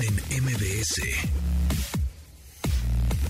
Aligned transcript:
En 0.00 0.42
MBS. 0.42 1.02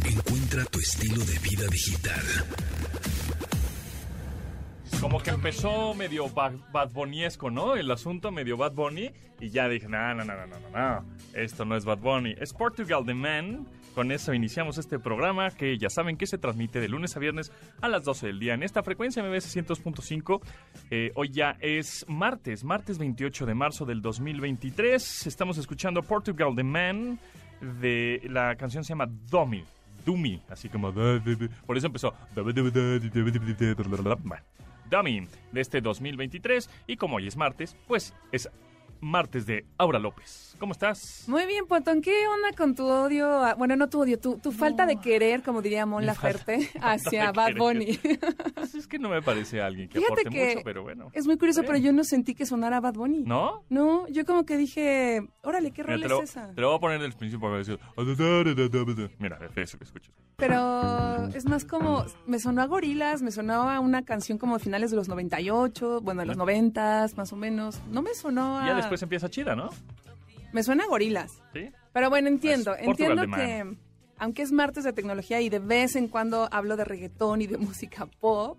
Encuentra 0.05 0.65
tu 0.67 0.79
estilo 0.79 1.25
de 1.25 1.37
vida 1.41 1.67
digital. 1.67 2.23
Como 5.01 5.21
que 5.21 5.31
empezó 5.31 5.93
medio 5.95 6.29
Bad, 6.29 6.53
Bad 6.73 6.93
¿no? 7.51 7.75
El 7.75 7.91
asunto 7.91 8.31
medio 8.31 8.57
Bad 8.57 8.75
Bunny. 8.75 9.11
Y 9.41 9.51
ya 9.51 9.69
dije, 9.69 9.89
no, 9.89 10.15
no, 10.15 10.25
no, 10.25 10.37
no, 10.37 10.47
no, 10.47 10.71
no. 10.71 11.05
Esto 11.35 11.65
no 11.65 11.77
es 11.77 11.85
Bad 11.85 11.99
Bunny. 11.99 12.37
Es 12.39 12.53
Portugal 12.53 13.05
The 13.05 13.15
Man. 13.15 13.67
Con 13.95 14.11
eso 14.11 14.33
iniciamos 14.33 14.79
este 14.79 14.99
programa 14.99 15.51
que 15.51 15.77
ya 15.77 15.91
saben 15.91 16.17
que 16.17 16.27
se 16.27 16.39
transmite 16.39 16.81
de 16.81 16.89
lunes 16.89 17.15
a 17.17 17.21
viernes 17.21 17.53
a 17.83 17.89
las 17.89 18.05
12 18.05 18.29
del 18.29 18.39
día 18.39 18.55
en 18.55 18.63
esta 18.63 18.83
frecuencia 18.83 19.23
MBS 19.23 19.55
100.5. 19.55 20.41
Eh, 20.91 21.13
hoy 21.15 21.31
ya 21.31 21.57
es 21.61 22.07
martes, 22.09 22.65
martes 22.65 22.99
28 22.99 23.45
de 23.45 23.55
marzo 23.55 23.85
del 23.85 24.01
2023. 24.01 25.27
Estamos 25.27 25.59
escuchando 25.59 26.03
Portugal 26.03 26.55
The 26.57 26.65
Man. 26.65 27.19
De, 27.81 28.23
la 28.31 28.57
canción 28.57 28.83
se 28.83 28.91
llama 28.91 29.07
Dummy. 29.31 29.63
Dummy, 30.07 30.43
así 30.49 30.69
como... 30.69 30.93
Por 30.93 31.77
eso 31.77 31.87
empezó... 31.87 32.15
Dummy 34.91 35.27
de 35.53 35.61
este 35.61 35.81
2023. 35.81 36.71
Y 36.87 36.97
como 36.97 37.17
hoy 37.17 37.27
es 37.27 37.37
martes, 37.37 37.77
pues 37.87 38.15
es 38.33 38.49
martes 39.03 39.45
de 39.47 39.67
Aura 39.79 39.99
López. 39.99 40.57
¿Cómo 40.59 40.73
estás? 40.73 41.25
Muy 41.27 41.45
bien, 41.47 41.67
Pontón. 41.67 42.01
¿Qué 42.03 42.15
onda 42.29 42.57
con 42.57 42.75
tu 42.77 42.87
odio? 42.87 43.27
a- 43.45 43.55
bueno, 43.55 43.75
no 43.75 43.89
tu 43.89 44.01
odio, 44.01 44.19
tu, 44.19 44.39
tu 44.39 44.53
falta 44.53 44.87
de 44.87 44.97
querer, 44.97 45.43
como 45.43 45.61
diría 45.61 45.85
Mon 45.87 46.07
Laferte, 46.07 46.71
hacia 46.81 47.33
Bad 47.33 47.47
querer. 47.49 47.59
Bunny. 47.59 47.99
Pues 48.55 48.75
es 48.77 48.87
que 48.87 48.99
no 49.01 49.09
me 49.09 49.21
parece 49.23 49.61
alguien 49.61 49.89
que 49.89 49.99
Fíjate 49.99 50.21
aporte 50.23 50.31
que 50.39 50.47
mucho, 50.55 50.61
pero 50.65 50.83
bueno. 50.85 51.11
Es 51.15 51.27
muy 51.27 51.37
curioso, 51.37 51.63
pero 51.67 51.79
yo 51.79 51.93
no 51.93 52.05
sentí 52.05 52.35
que 52.35 52.47
sonara 52.47 52.81
Bad 52.81 52.95
Bunny. 52.95 53.25
¿No? 53.25 53.65
No, 53.71 54.07
yo 54.09 54.25
como 54.25 54.45
que 54.45 54.57
dije, 54.57 55.21
órale, 55.43 55.73
¿qué 55.73 55.83
rol 55.83 56.03
es 56.03 56.13
esa? 56.31 56.55
te 56.55 56.61
lo 56.61 56.69
voy 56.69 56.77
a 56.77 56.81
poner 56.81 56.97
en 56.99 57.07
el 57.07 57.13
principio 57.13 57.49
para 57.49 57.59
decir... 57.59 57.79
Mira, 59.19 59.39
eso 59.57 59.79
que 59.79 59.85
escuchas. 59.85 60.15
Pero 60.37 61.29
es 61.35 61.45
más 61.47 61.65
como, 61.65 62.05
me 62.27 62.39
sonó 62.39 62.63
a 62.63 62.67
gorilas, 62.67 63.23
me 63.23 63.31
sonaba 63.33 63.77
a 63.77 63.81
una 63.81 64.05
canción 64.05 64.39
como 64.39 64.59
de 64.59 64.65
finales 64.65 64.91
de 64.91 64.97
los 64.97 65.09
98, 65.09 66.01
bueno, 66.03 66.21
de 66.23 66.27
los 66.27 66.37
90 66.37 67.07
más 67.17 67.33
o 67.33 67.37
menos. 67.37 67.81
No 67.91 68.03
me 68.03 68.15
sonó 68.15 68.59
a... 68.59 68.67
Ya 68.67 68.75
después 68.93 69.03
empieza 69.03 69.31
chida, 69.31 69.57
¿no? 69.57 69.71
Me 70.53 70.63
suena 70.63 70.85
a 70.85 70.87
gorilas. 70.87 71.31
Sí. 71.55 71.71
Pero 71.93 72.11
bueno, 72.11 72.29
entiendo, 72.29 72.73
Pues, 72.73 72.89
entiendo 72.89 73.23
que 73.27 73.77
aunque 74.19 74.43
es 74.43 74.53
martes 74.53 74.85
de 74.85 74.93
tecnología 74.93 75.41
y 75.41 75.49
de 75.49 75.59
vez 75.59 75.97
en 75.97 76.09
cuando 76.09 76.49
hablo 76.53 76.77
de 76.77 76.85
reggaetón 76.85 77.41
y 77.43 77.47
de 77.47 77.59
música 77.59 78.07
pop, 78.21 78.59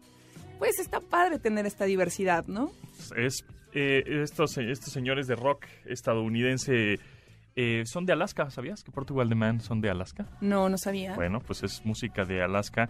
pues 0.58 0.80
está 0.80 1.00
padre 1.00 1.40
tener 1.40 1.66
esta 1.66 1.86
diversidad, 1.86 2.46
¿no? 2.48 2.72
Es, 3.16 3.46
eh, 3.74 4.04
estos, 4.08 4.58
estos 4.58 4.92
señores 4.92 5.28
de 5.28 5.36
rock 5.36 5.66
estadounidense 5.86 7.00
eh, 7.56 7.84
son 7.86 8.06
de 8.06 8.14
Alaska, 8.14 8.50
¿sabías? 8.50 8.84
Que 8.84 8.92
Portugal 8.92 9.30
The 9.30 9.36
Man 9.36 9.62
son 9.62 9.82
de 9.82 9.90
Alaska. 9.90 10.28
No, 10.42 10.70
no 10.70 10.78
sabía. 10.78 11.16
Bueno, 11.16 11.40
pues 11.42 11.64
es 11.64 11.86
música 11.86 12.26
de 12.26 12.42
Alaska, 12.42 12.90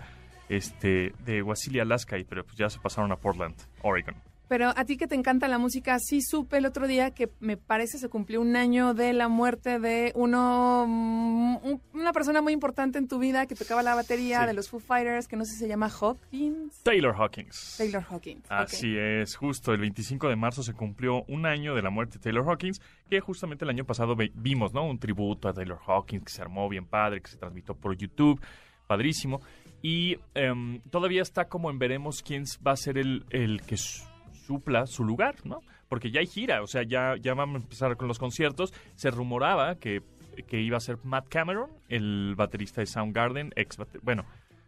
este, 0.49 1.13
de 1.25 1.41
Wasilla, 1.41 1.81
Alaska, 1.83 2.17
y, 2.17 2.23
pero 2.23 2.45
pues 2.45 2.57
ya 2.57 2.69
se 2.69 2.79
pasaron 2.79 3.11
a 3.11 3.17
Portland, 3.17 3.55
Oregon. 3.81 4.15
Pero 4.49 4.73
a 4.75 4.85
ti 4.85 4.97
que 4.97 5.07
te 5.07 5.15
encanta 5.15 5.47
la 5.47 5.57
música, 5.57 5.97
sí 5.99 6.21
supe 6.21 6.57
el 6.57 6.65
otro 6.65 6.85
día 6.85 7.11
que 7.11 7.29
me 7.39 7.57
parece 7.57 7.97
se 7.97 8.09
cumplió 8.09 8.41
un 8.41 8.55
año 8.55 8.93
de 8.93 9.13
la 9.13 9.27
muerte 9.29 9.79
de 9.79 10.11
uno, 10.15 10.85
mm, 10.87 11.55
un- 11.65 11.81
una 11.93 12.11
persona 12.13 12.41
muy 12.41 12.53
importante 12.53 12.97
en 12.99 13.07
tu 13.07 13.19
vida 13.19 13.45
que 13.47 13.55
tocaba 13.55 13.81
la 13.83 13.95
batería 13.95 14.41
Sí. 14.41 14.47
de 14.47 14.53
los 14.53 14.69
Foo 14.69 14.79
Fighters, 14.79 15.27
que 15.27 15.37
no 15.37 15.45
sé 15.45 15.53
si 15.53 15.59
se 15.59 15.67
llama 15.67 15.89
Hawkins. 15.89 16.83
Taylor 16.83 17.15
Hawkins. 17.17 17.75
Taylor 17.77 18.03
Hawkins. 18.09 18.43
Así 18.49 18.95
es, 18.97 19.35
justo 19.35 19.71
el 19.73 19.79
25 19.79 20.27
de 20.29 20.35
marzo 20.35 20.61
se 20.61 20.73
cumplió 20.73 21.23
un 21.29 21.45
año 21.45 21.73
de 21.73 21.81
la 21.81 21.89
muerte 21.89 22.17
de 22.17 22.23
Taylor 22.23 22.45
Hawkins, 22.47 22.81
que 23.09 23.21
justamente 23.21 23.63
el 23.65 23.69
año 23.69 23.85
pasado 23.85 24.15
vimos, 24.35 24.73
¿no? 24.73 24.85
Un 24.85 24.99
tributo 24.99 25.47
a 25.47 25.53
Taylor 25.53 25.79
Hawkins 25.87 26.25
que 26.25 26.31
se 26.31 26.41
armó 26.41 26.67
bien 26.69 26.85
padre, 26.85 27.21
que 27.21 27.29
se 27.31 27.37
transmitió 27.37 27.75
por 27.75 27.95
YouTube, 27.95 28.39
padrísimo. 28.87 29.41
Y 29.81 30.17
em, 30.35 30.79
todavía 30.91 31.21
está 31.21 31.45
como 31.49 31.69
en 31.69 31.79
veremos 31.79 32.21
quién 32.21 32.43
va 32.65 32.71
a 32.73 32.77
ser 32.77 32.97
el, 32.97 33.25
el 33.29 33.61
que 33.63 33.77
su- 33.77 34.03
supla 34.45 34.85
su 34.87 35.03
lugar, 35.03 35.35
¿no? 35.43 35.61
Porque 35.89 36.11
ya 36.11 36.19
hay 36.21 36.27
gira, 36.27 36.61
o 36.63 36.67
sea, 36.67 36.83
ya, 36.83 37.15
ya 37.21 37.33
vamos 37.33 37.61
a 37.61 37.63
empezar 37.63 37.97
con 37.97 38.07
los 38.07 38.19
conciertos. 38.19 38.73
Se 38.95 39.11
rumoraba 39.11 39.75
que, 39.75 40.01
que 40.47 40.59
iba 40.61 40.77
a 40.77 40.79
ser 40.79 40.97
Matt 41.03 41.27
Cameron, 41.29 41.69
el 41.89 42.33
baterista 42.35 42.81
de 42.81 42.87
Soundgarden, 42.87 43.51
ex 43.55 43.77
bueno, 44.01 44.25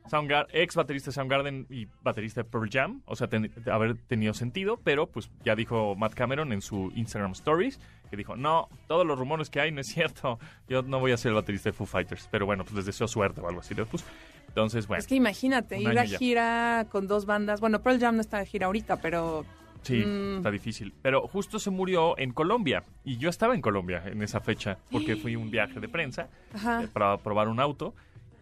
Soundgar- 0.08 0.46
ex 0.54 0.76
baterista 0.76 1.10
de 1.10 1.14
Soundgarden 1.16 1.66
y 1.70 1.88
baterista 2.04 2.44
de 2.44 2.50
Pearl 2.50 2.70
Jam, 2.72 3.02
o 3.06 3.16
sea, 3.16 3.28
ten- 3.28 3.52
haber 3.72 3.96
tenido 3.96 4.36
sentido, 4.36 4.78
pero 4.84 5.08
pues 5.08 5.32
ya 5.44 5.56
dijo 5.56 5.96
Matt 5.96 6.14
Cameron 6.14 6.54
en 6.54 6.62
su 6.62 6.92
Instagram 6.96 7.32
Stories 7.32 7.80
que 8.12 8.16
dijo, 8.18 8.36
no, 8.36 8.70
todos 8.88 9.04
los 9.08 9.18
rumores 9.18 9.50
que 9.50 9.60
hay 9.62 9.72
no 9.72 9.82
es 9.82 9.88
cierto, 9.88 10.38
yo 10.70 10.84
no 10.84 11.00
voy 11.00 11.12
a 11.12 11.18
ser 11.18 11.30
el 11.30 11.36
baterista 11.36 11.70
de 11.70 11.74
Foo 11.74 11.88
Fighters, 11.88 12.28
pero 12.30 12.46
bueno, 12.46 12.64
pues 12.64 12.76
les 12.76 12.86
deseo 12.86 13.08
suerte 13.08 13.42
o 13.42 13.48
algo 13.48 13.62
así. 13.62 13.74
puso. 13.74 14.06
Entonces, 14.48 14.86
bueno, 14.86 15.00
Es 15.00 15.08
que 15.08 15.16
imagínate, 15.16 15.80
ir 15.82 15.98
a 15.98 16.06
gira 16.06 16.86
con 16.92 17.08
dos 17.08 17.26
bandas. 17.26 17.60
Bueno, 17.60 17.82
Pearl 17.82 18.00
Jam 18.00 18.16
no 18.16 18.22
está 18.22 18.38
de 18.38 18.46
gira 18.46 18.68
ahorita, 18.68 19.02
pero 19.02 19.44
sí, 19.86 20.04
mm. 20.06 20.38
está 20.38 20.52
difícil. 20.52 20.94
Pero 21.02 21.28
justo 21.28 21.60
se 21.60 21.70
murió 21.70 22.18
en 22.18 22.32
Colombia 22.34 22.84
y 23.04 23.18
yo 23.18 23.30
estaba 23.30 23.56
en 23.56 23.62
Colombia 23.62 24.04
en 24.06 24.22
esa 24.22 24.40
fecha 24.42 24.78
porque 24.92 25.16
fui 25.16 25.36
a 25.36 25.40
un 25.40 25.50
viaje 25.52 25.80
de 25.80 25.88
prensa 25.88 26.28
Ajá. 26.54 26.84
eh, 26.84 26.88
para 26.92 27.18
probar 27.18 27.48
un 27.48 27.60
auto 27.60 27.94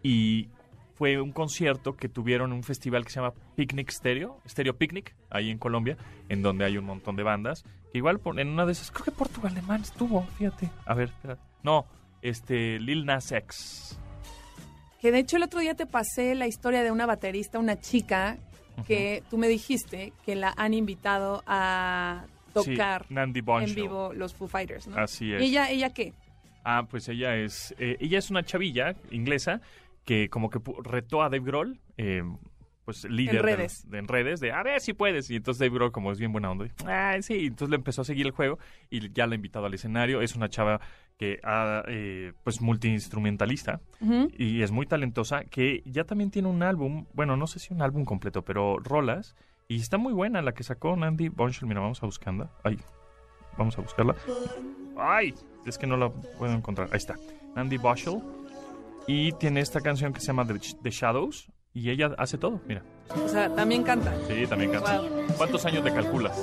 y 0.02 0.50
fue 0.96 1.20
un 1.20 1.32
concierto 1.32 1.96
que 1.98 2.08
tuvieron 2.08 2.54
un 2.54 2.64
festival 2.64 3.04
que 3.04 3.10
se 3.10 3.20
llama 3.20 3.34
Picnic 3.56 3.90
Stereo, 3.90 4.40
Stereo 4.48 4.78
Picnic, 4.78 5.16
ahí 5.30 5.50
en 5.50 5.58
Colombia, 5.58 5.98
en 6.30 6.42
donde 6.44 6.66
hay 6.66 6.78
un 6.78 6.86
montón 6.86 7.16
de 7.16 7.24
bandas. 7.24 7.64
Que 7.92 7.98
igual 7.98 8.20
por- 8.20 8.40
en 8.40 8.48
una 8.50 8.66
de 8.66 8.72
esas, 8.74 8.92
creo 8.92 9.06
que 9.06 9.12
Portugal 9.12 9.56
de 9.56 9.62
Man 9.64 9.82
estuvo, 9.82 10.22
fíjate. 10.38 10.70
A 10.86 10.94
ver, 10.94 11.10
espera. 11.10 11.38
No, 11.64 11.86
este, 12.22 12.80
Lil 12.80 13.06
Nas 13.06 13.32
X. 13.32 14.00
Que 15.02 15.12
de 15.12 15.20
hecho 15.20 15.38
el 15.38 15.44
otro 15.44 15.60
día 15.60 15.74
te 15.76 15.86
pasé 15.88 16.36
la 16.36 16.48
historia 16.48 16.84
de 16.84 16.92
una 16.92 17.06
baterista, 17.06 17.60
una 17.60 17.80
chica, 17.80 18.38
que 18.88 19.24
tú 19.30 19.38
me 19.38 19.48
dijiste 19.48 20.14
que 20.26 20.36
la 20.36 20.54
han 20.58 20.74
invitado 20.74 21.44
a 21.48 22.26
tocar 22.54 23.06
Sí, 23.08 23.16
en 23.16 23.34
vivo 23.76 24.14
los 24.14 24.34
Foo 24.34 24.48
Fighters, 24.48 24.88
¿no? 24.88 24.98
Así 24.98 25.34
es. 25.34 25.42
¿Y 25.42 25.46
ella, 25.46 25.70
ella 25.70 25.90
qué? 25.94 26.14
Ah, 26.64 26.86
pues 26.90 27.10
ella 27.10 27.36
es, 27.36 27.74
eh, 27.78 27.98
ella 28.00 28.20
es 28.20 28.30
una 28.30 28.44
chavilla 28.44 28.96
inglesa 29.12 29.62
que 30.06 30.30
como 30.30 30.50
que 30.50 30.60
retó 30.84 31.22
a 31.22 31.30
Dave 31.30 31.44
Grohl, 31.46 31.80
eh, 31.98 32.24
pues 32.86 33.06
líder 33.06 33.36
En 33.38 33.42
de- 33.42 33.56
redes. 33.56 33.90
De, 33.90 33.98
en 33.98 34.08
redes, 34.08 34.40
de 34.40 34.52
a 34.52 34.62
ver 34.64 34.82
si 34.82 34.94
puedes. 34.94 35.30
Y 35.30 35.38
entonces 35.38 35.60
Dave 35.60 35.74
Grohl, 35.74 35.92
como 35.92 36.12
es 36.12 36.20
bien 36.20 36.32
buena 36.32 36.52
onda, 36.52 36.66
dijo, 36.66 36.76
ah, 36.88 37.16
sí. 37.22 37.46
Entonces 37.48 37.70
le 37.70 37.76
empezó 37.78 38.02
a 38.02 38.06
seguir 38.06 38.26
el 38.26 38.32
juego 38.34 38.60
y 38.90 39.12
ya 39.14 39.26
la 39.26 39.34
ha 39.34 39.36
invitado 39.36 39.66
al 39.66 39.74
escenario. 39.74 40.22
Es 40.22 40.36
una 40.36 40.50
chava 40.50 40.80
que 41.18 41.40
ha, 41.44 41.84
eh, 41.88 42.34
pues 42.44 42.62
multiinstrumentalista 42.62 43.80
y 44.38 44.62
es 44.62 44.72
muy 44.72 44.86
talentosa, 44.86 45.46
que 45.46 45.82
ya 45.86 46.04
también 46.04 46.32
tiene 46.32 46.48
un 46.48 46.64
álbum, 46.64 47.06
bueno, 47.14 47.38
no 47.38 47.48
sé 47.48 47.60
si 47.60 47.74
un 47.74 47.82
álbum 47.82 48.06
completo, 48.06 48.44
pero 48.44 48.78
rolas. 48.80 49.36
Y 49.68 49.80
está 49.80 49.98
muy 49.98 50.14
buena 50.14 50.42
la 50.42 50.54
que 50.54 50.64
sacó 50.64 50.96
Nandy 50.96 51.30
Bonshell. 51.30 51.68
Mira, 51.68 51.80
vamos 51.80 52.04
a 52.04 52.06
buscarla. 52.06 52.52
Ay, 52.64 52.78
vamos 53.58 53.78
a 53.78 53.82
buscarla. 53.82 54.16
Ay, 54.98 55.34
es 55.66 55.78
que 55.78 55.88
no 55.88 55.96
la 55.98 56.10
puedo 56.10 56.54
encontrar. 56.54 56.90
Ahí 56.92 56.98
está. 56.98 57.16
Nandy 57.56 57.78
Bonshell. 57.78 58.22
Y 59.08 59.32
tiene 59.34 59.62
esta 59.62 59.82
canción 59.82 60.14
que 60.14 60.20
se 60.20 60.28
llama 60.28 60.46
The, 60.46 60.90
Shadows. 60.90 61.50
Y 61.74 61.90
ella 61.90 62.14
hace 62.18 62.38
todo, 62.38 62.62
mira. 62.68 62.84
O 63.24 63.28
sea, 63.28 63.54
también 63.56 63.84
canta. 63.84 64.14
Sí, 64.28 64.46
también 64.48 64.72
canta. 64.72 65.02
¿Cuántos 65.38 65.66
años 65.66 65.84
le 65.84 65.94
calculas? 65.94 66.38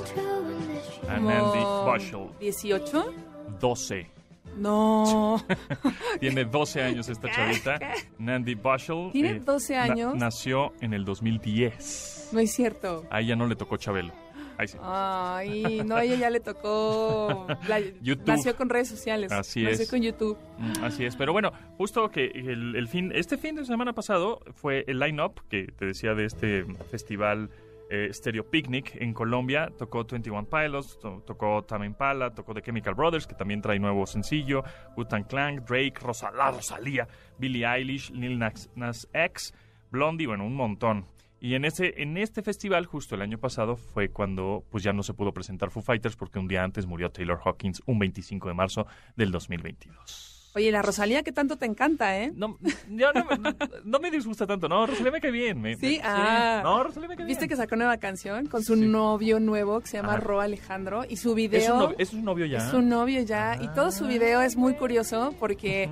A 1.07 1.19
Nandy 1.19 1.59
Como 1.59 1.85
Bonshell. 1.85 2.29
18. 2.39 3.13
12. 3.59 4.20
No. 4.57 5.41
Tiene 6.19 6.45
12 6.45 6.81
años 6.81 7.07
esta 7.09 7.29
chavita. 7.31 7.79
Nandy 8.17 8.55
Bonshell. 8.55 9.11
¿Tiene 9.11 9.31
eh, 9.31 9.39
12 9.39 9.73
na- 9.75 9.83
años? 9.83 10.15
nació 10.15 10.73
en 10.81 10.93
el 10.93 11.05
2010. 11.05 12.29
No 12.33 12.39
es 12.39 12.51
cierto. 12.53 13.05
A 13.09 13.21
ella 13.21 13.35
no 13.35 13.47
le 13.47 13.55
tocó 13.55 13.77
Chabelo. 13.77 14.13
Ahí 14.57 14.67
sí. 14.67 14.77
Ay, 14.81 15.81
no, 15.85 15.95
a 15.95 16.03
ella 16.03 16.15
ya 16.15 16.29
le 16.29 16.39
tocó. 16.39 17.47
la- 17.67 17.79
YouTube. 18.01 18.27
Nació 18.27 18.55
con 18.55 18.69
redes 18.69 18.89
sociales. 18.89 19.31
Así 19.31 19.63
nació 19.63 19.83
es. 19.83 19.89
con 19.89 20.01
YouTube. 20.01 20.37
Mm, 20.59 20.83
Así 20.83 21.05
es, 21.05 21.15
pero 21.15 21.31
bueno, 21.33 21.51
justo 21.77 22.09
que 22.09 22.25
el, 22.27 22.75
el 22.75 22.87
fin, 22.87 23.11
este 23.15 23.37
fin 23.37 23.55
de 23.55 23.65
semana 23.65 23.93
pasado 23.93 24.39
fue 24.53 24.83
el 24.87 24.99
line-up 24.99 25.41
que 25.49 25.63
te 25.67 25.85
decía 25.85 26.13
de 26.13 26.25
este 26.25 26.65
festival 26.91 27.49
eh, 27.91 28.09
Stereo 28.13 28.49
Picnic 28.49 28.95
en 28.95 29.13
Colombia. 29.13 29.69
Tocó 29.77 30.05
21 30.05 30.45
Pilots, 30.49 30.97
to- 30.99 31.21
tocó 31.27 31.63
Tame 31.63 31.85
Impala, 31.85 32.33
tocó 32.33 32.53
The 32.53 32.61
Chemical 32.61 32.95
Brothers, 32.95 33.27
que 33.27 33.35
también 33.35 33.61
trae 33.61 33.77
nuevo 33.79 34.05
sencillo, 34.07 34.63
Wu-Tang 34.97 35.25
Clan, 35.27 35.57
Drake, 35.65 35.95
Rosalá, 36.01 36.51
Rosalía, 36.51 37.07
Billie 37.37 37.65
Eilish, 37.67 38.09
Lil 38.11 38.39
Nas, 38.39 38.69
Nas 38.75 39.07
X, 39.13 39.53
Blondie, 39.91 40.25
bueno, 40.27 40.45
un 40.45 40.55
montón. 40.55 41.05
Y 41.43 41.55
en 41.55 41.65
este, 41.65 42.01
en 42.03 42.17
este 42.17 42.43
festival, 42.43 42.85
justo 42.85 43.15
el 43.15 43.21
año 43.23 43.39
pasado, 43.39 43.75
fue 43.75 44.09
cuando 44.09 44.63
pues 44.69 44.83
ya 44.83 44.93
no 44.93 45.01
se 45.03 45.13
pudo 45.15 45.33
presentar 45.33 45.71
Foo 45.71 45.81
Fighters 45.81 46.15
porque 46.15 46.37
un 46.39 46.47
día 46.47 46.63
antes 46.63 46.85
murió 46.85 47.09
Taylor 47.11 47.39
Hawkins, 47.43 47.81
un 47.87 47.97
25 47.99 48.47
de 48.47 48.53
marzo 48.53 48.85
del 49.15 49.31
2022. 49.31 50.40
Oye, 50.53 50.69
la 50.71 50.81
Rosalía 50.81 51.23
que 51.23 51.31
tanto 51.31 51.55
te 51.55 51.65
encanta, 51.65 52.17
¿eh? 52.19 52.31
No, 52.35 52.57
ya 52.89 53.13
no, 53.13 53.23
me- 53.25 53.55
no 53.85 53.99
me 53.99 54.11
disgusta 54.11 54.45
tanto, 54.45 54.67
no, 54.67 54.85
Rosalía 54.85 55.11
me 55.13 55.21
cae 55.21 55.31
bien. 55.31 55.61
me- 55.61 55.75
Sí, 55.77 55.97
me- 55.97 56.01
ah. 56.03 56.59
No, 56.63 56.83
Rosalía 56.83 57.07
me 57.07 57.15
cae 57.15 57.25
¿Viste 57.25 57.45
bien. 57.45 57.49
que 57.51 57.55
sacó 57.55 57.77
nueva 57.77 57.95
canción 57.97 58.47
con 58.47 58.61
su 58.63 58.75
Sí. 58.75 58.81
novio 58.81 59.39
nuevo 59.39 59.79
que 59.79 59.87
se 59.87 59.97
llama. 59.97 60.17
Ro 60.17 60.41
Alejandro? 60.41 61.05
Y 61.07 61.15
su 61.17 61.33
video... 61.35 61.61
¿Es 61.61 61.69
un 61.69 61.77
novio, 61.79 61.95
¿Es 61.99 62.13
novio 62.13 62.45
ya? 62.47 62.67
Es 62.67 62.73
un 62.73 62.89
novio 62.89 63.21
ya. 63.23 63.57
Y 63.61 63.67
todo 63.69 63.91
su 63.91 64.07
video 64.07 64.41
es 64.41 64.57
muy 64.57 64.73
curioso 64.73 65.33
porque 65.39 65.89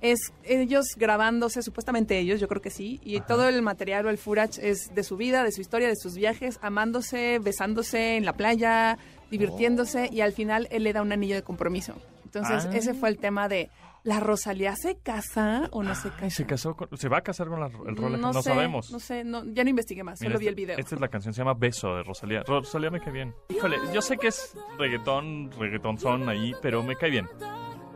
es 0.00 0.32
ellos 0.42 0.86
grabándose, 0.96 1.62
supuestamente 1.62 2.18
ellos, 2.18 2.40
yo 2.40 2.48
creo 2.48 2.62
que 2.62 2.70
sí. 2.70 2.98
Y 3.04 3.18
Ajá. 3.18 3.26
todo 3.26 3.48
el 3.48 3.62
material 3.62 4.06
o 4.06 4.10
el 4.10 4.18
furach 4.18 4.58
es 4.58 4.92
de 4.92 5.04
su 5.04 5.16
vida, 5.18 5.44
de 5.44 5.52
su 5.52 5.60
historia, 5.60 5.86
de 5.86 5.94
sus 5.96 6.16
viajes, 6.16 6.58
amándose, 6.62 7.38
besándose 7.38 8.16
en 8.16 8.24
la 8.24 8.32
playa, 8.32 8.98
divirtiéndose. 9.30 10.08
Y 10.12 10.20
al 10.22 10.32
final 10.32 10.66
él 10.72 10.82
le 10.84 10.92
da 10.92 11.02
un 11.02 11.12
anillo 11.12 11.36
de 11.36 11.42
compromiso. 11.42 11.94
Entonces, 12.24 12.66
Ah. 12.66 12.76
ese 12.76 12.94
fue 12.94 13.08
el 13.08 13.18
tema 13.18 13.48
de. 13.48 13.70
¿La 14.02 14.18
Rosalía 14.20 14.74
se 14.76 14.96
casa 14.98 15.68
o 15.72 15.82
no 15.82 15.94
se 15.94 16.10
casa? 16.10 16.30
Se 16.30 16.46
casó 16.46 16.74
con- 16.74 16.88
se 16.96 17.08
va 17.08 17.18
a 17.18 17.20
casar 17.20 17.48
con 17.48 17.60
la, 17.60 17.66
el 17.66 17.96
rol, 17.96 18.12
no, 18.12 18.32
no, 18.32 18.42
sé, 18.42 18.48
sabemos. 18.50 18.90
No 18.90 18.98
sé, 18.98 19.24
no, 19.24 19.44
ya 19.44 19.62
no 19.64 19.70
investigué 19.70 20.02
más, 20.02 20.20
Mira, 20.20 20.30
solo 20.32 20.38
vi 20.40 20.46
el 20.46 20.52
este- 20.52 20.62
video. 20.62 20.78
Esta 20.78 20.94
es 20.94 21.00
la 21.00 21.08
canción, 21.08 21.34
se 21.34 21.38
llama 21.42 21.54
Beso 21.54 21.94
de 21.96 22.02
Rosalía. 22.02 22.42
Rosalía 22.44 22.90
me 22.90 23.00
cae 23.00 23.12
bien. 23.12 23.34
Híjole, 23.50 23.76
yo 23.92 24.00
sé 24.00 24.16
que 24.16 24.28
es 24.28 24.56
reggaetón, 24.78 25.50
reggaetón 25.58 25.98
son 25.98 26.28
ahí, 26.28 26.54
pero 26.62 26.82
me 26.82 26.96
cae 26.96 27.10
bien. 27.10 27.28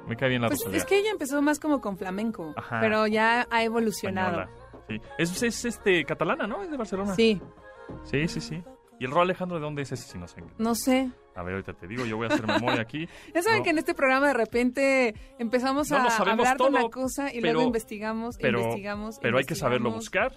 Me 0.06 0.16
cae 0.16 0.28
bien 0.28 0.42
la 0.42 0.48
Pues 0.48 0.60
Rosalía. 0.60 0.78
es 0.78 0.84
que 0.84 0.98
ella 0.98 1.10
empezó 1.10 1.40
más 1.40 1.58
como 1.58 1.80
con 1.80 1.96
flamenco, 1.96 2.52
Ajá. 2.56 2.80
pero 2.80 3.06
ya 3.06 3.46
ha 3.50 3.62
evolucionado. 3.62 4.42
Española. 4.42 4.60
Sí. 4.88 5.00
Es, 5.16 5.42
es, 5.42 5.64
este 5.64 6.04
catalana, 6.04 6.46
¿no? 6.46 6.62
Es 6.62 6.70
de 6.70 6.76
Barcelona. 6.76 7.14
Sí, 7.14 7.40
Sí, 8.04 8.28
sí, 8.28 8.40
sí. 8.40 8.62
¿Y 9.00 9.06
el 9.06 9.10
rol 9.10 9.22
Alejandro 9.22 9.56
de 9.56 9.62
dónde 9.62 9.82
es 9.82 9.92
ese? 9.92 10.06
Si 10.10 10.18
no 10.18 10.28
sé. 10.28 10.42
no 10.58 10.74
sé. 10.74 11.10
A 11.36 11.42
ver, 11.42 11.54
ahorita 11.54 11.72
te 11.72 11.86
digo, 11.88 12.04
yo 12.06 12.16
voy 12.16 12.26
a 12.30 12.34
hacer 12.34 12.46
memoria 12.46 12.80
aquí. 12.82 13.08
Ya 13.34 13.42
saben 13.42 13.58
No. 13.58 13.64
que 13.64 13.70
en 13.70 13.78
este 13.78 13.94
programa 13.94 14.28
de 14.28 14.34
repente 14.34 15.14
empezamos 15.38 15.90
No 15.90 15.96
a 15.96 16.16
hablar 16.16 16.56
de 16.56 16.64
una 16.64 16.88
cosa 16.88 17.32
y 17.32 17.40
pero- 17.40 17.54
luego 17.54 17.66
investigamos, 17.66 18.36
pero- 18.40 18.60
investigamos. 18.60 19.18
Pero 19.20 19.38
hay 19.38 19.44
que 19.44 19.54
saberlo 19.54 19.90
buscar. 19.90 20.32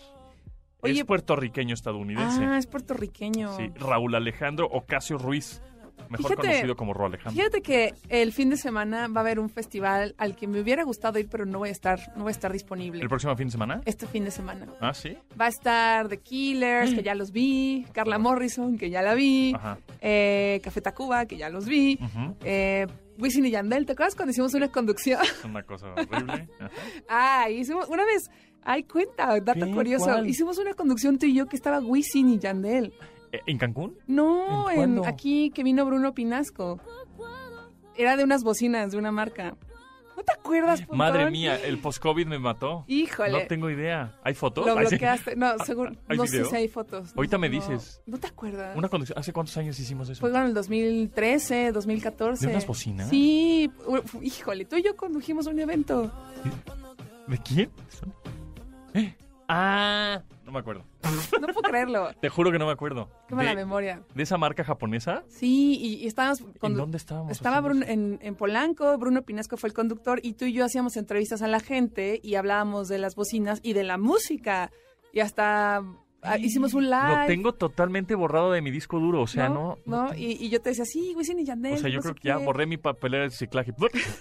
Oye, 0.81 0.99
es 0.99 1.05
puertorriqueño 1.05 1.73
estadounidense. 1.73 2.43
Ah, 2.45 2.57
es 2.57 2.67
puertorriqueño. 2.67 3.55
Sí, 3.57 3.71
Raúl 3.75 4.13
Alejandro 4.15 4.67
Ocasio 4.67 5.17
Ruiz, 5.17 5.61
mejor 6.09 6.17
Fíjate- 6.31 6.47
conocido 6.47 6.75
como 6.75 6.93
Ro 6.93 7.05
Alejandro. 7.07 7.31
Fíjate 7.33 7.61
que 7.61 7.93
el 8.09 8.31
fin 8.33 8.49
de 8.49 8.57
semana 8.57 9.07
va 9.07 9.21
a 9.21 9.23
haber 9.23 9.39
un 9.39 9.49
festival 9.49 10.15
al 10.17 10.35
que 10.35 10.47
me 10.47 10.59
hubiera 10.61 10.83
gustado 10.83 11.19
ir, 11.19 11.27
pero 11.29 11.45
no 11.45 11.59
voy 11.59 11.69
a 11.69 11.71
estar, 11.71 11.99
no 12.15 12.23
voy 12.23 12.29
a 12.29 12.31
estar 12.31 12.51
disponible. 12.53 13.01
¿El 13.01 13.09
próximo 13.09 13.35
fin 13.35 13.47
de 13.47 13.51
semana? 13.51 13.81
Este 13.85 14.07
fin 14.07 14.23
de 14.23 14.31
semana. 14.31 14.67
Ah, 14.79 14.93
sí. 14.93 15.17
Va 15.39 15.45
a 15.45 15.49
estar 15.49 16.07
The 16.07 16.17
Killers, 16.19 16.93
que 16.93 17.03
ya 17.03 17.15
los 17.15 17.31
vi, 17.31 17.85
Carla 17.93 18.17
Morrison, 18.17 18.77
que 18.77 18.89
ya 18.89 19.01
la 19.01 19.13
vi, 19.15 19.53
Ajá. 19.55 19.77
eh, 20.01 20.61
Café 20.63 20.81
Tacuba, 20.81 21.25
que 21.25 21.37
ya 21.37 21.49
los 21.49 21.65
vi, 21.65 21.99
Ujú. 22.01 22.35
eh, 22.43 22.87
Wisin 23.19 23.45
y 23.45 23.49
Yandel, 23.51 23.85
¿te 23.87 23.93
acuerdas 23.93 24.15
cuando 24.15 24.31
hicimos 24.31 24.53
una 24.53 24.67
conducción? 24.71 25.19
Es 25.23 25.43
una 25.43 25.63
cosa 25.63 25.87
horrible. 25.93 26.47
Ajá. 26.59 26.69
Ah, 27.09 27.49
hicimos 27.49 27.87
una 27.89 28.05
vez, 28.05 28.29
ay, 28.63 28.83
cuenta, 28.83 29.39
dato 29.39 29.71
curioso. 29.71 30.05
¿Cuál? 30.05 30.29
Hicimos 30.29 30.57
una 30.59 30.73
conducción 30.75 31.17
tú 31.17 31.25
y 31.25 31.33
yo 31.33 31.47
que 31.47 31.55
estaba 31.55 31.79
Wisin 31.79 32.29
y 32.29 32.37
Yandel. 32.39 32.93
Eh, 33.31 33.41
¿En 33.45 33.57
Cancún? 33.57 33.97
No, 34.07 34.69
¿En 34.69 35.05
aquí 35.05 35.51
que 35.51 35.63
vino 35.63 35.85
Bruno 35.85 36.13
Pinasco. 36.13 36.79
Era 37.95 38.15
de 38.15 38.23
unas 38.23 38.43
bocinas 38.43 38.91
de 38.91 38.97
una 38.97 39.11
marca. 39.11 39.55
¿No 40.15 40.23
te 40.23 40.31
acuerdas, 40.31 40.79
Pontón? 40.81 40.97
Madre 40.97 41.29
mía, 41.29 41.63
el 41.63 41.77
post-COVID 41.77 42.25
me 42.25 42.39
mató. 42.39 42.85
Híjole. 42.87 43.31
No 43.31 43.47
tengo 43.47 43.69
idea. 43.69 44.15
¿Hay 44.23 44.33
fotos? 44.33 44.65
Lo 44.65 44.75
bloqueaste. 44.75 45.35
No, 45.35 45.57
seguro. 45.59 45.91
¿Hay 46.07 46.17
No 46.17 46.25
sé 46.25 46.43
si 46.45 46.55
hay 46.55 46.67
fotos. 46.67 47.13
Ahorita 47.15 47.37
me 47.37 47.49
dices. 47.49 48.01
¿No 48.07 48.17
te 48.17 48.25
acuerdas? 48.25 48.75
Una 48.75 48.89
conducción. 48.89 49.17
¿Hace 49.19 49.31
cuántos 49.31 49.55
años 49.57 49.79
hicimos 49.79 50.09
eso? 50.09 50.19
Fue 50.19 50.31
en 50.31 50.37
el 50.37 50.53
2013, 50.55 51.71
2014. 51.71 52.47
¿De 52.47 52.51
unas 52.51 52.65
bocinas? 52.65 53.09
Sí. 53.09 53.69
Híjole, 54.23 54.65
tú 54.65 54.77
y 54.77 54.83
yo 54.83 54.95
condujimos 54.95 55.45
un 55.45 55.59
evento. 55.59 56.11
¿De 57.27 57.37
quién? 57.37 57.69
¿Eh? 58.95 59.15
Ah, 59.47 60.23
no 60.45 60.51
me 60.51 60.59
acuerdo. 60.59 60.83
No 61.41 61.47
puedo 61.47 61.61
creerlo. 61.61 62.09
Te 62.19 62.29
juro 62.29 62.51
que 62.51 62.59
no 62.59 62.65
me 62.65 62.71
acuerdo. 62.71 63.09
Qué 63.27 63.35
mala 63.35 63.51
de, 63.51 63.55
memoria. 63.55 64.01
de 64.13 64.23
esa 64.23 64.37
marca 64.37 64.63
japonesa? 64.63 65.23
Sí, 65.27 65.77
y, 65.79 65.95
y 66.03 66.07
estábamos... 66.07 66.43
¿En 66.61 66.75
dónde 66.75 66.97
estábamos? 66.97 67.31
Estaba 67.31 67.61
Bruno 67.61 67.85
en, 67.87 68.19
en 68.21 68.35
Polanco, 68.35 68.97
Bruno 68.97 69.21
Pinasco 69.23 69.57
fue 69.57 69.69
el 69.69 69.73
conductor 69.73 70.19
y 70.23 70.33
tú 70.33 70.45
y 70.45 70.53
yo 70.53 70.65
hacíamos 70.65 70.97
entrevistas 70.97 71.41
a 71.41 71.47
la 71.47 71.59
gente 71.59 72.19
y 72.23 72.35
hablábamos 72.35 72.87
de 72.87 72.97
las 72.97 73.15
bocinas 73.15 73.59
y 73.63 73.73
de 73.73 73.83
la 73.83 73.97
música. 73.97 74.71
Y 75.13 75.19
hasta 75.21 75.83
ah, 76.21 76.37
hicimos 76.37 76.73
un 76.73 76.89
live. 76.89 77.21
Lo 77.21 77.25
tengo 77.27 77.53
totalmente 77.53 78.13
borrado 78.15 78.51
de 78.51 78.61
mi 78.61 78.71
disco 78.71 78.99
duro, 78.99 79.21
o 79.21 79.27
sea, 79.27 79.49
no. 79.49 79.77
No, 79.85 80.13
y, 80.13 80.37
y 80.43 80.49
yo 80.49 80.61
te 80.61 80.69
decía, 80.69 80.85
sí, 80.85 81.13
Wisin 81.15 81.39
y 81.39 81.45
Yandel. 81.45 81.73
o 81.73 81.77
sea, 81.77 81.89
yo 81.89 82.01
creo 82.01 82.15
que 82.15 82.27
ya 82.27 82.37
qué". 82.37 82.45
borré 82.45 82.65
mi 82.65 82.77
papelera 82.77 83.23
de 83.23 83.29
reciclaje 83.29 83.73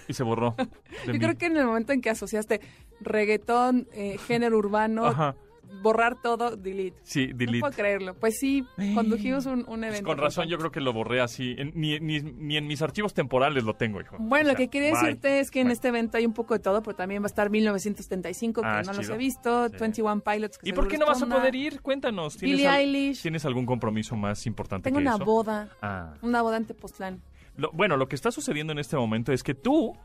y 0.07 0.13
se 0.13 0.23
borró. 0.23 0.55
Yo 1.05 1.13
mí. 1.13 1.19
creo 1.19 1.37
que 1.37 1.45
en 1.47 1.57
el 1.57 1.65
momento 1.65 1.93
en 1.93 2.01
que 2.01 2.09
asociaste 2.09 2.61
reggaetón, 3.01 3.87
eh, 3.93 4.17
género 4.17 4.57
urbano, 4.57 5.05
Ajá. 5.05 5.35
Borrar 5.81 6.21
todo, 6.21 6.55
delete. 6.57 6.97
Sí, 7.03 7.27
No 7.27 7.37
delete. 7.37 7.59
puedo 7.59 7.73
creerlo. 7.73 8.13
Pues 8.15 8.37
sí, 8.39 8.65
condujimos 8.95 9.45
un, 9.45 9.59
un 9.59 9.65
Pues 9.65 9.83
evento. 9.83 10.03
con 10.07 10.17
razón, 10.17 10.47
yo 10.47 10.57
creo 10.57 10.71
que 10.71 10.81
lo 10.81 10.93
borré 10.93 11.21
así. 11.21 11.55
En- 11.57 11.71
ni, 11.75 11.99
ni, 11.99 12.19
ni 12.21 12.57
en 12.57 12.67
mis 12.67 12.81
archivos 12.81 13.13
temporales 13.13 13.63
lo 13.63 13.73
tengo, 13.75 14.01
hijo. 14.01 14.15
Bueno, 14.19 14.49
O 14.49 14.51
lo 14.53 14.57
que 14.57 14.67
quería 14.69 14.91
bye. 14.91 14.99
decirte 15.01 15.39
es 15.39 15.51
que 15.51 15.61
en 15.61 15.67
Bye. 15.67 15.73
este 15.73 15.87
evento 15.89 16.17
hay 16.17 16.25
un 16.25 16.33
poco 16.33 16.53
de 16.53 16.59
todo, 16.59 16.81
pero 16.81 16.95
también 16.95 17.21
va 17.21 17.25
a 17.25 17.27
estar 17.27 17.49
1975, 17.49 18.61
que 18.61 18.67
Ah, 18.67 18.81
no 18.85 18.93
los 18.93 19.09
he 19.09 19.17
visto, 19.17 19.69
Sí. 19.69 19.75
21 19.79 20.21
Pilots. 20.21 20.57
Que 20.57 20.69
¿Y 20.69 20.73
por 20.73 20.87
qué 20.87 20.97
no 20.97 21.05
vas 21.05 21.21
a 21.21 21.25
poder 21.27 21.55
ir? 21.55 21.81
Cuéntanos. 21.81 22.37
¿Tienes, 22.37 22.57
Billie 22.57 22.67
al- 22.67 22.81
Eilish. 22.81 23.21
¿Tienes 23.21 23.45
algún 23.45 23.65
compromiso 23.65 24.15
más 24.15 24.45
importante 24.45 24.85
Tengo 24.89 24.97
que 24.99 25.03
una 25.05 25.15
eso? 25.15 25.25
boda, 25.25 25.69
Ah. 25.81 26.13
una 26.21 26.41
boda 26.41 26.57
en 26.57 26.65
Tepoztlán. 26.65 27.21
Lo- 27.55 27.71
bueno, 27.71 27.97
lo 27.97 28.07
que 28.07 28.15
está 28.15 28.31
sucediendo 28.31 28.73
en 28.73 28.79
este 28.79 28.95
momento 28.97 29.31
es 29.33 29.41
que 29.43 29.53
tú 29.55 29.95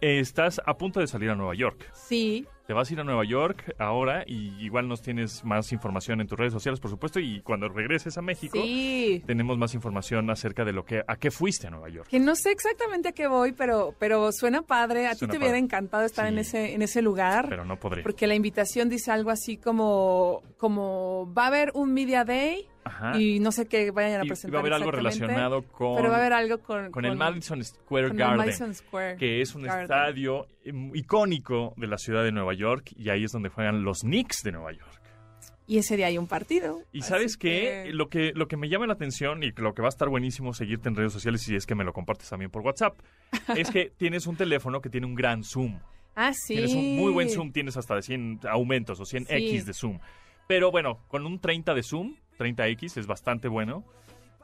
estás 0.00 0.60
a 0.64 0.74
punto 0.78 1.00
de 1.00 1.06
salir 1.06 1.30
a 1.30 1.34
Nueva 1.34 1.54
York. 1.54 1.90
Sí, 1.92 2.46
Te 2.70 2.74
vas 2.74 2.88
a 2.88 2.92
ir 2.92 3.00
a 3.00 3.02
Nueva 3.02 3.24
York 3.24 3.74
ahora 3.80 4.22
y 4.28 4.54
igual 4.64 4.86
nos 4.86 5.02
tienes 5.02 5.44
más 5.44 5.72
información 5.72 6.20
en 6.20 6.28
tus 6.28 6.38
redes 6.38 6.52
sociales, 6.52 6.78
por 6.78 6.88
supuesto, 6.88 7.18
y 7.18 7.40
cuando 7.40 7.68
regreses 7.68 8.16
a 8.16 8.22
México 8.22 8.60
sí. 8.62 9.24
tenemos 9.26 9.58
más 9.58 9.74
información 9.74 10.30
acerca 10.30 10.64
de 10.64 10.72
lo 10.72 10.84
que 10.84 11.02
a 11.04 11.16
qué 11.16 11.32
fuiste 11.32 11.66
a 11.66 11.70
Nueva 11.70 11.88
York. 11.88 12.06
Que 12.08 12.20
no 12.20 12.36
sé 12.36 12.52
exactamente 12.52 13.08
a 13.08 13.12
qué 13.12 13.26
voy, 13.26 13.50
pero, 13.50 13.96
pero 13.98 14.30
suena 14.30 14.62
padre. 14.62 15.08
A 15.08 15.16
ti 15.16 15.26
te 15.26 15.36
hubiera 15.36 15.58
encantado 15.58 16.04
estar 16.04 16.26
Sí. 16.26 16.32
en 16.32 16.38
ese 16.38 16.74
en 16.74 16.82
ese 16.82 17.02
lugar. 17.02 17.46
Pero 17.48 17.64
no 17.64 17.76
podré. 17.76 18.04
Porque 18.04 18.28
la 18.28 18.36
invitación 18.36 18.88
dice 18.88 19.10
algo 19.10 19.30
así 19.30 19.56
como, 19.56 20.44
como 20.56 21.28
va 21.36 21.46
a 21.46 21.46
haber 21.48 21.72
un 21.74 21.92
Media 21.92 22.22
Day 22.24 22.68
Ajá. 22.84 23.18
y 23.20 23.40
no 23.40 23.52
sé 23.52 23.66
qué 23.68 23.90
vayan 23.90 24.20
a 24.20 24.24
Y- 24.24 24.26
y 24.26 24.28
presentar. 24.28 24.54
va 24.54 24.58
a 24.58 24.60
haber 24.62 24.72
algo 24.74 24.90
relacionado 24.90 25.62
con, 25.64 25.96
Pero 25.96 26.08
va 26.10 26.16
a 26.16 26.20
haber 26.20 26.32
algo 26.32 26.58
con, 26.58 26.90
con 26.90 27.04
el 27.04 27.16
Madison 27.16 27.62
Square 27.64 28.08
con 28.08 28.16
el 28.16 28.18
Garden. 28.18 28.36
Madison 28.38 28.74
Square 28.74 29.16
que 29.16 29.40
es 29.42 29.54
un 29.54 29.62
Garden. 29.62 29.82
estadio 29.82 30.46
icónico 30.94 31.74
de 31.76 31.86
la 31.86 31.98
ciudad 31.98 32.24
de 32.24 32.32
Nueva 32.32 32.54
York 32.54 32.90
y 32.96 33.10
ahí 33.10 33.24
es 33.24 33.32
donde 33.32 33.48
juegan 33.48 33.82
los 33.82 34.00
Knicks 34.00 34.42
de 34.44 34.52
Nueva 34.52 34.72
York. 34.72 34.88
Y 35.66 35.78
ese 35.78 35.96
día 35.96 36.06
hay 36.06 36.18
un 36.18 36.26
partido. 36.26 36.80
Y 36.92 37.02
sabes 37.02 37.36
qué? 37.36 37.84
que- 37.86 37.92
Lo 37.92 38.08
que 38.08 38.32
lo 38.34 38.48
que 38.48 38.56
me 38.56 38.68
llama 38.68 38.86
la 38.88 38.94
atención 38.94 39.42
y 39.44 39.52
lo 39.52 39.72
que 39.72 39.82
va 39.82 39.88
a 39.88 39.90
estar 39.90 40.08
buenísimo 40.08 40.52
seguirte 40.52 40.88
en 40.88 40.96
redes 40.96 41.12
sociales 41.12 41.42
si 41.42 41.54
es 41.54 41.64
que 41.64 41.76
me 41.76 41.84
lo 41.84 41.92
compartes 41.92 42.28
también 42.28 42.50
por 42.50 42.62
WhatsApp 42.62 42.98
es 43.56 43.70
que 43.70 43.92
tienes 43.96 44.26
un 44.26 44.36
teléfono 44.36 44.80
que 44.80 44.88
tiene 44.90 45.06
un 45.06 45.14
gran 45.14 45.44
zoom. 45.44 45.78
Ah, 46.16 46.32
sí. 46.34 46.54
Tienes 46.54 46.74
un 46.74 46.96
muy 46.96 47.12
buen 47.12 47.30
zoom, 47.30 47.52
tienes 47.52 47.76
hasta 47.76 47.94
de 47.94 48.02
100 48.02 48.40
aumentos 48.50 48.98
o 48.98 49.04
100 49.04 49.26
Sí. 49.26 49.32
X 49.34 49.64
de 49.66 49.72
zoom. 49.72 50.00
Pero 50.48 50.72
bueno, 50.72 50.98
con 51.06 51.24
un 51.24 51.38
30 51.38 51.72
de 51.72 51.84
zoom, 51.84 52.16
30X 52.40 52.96
es 52.96 53.06
bastante 53.06 53.48
bueno, 53.48 53.84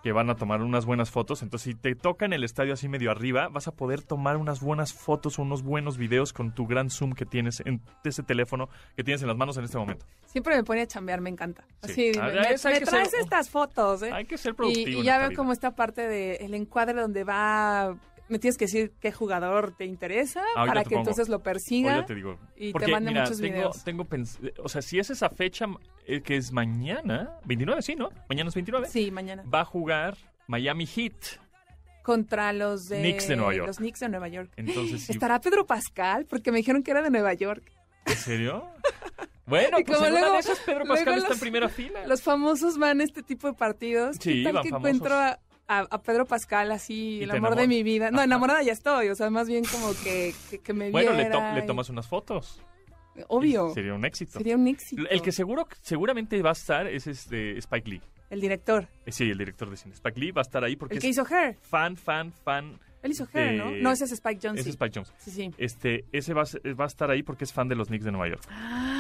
que 0.03 0.13
van 0.13 0.31
a 0.31 0.37
tomar 0.37 0.63
unas 0.63 0.85
buenas 0.87 1.11
fotos. 1.11 1.43
Entonces, 1.43 1.73
si 1.73 1.75
te 1.75 1.97
toca 1.97 2.27
en 2.27 2.33
el 2.33 2.45
estadio 2.45 2.75
así 2.75 2.89
medio 2.89 3.11
arriba, 3.11 3.49
vas 3.49 3.67
a 3.67 3.73
poder 3.73 4.03
tomar 4.03 4.37
unas 4.37 4.61
buenas 4.61 4.93
fotos 4.93 5.39
o 5.39 5.43
unos 5.43 5.63
buenos 5.63 5.99
videos 5.99 6.33
con 6.33 6.55
tu 6.55 6.67
gran 6.67 6.91
zoom 6.91 7.13
que 7.13 7.27
tienes 7.27 7.61
en 7.67 7.81
ese 8.05 8.23
teléfono 8.23 8.69
que 8.95 9.03
tienes 9.03 9.23
en 9.23 9.29
las 9.29 9.37
manos 9.37 9.57
en 9.57 9.65
este 9.65 9.79
momento. 9.79 10.07
Siempre 10.27 10.55
me 10.55 10.63
pone 10.63 10.83
a 10.83 10.87
chambear, 10.87 11.21
me 11.21 11.31
encanta. 11.31 11.65
Sí. 11.83 12.11
Así, 12.11 12.13
Ah, 12.21 12.27
me, 12.29 12.41
traes 12.43 12.61
ser- 12.61 13.21
estas 13.21 13.51
fotos, 13.51 14.03
¿eh? 14.03 14.13
Hay 14.13 14.27
que 14.27 14.39
ser 14.39 14.53
Y, 14.53 14.55
productivo. 14.55 15.01
y 15.01 15.05
ya 15.05 15.19
veo 15.19 15.33
como 15.35 15.53
esta 15.53 15.75
parte 15.75 16.07
del 16.07 16.55
encuadre 16.55 17.01
donde 17.01 17.25
va... 17.25 17.97
Me 18.29 18.39
tienes 18.39 18.59
que 18.59 18.65
decir 18.65 18.93
qué 19.01 19.13
jugador 19.13 19.75
te 19.77 19.85
interesa 19.85 20.41
Ahorita 20.57 20.67
para 20.67 20.83
te 20.83 20.89
que 20.89 20.95
pongo. 20.97 21.01
entonces 21.03 21.29
lo 21.29 21.41
persiga. 21.43 22.05
Te 22.05 22.15
digo. 22.15 22.39
y 22.57 22.73
te 22.73 22.87
mande 22.89 23.11
mira, 23.13 23.23
muchos 23.23 23.41
tengo, 23.41 23.55
videos. 23.55 23.85
tengo 23.85 24.07
o 24.65 24.69
sea, 24.69 24.83
si 24.83 24.99
es 24.99 25.11
esa 25.11 25.31
fecha 25.31 25.67
eh, 26.07 26.21
que 26.23 26.37
es 26.37 26.53
mañana, 26.53 27.39
29, 27.45 27.83
sí, 27.83 27.95
¿no? 27.95 28.11
Mañana 28.29 28.49
es 28.49 28.55
29. 28.55 28.89
Sí, 28.89 29.11
mañana. 29.11 29.45
Va 29.53 29.61
a 29.61 29.65
jugar 29.65 30.17
Miami 30.49 30.87
Heat. 30.87 31.15
Contra 32.03 32.53
los 32.53 32.89
de... 32.89 33.01
Knicks 33.01 33.27
de 33.29 33.37
Nueva 33.37 33.55
York. 33.55 33.67
Los 33.67 33.77
Knicks 33.79 34.01
de 34.01 34.09
Nueva 34.09 34.29
York. 34.29 34.51
Entonces, 34.57 35.11
¿Estará 35.11 35.41
Pedro 35.41 35.67
Pascal? 35.67 36.25
Porque 36.27 36.53
me 36.53 36.59
dijeron 36.59 36.83
que 36.83 36.93
era 36.93 37.03
de 37.03 37.11
Nueva 37.11 37.35
York. 37.35 37.63
¿en 38.07 38.17
serio? 38.17 38.65
Bueno, 39.47 39.79
pues 39.85 39.97
como 39.97 40.07
en 40.07 40.13
una 40.13 40.21
luego- 40.21 40.35
de 40.35 40.41
esas 40.41 40.59
Pedro 40.61 40.85
Pascal 40.87 41.15
está 41.19 41.29
los- 41.29 41.37
en 41.37 41.41
primera 41.41 41.69
fila. 41.69 42.07
Los 42.07 42.23
famosos 42.23 42.79
van 42.79 43.01
a 43.01 43.05
este 43.05 43.23
tipo 43.23 43.47
de 43.49 43.55
partidos. 43.55 44.17
Sí, 44.21 44.39
¿Qué 44.39 44.45
tal 44.45 44.53
van 44.55 44.63
que 44.65 44.71
famosos. 44.71 44.89
encuentro 44.97 45.15
a, 45.17 45.39
a- 45.69 45.87
a 45.91 46.03
Pedro 46.03 46.25
Pascal 46.27 46.71
así, 46.73 47.23
el 47.23 47.31
amor 47.31 47.57
de 47.57 47.67
mi 47.69 47.83
vida? 47.83 48.11
No, 48.11 48.19
Ajá. 48.19 48.25
enamorada 48.25 48.63
ya 48.63 48.73
estoy. 48.73 49.09
O 49.09 49.15
sea, 49.15 49.31
más 49.31 49.49
bien 49.49 49.65
como 49.65 49.93
que, 50.05 50.35
que, 50.51 50.59
que 50.61 50.73
me 50.73 50.91
Bueno, 50.91 51.13
le, 51.13 51.27
to- 51.27 51.53
le 51.55 51.63
tomas 51.63 51.89
unas 51.89 52.07
fotos. 52.07 52.61
Obvio. 53.29 53.71
Sería 53.73 53.95
un 53.95 54.05
éxito. 54.05 54.33
Sería 54.39 54.57
un 54.57 54.69
éxito. 54.69 55.03
El 55.09 55.23
que 55.23 55.33
seguro, 55.33 55.67
seguramente 55.81 56.41
va 56.43 56.51
a 56.51 56.53
estar 56.53 56.87
es 56.87 57.07
este 57.07 57.57
Spike 57.59 57.89
Lee. 57.91 58.03
El 58.29 58.41
director. 58.41 58.89
Eh, 59.07 59.13
Sí, 59.13 59.31
el 59.31 59.39
director 59.39 59.71
de 59.71 59.77
cine. 59.77 59.95
Spike 59.95 60.21
Lee 60.21 60.31
va 60.33 60.41
a 60.41 60.43
estar 60.43 60.63
ahí 60.65 60.77
porque 60.77 60.97
El 60.97 61.01
que 61.01 61.09
es 61.09 61.17
hizo 61.17 61.27
Her. 61.27 61.57
fan, 61.63 61.97
fan, 61.97 62.33
fan. 62.33 62.79
Él 63.03 63.13
hizo 63.13 63.27
Hair, 63.33 63.55
¿no? 63.55 63.71
No, 63.71 63.93
ese 63.93 64.05
es 64.05 64.13
Spike 64.13 64.41
Jonze. 64.43 64.61
Ese 64.63 64.71
es 64.71 64.75
Spike 64.75 64.93
Jones. 64.97 65.13
Sí, 65.19 65.31
sí. 65.31 65.51
Este, 65.59 66.05
ese 66.13 66.35
va 66.35 66.43
va 66.43 66.85
a 66.85 66.89
estar 66.89 67.09
ahí 67.11 67.23
porque 67.23 67.45
es 67.45 67.53
fan 67.53 67.69
de 67.69 67.77
los 67.77 67.87
Knicks 67.89 68.05
de 68.05 68.11
Nueva 68.11 68.29
York. 68.29 68.43
Ah. 68.51 68.96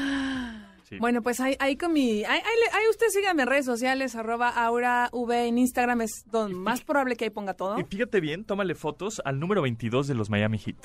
Sí. 0.88 0.98
Bueno, 1.00 1.20
pues 1.20 1.40
ahí, 1.40 1.56
ahí 1.58 1.76
con 1.76 1.92
mi... 1.92 2.22
Ahí, 2.24 2.38
ahí, 2.38 2.38
le- 2.64 2.76
ahí 2.78 2.84
usted 2.90 3.06
síganme 3.08 3.42
en 3.42 3.48
redes 3.48 3.64
sociales, 3.64 4.14
arroba 4.14 4.50
aurav 4.50 5.10
en 5.32 5.58
Instagram, 5.58 6.02
es 6.02 6.22
donde 6.30 6.54
más 6.54 6.82
probable 6.82 7.16
que 7.16 7.24
ahí 7.24 7.30
ponga 7.30 7.54
todo. 7.54 7.76
Y 7.80 7.82
fíjate 7.84 8.20
bien, 8.20 8.44
tómale 8.44 8.76
fotos 8.76 9.20
al 9.24 9.40
número 9.40 9.62
22 9.62 10.06
de 10.06 10.14
los 10.14 10.30
Miami 10.30 10.58
Heat, 10.58 10.76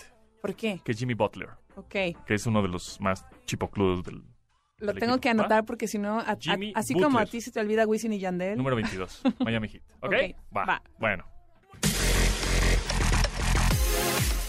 ¿Por 0.41 0.55
qué? 0.55 0.81
que 0.83 0.93
es 0.93 0.97
Jimmy 0.97 1.13
Butler, 1.13 1.49
Ok. 1.75 1.89
que 2.25 2.33
es 2.33 2.47
uno 2.47 2.63
de 2.63 2.69
los 2.69 2.99
más 2.99 3.23
chipocludos 3.45 4.03
del 4.03 4.23
Lo 4.79 4.87
del 4.87 4.99
tengo 4.99 5.13
equipo, 5.13 5.21
que 5.21 5.27
¿va? 5.29 5.31
anotar 5.33 5.65
porque 5.65 5.87
si 5.87 5.99
no, 5.99 6.19
a- 6.19 6.31
a- 6.31 6.35
Jimmy 6.39 6.73
así 6.75 6.95
como 6.95 7.19
a 7.19 7.27
ti 7.27 7.39
se 7.39 7.51
te 7.51 7.59
olvida 7.59 7.85
Wisin 7.85 8.13
y 8.13 8.19
Yandel. 8.19 8.57
número 8.57 8.75
22, 8.77 9.21
Miami 9.45 9.67
Heat. 9.69 9.83
¿Ok? 10.01 10.13
Ok, 10.13 10.35
Va. 10.57 10.65
va. 10.65 10.81
Bueno. 10.97 11.25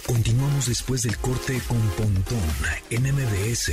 Continuamos 0.07 0.67
después 0.67 1.03
del 1.03 1.17
corte 1.19 1.59
con 1.69 1.79
Pontón 1.91 2.39
en 2.91 3.03
MBS. 3.03 3.73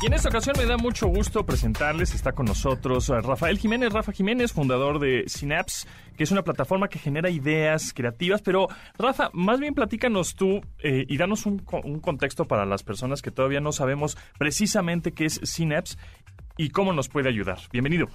Y 0.00 0.06
en 0.06 0.12
esta 0.12 0.28
ocasión 0.28 0.54
me 0.56 0.64
da 0.64 0.76
mucho 0.76 1.08
gusto 1.08 1.44
presentarles, 1.44 2.14
está 2.14 2.30
con 2.30 2.46
nosotros 2.46 3.08
eh, 3.08 3.20
Rafael 3.20 3.58
Jiménez, 3.58 3.92
Rafa 3.92 4.12
Jiménez, 4.12 4.52
fundador 4.52 5.00
de 5.00 5.24
Synapse, 5.26 5.88
que 6.16 6.22
es 6.22 6.30
una 6.30 6.44
plataforma 6.44 6.86
que 6.88 7.00
genera 7.00 7.30
ideas 7.30 7.92
creativas. 7.92 8.40
Pero 8.40 8.68
Rafa, 8.96 9.30
más 9.32 9.58
bien 9.58 9.74
platícanos 9.74 10.36
tú 10.36 10.60
eh, 10.84 11.04
y 11.08 11.16
danos 11.16 11.46
un, 11.46 11.58
co- 11.58 11.80
un 11.82 11.98
contexto 11.98 12.46
para 12.46 12.64
las 12.64 12.84
personas 12.84 13.22
que 13.22 13.32
todavía 13.32 13.60
no 13.60 13.72
sabemos 13.72 14.16
precisamente 14.38 15.10
qué 15.10 15.24
es 15.24 15.40
Synapse 15.42 15.96
y 16.56 16.70
cómo 16.70 16.92
nos 16.92 17.08
puede 17.08 17.28
ayudar. 17.28 17.58
Bienvenido. 17.72 18.06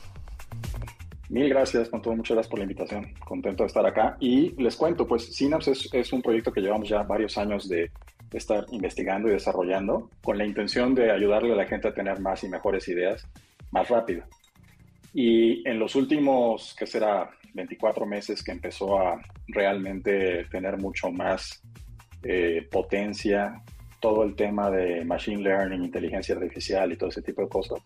Mil 1.27 1.49
gracias, 1.49 1.89
con 1.89 2.01
todo, 2.01 2.15
muchas 2.15 2.35
gracias 2.35 2.49
por 2.49 2.59
la 2.59 2.63
invitación. 2.63 3.13
Contento 3.19 3.63
de 3.63 3.67
estar 3.67 3.85
acá. 3.85 4.15
Y 4.21 4.51
les 4.61 4.77
cuento, 4.77 5.05
pues 5.05 5.35
Synapse 5.35 5.73
es 5.91 6.13
un 6.13 6.21
proyecto 6.21 6.53
que 6.53 6.61
llevamos 6.61 6.87
ya 6.87 7.03
varios 7.03 7.37
años 7.37 7.67
de 7.67 7.91
estar 8.37 8.65
investigando 8.71 9.27
y 9.27 9.31
desarrollando 9.31 10.09
con 10.23 10.37
la 10.37 10.45
intención 10.45 10.93
de 10.95 11.11
ayudarle 11.11 11.53
a 11.53 11.57
la 11.57 11.65
gente 11.65 11.87
a 11.87 11.93
tener 11.93 12.19
más 12.19 12.43
y 12.43 12.49
mejores 12.49 12.87
ideas 12.87 13.27
más 13.71 13.89
rápido. 13.89 14.23
Y 15.13 15.67
en 15.67 15.79
los 15.79 15.95
últimos, 15.95 16.75
que 16.77 16.87
será 16.87 17.29
24 17.53 18.05
meses 18.05 18.43
que 18.43 18.51
empezó 18.51 18.99
a 18.99 19.21
realmente 19.47 20.45
tener 20.45 20.77
mucho 20.77 21.11
más 21.11 21.61
eh, 22.23 22.67
potencia 22.71 23.61
todo 23.99 24.23
el 24.23 24.35
tema 24.35 24.69
de 24.69 25.05
machine 25.05 25.41
learning, 25.41 25.83
inteligencia 25.83 26.35
artificial 26.35 26.91
y 26.91 26.97
todo 26.97 27.09
ese 27.09 27.21
tipo 27.21 27.41
de 27.41 27.47
cosas, 27.47 27.79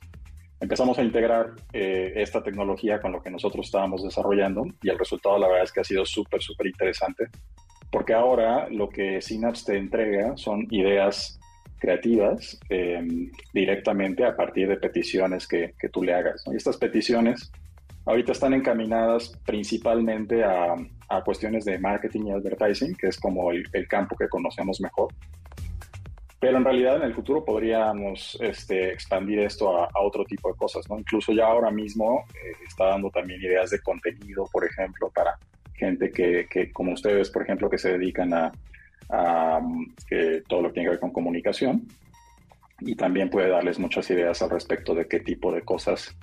empezamos 0.60 0.98
a 0.98 1.04
integrar 1.04 1.54
eh, 1.74 2.14
esta 2.16 2.42
tecnología 2.42 3.00
con 3.00 3.12
lo 3.12 3.22
que 3.22 3.30
nosotros 3.30 3.68
estábamos 3.68 4.04
desarrollando 4.04 4.66
y 4.82 4.90
el 4.90 4.98
resultado 4.98 5.38
la 5.38 5.48
verdad 5.48 5.64
es 5.64 5.72
que 5.72 5.82
ha 5.82 5.84
sido 5.84 6.06
súper, 6.06 6.42
súper 6.42 6.68
interesante 6.68 7.26
porque 7.92 8.14
ahora 8.14 8.68
lo 8.70 8.90
que 8.90 9.22
Synapse 9.22 9.72
te 9.72 9.78
entrega 9.78 10.36
son 10.38 10.68
ideas 10.72 11.40
creativas 11.80 12.60
eh, 12.70 13.06
directamente 13.54 14.26
a 14.26 14.36
partir 14.36 14.68
de 14.68 14.78
peticiones 14.78 15.48
que, 15.48 15.74
que 15.80 15.90
tú 15.90 16.04
le 16.04 16.14
hagas. 16.14 16.44
¿no? 16.46 16.54
Y 16.54 16.58
estas 16.58 16.78
peticiones 16.78 17.52
ahorita 18.06 18.32
están 18.32 18.54
encaminadas 18.54 19.38
principalmente 19.46 20.44
a, 20.44 20.76
a, 21.10 21.24
cuestiones 21.24 21.66
de 21.66 21.78
marketing 21.78 22.28
y 22.28 22.32
advertising, 22.32 22.96
que 22.96 23.08
es 23.08 23.20
como 23.20 23.52
el, 23.52 23.64
el 23.74 23.88
campo 23.88 24.16
que 24.16 24.28
conocemos 24.28 24.82
mejor. 24.82 25.14
Pero 26.40 26.58
en 26.58 26.64
realidad 26.64 26.98
en 26.98 27.04
el 27.04 27.16
futuro 27.16 27.44
podríamos 27.44 28.38
este, 28.40 28.92
expandir 28.94 29.40
esto 29.40 29.76
a, 29.76 29.86
a, 29.86 30.02
otro 30.02 30.24
tipo 30.24 30.50
de 30.50 30.56
cosas, 30.56 30.88
¿no? 30.88 31.00
Incluso 31.00 31.34
ya 31.34 31.48
ahora 31.48 31.72
mismo 31.72 32.26
eh, 32.36 32.52
está 32.68 32.86
dando 32.86 33.10
también 33.10 33.42
ideas 33.42 33.72
de 33.72 33.82
contenido, 33.82 34.48
por 34.52 34.64
ejemplo, 34.64 35.10
para 35.14 35.38
gente 35.78 36.12
que, 36.12 36.48
que 36.50 36.72
como 36.72 36.94
ustedes, 36.94 37.30
por 37.30 37.44
ejemplo, 37.44 37.70
que 37.70 37.78
se 37.78 37.98
dedican 37.98 38.34
a, 38.34 38.52
eh, 40.12 40.44
todo 40.48 40.62
lo 40.62 40.68
que 40.70 40.74
tiene 40.74 40.88
que 40.88 40.92
ver 40.92 41.00
con 41.00 41.12
comunicación. 41.12 41.88
Y 42.80 42.96
también 42.96 43.30
puede 43.30 43.50
darles 43.50 43.80
muchas 43.80 44.10
ideas 44.12 44.42
al 44.42 44.50
respecto 44.50 44.94
de 44.94 45.08
qué 45.08 45.20
tipo 45.20 45.52
de 45.52 45.62
cosas 45.62 46.16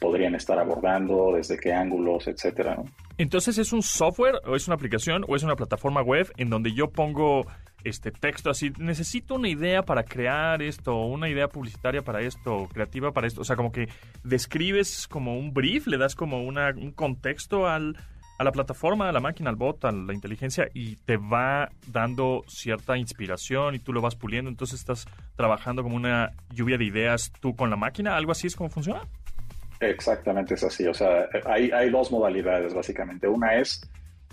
podrían 0.00 0.34
estar 0.34 0.58
abordando, 0.58 1.32
desde 1.34 1.58
qué 1.58 1.72
ángulos, 1.72 2.26
etcétera. 2.26 2.76
Entonces, 3.18 3.56
¿es 3.58 3.72
un 3.72 3.82
software 3.82 4.34
o 4.44 4.56
es 4.56 4.66
una 4.66 4.74
aplicación 4.74 5.24
o 5.28 5.36
es 5.36 5.42
una 5.42 5.54
plataforma 5.54 6.02
web 6.02 6.32
en 6.36 6.50
donde 6.50 6.72
yo 6.72 6.90
pongo 6.90 7.46
este 7.84 8.10
texto 8.10 8.50
así, 8.50 8.72
necesito 8.78 9.34
una 9.34 9.48
idea 9.48 9.82
para 9.82 10.04
crear 10.04 10.62
esto, 10.62 10.96
una 11.04 11.28
idea 11.28 11.48
publicitaria 11.48 12.02
para 12.02 12.20
esto, 12.20 12.68
creativa 12.72 13.12
para 13.12 13.26
esto? 13.26 13.40
O 13.40 13.44
sea, 13.44 13.56
como 13.56 13.72
que 13.72 13.88
describes 14.24 15.08
como 15.08 15.38
un 15.38 15.52
brief, 15.52 15.86
le 15.86 15.98
das 15.98 16.14
como 16.14 16.42
una, 16.42 16.70
un 16.70 16.92
contexto 16.92 17.66
al, 17.66 17.96
a 18.38 18.44
la 18.44 18.52
plataforma, 18.52 19.08
a 19.08 19.12
la 19.12 19.20
máquina, 19.20 19.50
al 19.50 19.56
bot, 19.56 19.84
a 19.84 19.92
la 19.92 20.12
inteligencia 20.12 20.68
y 20.74 20.96
te 20.96 21.16
va 21.16 21.70
dando 21.86 22.42
cierta 22.48 22.96
inspiración 22.96 23.74
y 23.74 23.78
tú 23.78 23.92
lo 23.92 24.00
vas 24.00 24.16
puliendo, 24.16 24.50
entonces 24.50 24.80
estás 24.80 25.06
trabajando 25.36 25.82
como 25.82 25.96
una 25.96 26.32
lluvia 26.50 26.78
de 26.78 26.84
ideas 26.84 27.32
tú 27.40 27.54
con 27.54 27.70
la 27.70 27.76
máquina, 27.76 28.16
algo 28.16 28.32
así 28.32 28.46
es 28.46 28.56
como 28.56 28.70
funciona. 28.70 29.02
Exactamente 29.80 30.54
es 30.54 30.62
así, 30.62 30.86
o 30.86 30.94
sea, 30.94 31.28
hay, 31.44 31.70
hay 31.70 31.90
dos 31.90 32.10
modalidades 32.12 32.72
básicamente. 32.72 33.26
Una 33.26 33.56
es, 33.56 33.88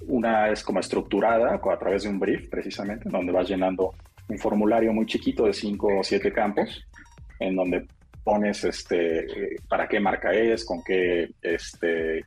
una 0.08 0.50
es 0.50 0.64
como 0.64 0.80
estructurada 0.80 1.56
a 1.56 1.80
través 1.80 2.04
de 2.04 2.10
un 2.10 2.20
brief 2.20 2.50
precisamente, 2.50 3.10
donde 3.10 3.32
vas 3.32 3.48
llenando 3.48 3.94
un 4.28 4.38
formulario 4.38 4.94
muy 4.94 5.06
chiquito 5.08 5.46
de 5.46 5.54
cinco 5.54 6.00
o 6.00 6.04
siete 6.04 6.32
campos, 6.32 6.86
en 7.40 7.56
donde 7.56 7.88
pones 8.24 8.64
este, 8.64 9.56
para 9.68 9.88
qué 9.88 10.00
marca 10.00 10.32
es, 10.32 10.64
con 10.66 10.84
qué 10.84 11.32
este, 11.42 12.24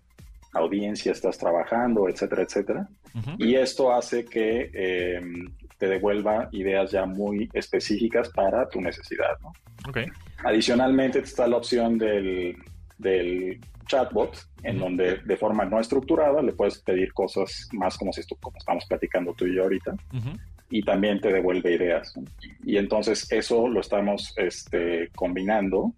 audiencia 0.52 1.12
estás 1.12 1.38
trabajando, 1.38 2.08
etcétera, 2.08 2.42
etcétera. 2.42 2.88
Uh 3.14 3.18
-huh. 3.18 3.36
Y 3.38 3.54
esto 3.54 3.92
hace 3.92 4.24
que 4.24 4.70
eh, 4.72 5.20
te 5.78 5.88
devuelva 5.88 6.48
ideas 6.52 6.90
ya 6.90 7.06
muy 7.06 7.48
específicas 7.52 8.28
para 8.30 8.68
tu 8.68 8.80
necesidad. 8.80 9.38
¿no? 9.40 9.52
Okay. 9.88 10.06
Adicionalmente 10.44 11.18
está 11.20 11.46
la 11.46 11.56
opción 11.56 11.98
del, 11.98 12.56
del 12.98 13.60
chatbot, 13.86 14.36
en 14.62 14.76
uh 14.76 14.78
-huh. 14.78 14.82
donde 14.82 15.16
de 15.24 15.36
forma 15.36 15.64
no 15.64 15.80
estructurada 15.80 16.40
le 16.42 16.52
puedes 16.52 16.78
pedir 16.78 17.12
cosas 17.12 17.68
más 17.72 17.96
como, 17.96 18.12
si 18.12 18.20
esto, 18.20 18.36
como 18.40 18.56
estamos 18.58 18.84
platicando 18.86 19.34
tú 19.34 19.46
y 19.46 19.56
yo 19.56 19.62
ahorita. 19.62 19.92
Uh 20.12 20.16
-huh. 20.16 20.38
Y 20.70 20.82
también 20.82 21.20
te 21.20 21.32
devuelve 21.32 21.74
ideas. 21.74 22.16
¿no? 22.16 22.24
Y 22.64 22.76
entonces 22.76 23.30
eso 23.30 23.68
lo 23.68 23.80
estamos 23.80 24.32
este, 24.38 25.10
combinando 25.14 25.92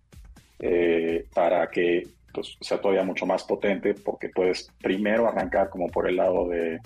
eh, 0.58 1.26
para 1.34 1.68
que 1.70 2.04
pues, 2.34 2.56
sea 2.60 2.80
todavía 2.80 3.04
mucho 3.04 3.24
más 3.24 3.44
potente 3.44 3.94
porque 3.94 4.28
puedes 4.28 4.68
primero 4.82 5.28
arrancar 5.28 5.70
como 5.70 5.86
por 5.86 6.08
el 6.08 6.16
lado 6.16 6.48
de, 6.48 6.80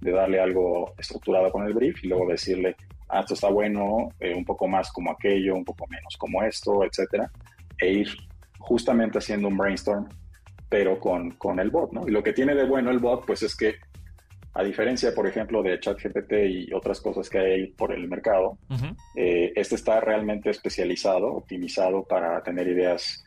de 0.00 0.10
darle 0.10 0.40
algo 0.40 0.94
estructurado 0.98 1.50
con 1.52 1.66
el 1.66 1.74
brief 1.74 2.02
y 2.02 2.08
luego 2.08 2.26
decirle, 2.26 2.74
ah, 3.08 3.20
esto 3.20 3.34
está 3.34 3.48
bueno, 3.48 4.08
eh, 4.18 4.34
un 4.34 4.44
poco 4.44 4.66
más 4.66 4.90
como 4.90 5.10
aquello, 5.10 5.54
un 5.54 5.64
poco 5.64 5.86
menos 5.88 6.16
como 6.16 6.42
esto, 6.42 6.84
etcétera, 6.84 7.30
e 7.78 7.92
ir 7.92 8.08
justamente 8.58 9.18
haciendo 9.18 9.48
un 9.48 9.56
brainstorm, 9.56 10.08
pero 10.68 10.98
con, 10.98 11.32
con 11.32 11.60
el 11.60 11.70
bot, 11.70 11.92
¿no? 11.92 12.08
Y 12.08 12.10
lo 12.10 12.22
que 12.22 12.32
tiene 12.32 12.54
de 12.54 12.64
bueno 12.64 12.90
el 12.90 12.98
bot, 12.98 13.26
pues 13.26 13.42
es 13.42 13.54
que, 13.56 13.76
a 14.54 14.62
diferencia, 14.62 15.14
por 15.14 15.26
ejemplo, 15.26 15.62
de 15.62 15.80
ChatGPT 15.80 16.32
y 16.48 16.72
otras 16.72 17.00
cosas 17.00 17.28
que 17.28 17.38
hay 17.38 17.66
por 17.68 17.92
el 17.92 18.08
mercado, 18.08 18.58
uh 18.70 18.74
-huh. 18.74 18.96
eh, 19.16 19.52
este 19.56 19.74
está 19.74 20.00
realmente 20.00 20.50
especializado, 20.50 21.32
optimizado 21.32 22.04
para 22.04 22.42
tener 22.42 22.68
ideas 22.68 23.23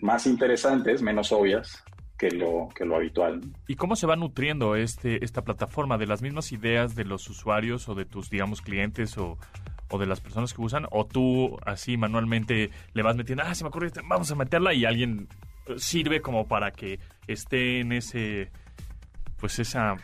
más 0.00 0.26
interesantes, 0.26 1.02
menos 1.02 1.32
obvias 1.32 1.84
que 2.18 2.30
lo, 2.30 2.68
que 2.74 2.84
lo 2.84 2.96
habitual. 2.96 3.40
¿Y 3.68 3.76
cómo 3.76 3.96
se 3.96 4.06
va 4.06 4.16
nutriendo 4.16 4.74
este, 4.74 5.24
esta 5.24 5.42
plataforma? 5.42 5.98
¿De 5.98 6.06
las 6.06 6.20
mismas 6.20 6.52
ideas 6.52 6.94
de 6.94 7.04
los 7.04 7.28
usuarios 7.30 7.88
o 7.88 7.94
de 7.94 8.04
tus, 8.04 8.28
digamos, 8.28 8.60
clientes 8.60 9.16
o, 9.18 9.38
o 9.88 9.98
de 9.98 10.06
las 10.06 10.20
personas 10.20 10.52
que 10.52 10.60
usan? 10.60 10.86
¿O 10.90 11.06
tú 11.06 11.56
así 11.64 11.96
manualmente 11.96 12.70
le 12.92 13.02
vas 13.02 13.16
metiendo, 13.16 13.44
ah, 13.46 13.54
se 13.54 13.64
me 13.64 13.68
ocurre, 13.68 13.90
vamos 14.04 14.30
a 14.30 14.34
meterla 14.34 14.74
y 14.74 14.84
alguien 14.84 15.28
sirve 15.76 16.20
como 16.20 16.46
para 16.46 16.72
que 16.72 16.98
esté 17.26 17.80
en 17.80 17.92
ese, 17.92 18.50
pues 19.38 19.58
esa 19.58 19.96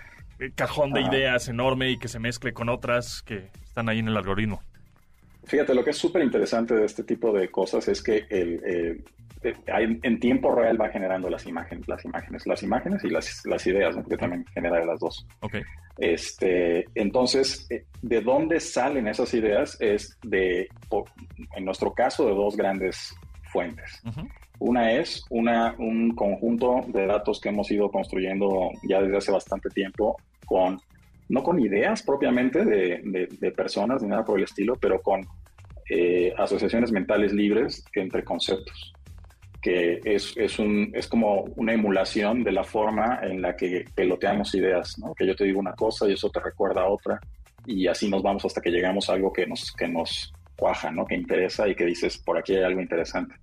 cajón 0.55 0.93
de 0.93 1.03
ideas 1.03 1.49
enorme 1.49 1.91
y 1.91 1.99
que 1.99 2.09
se 2.09 2.19
mezcle 2.19 2.53
con 2.53 2.69
otras 2.69 3.23
que 3.23 3.51
están 3.65 3.89
ahí 3.89 3.99
en 3.99 4.09
el 4.09 4.17
algoritmo? 4.17 4.63
Fíjate, 5.45 5.75
lo 5.75 5.85
que 5.85 5.91
es 5.91 5.99
súper 5.99 6.23
interesante 6.23 6.75
de 6.75 6.85
este 6.85 7.05
tipo 7.05 7.33
de 7.33 7.51
cosas 7.51 7.89
es 7.89 8.03
que 8.03 8.27
el, 8.31 8.63
eh, 8.65 9.05
en 9.67 10.21
tiempo 10.21 10.55
real 10.55 10.81
va 10.81 10.89
generando 10.89 11.29
las 11.29 11.47
imágenes, 11.47 11.87
las 11.89 12.05
imágenes, 12.05 12.47
las 12.47 12.63
imágenes 12.63 13.05
y 13.05 13.11
las, 13.11 13.45
las 13.47 13.67
ideas, 13.67 13.97
¿no? 13.97 14.03
porque 14.03 14.17
también 14.17 14.45
genera 14.55 14.79
de 14.79 14.87
las 14.87 15.01
dos. 15.01 15.27
Okay. 15.41 15.63
Este, 15.99 16.87
entonces, 16.95 17.69
¿de 18.03 18.21
dónde 18.21 18.61
salen 18.61 19.07
esas 19.07 19.33
ideas? 19.35 19.77
Es 19.81 20.19
de, 20.23 20.69
en 21.57 21.65
nuestro 21.65 21.93
caso, 21.93 22.27
de 22.27 22.35
dos 22.35 22.57
grandes 22.57 23.15
fuentes. 23.53 24.01
Uh 24.05 24.11
-huh. 24.11 24.29
Una 24.61 24.93
es 24.93 25.25
una, 25.31 25.75
un 25.79 26.15
conjunto 26.15 26.85
de 26.89 27.07
datos 27.07 27.41
que 27.41 27.49
hemos 27.49 27.71
ido 27.71 27.91
construyendo 27.91 28.71
ya 28.89 29.03
desde 29.03 29.17
hace 29.17 29.33
bastante 29.33 29.69
tiempo 29.71 30.17
con, 30.47 30.81
no 31.29 31.43
con 31.43 31.59
ideas 31.59 32.03
propiamente 32.03 32.65
de, 32.65 33.29
de, 33.31 33.51
personas 33.51 34.03
ni 34.03 34.09
nada 34.09 34.25
por 34.25 34.39
el 34.39 34.45
estilo, 34.45 34.75
pero 34.81 35.03
con 35.03 35.27
eh, 35.91 36.33
asociaciones 36.39 36.93
mentales 36.93 37.33
libres 37.33 37.85
entre 37.95 38.25
conceptos, 38.25 38.95
que 39.65 39.99
es, 40.05 40.37
es, 40.37 40.59
un, 40.59 40.91
es 40.93 41.09
como 41.09 41.47
una 41.57 41.73
emulación 41.73 42.45
de 42.45 42.53
la 42.53 42.65
forma 42.65 43.21
en 43.23 43.41
la 43.41 43.57
que 43.57 43.87
peloteamos 43.95 44.55
ideas, 44.55 44.99
¿no? 44.99 45.15
que 45.15 45.27
yo 45.27 45.35
te 45.35 45.45
digo 45.45 45.59
una 45.59 45.73
cosa 45.73 46.07
y 46.07 46.13
eso 46.13 46.29
te 46.29 46.39
recuerda 46.39 46.87
otra, 46.87 47.19
y 47.65 47.87
así 47.87 48.11
nos 48.11 48.23
vamos 48.23 48.45
hasta 48.45 48.61
que 48.61 48.69
llegamos 48.69 49.09
a 49.09 49.15
algo 49.15 49.33
que 49.33 49.47
nos, 49.47 49.73
que 49.73 49.89
nos 49.89 50.35
cuaja, 50.55 50.91
¿no? 50.91 51.07
que 51.07 51.15
interesa 51.15 51.67
y 51.67 51.75
que 51.75 51.87
dices, 51.87 52.19
por 52.19 52.37
aquí 52.37 52.55
hay 52.55 52.63
algo 52.63 52.83
interesante. 52.83 53.37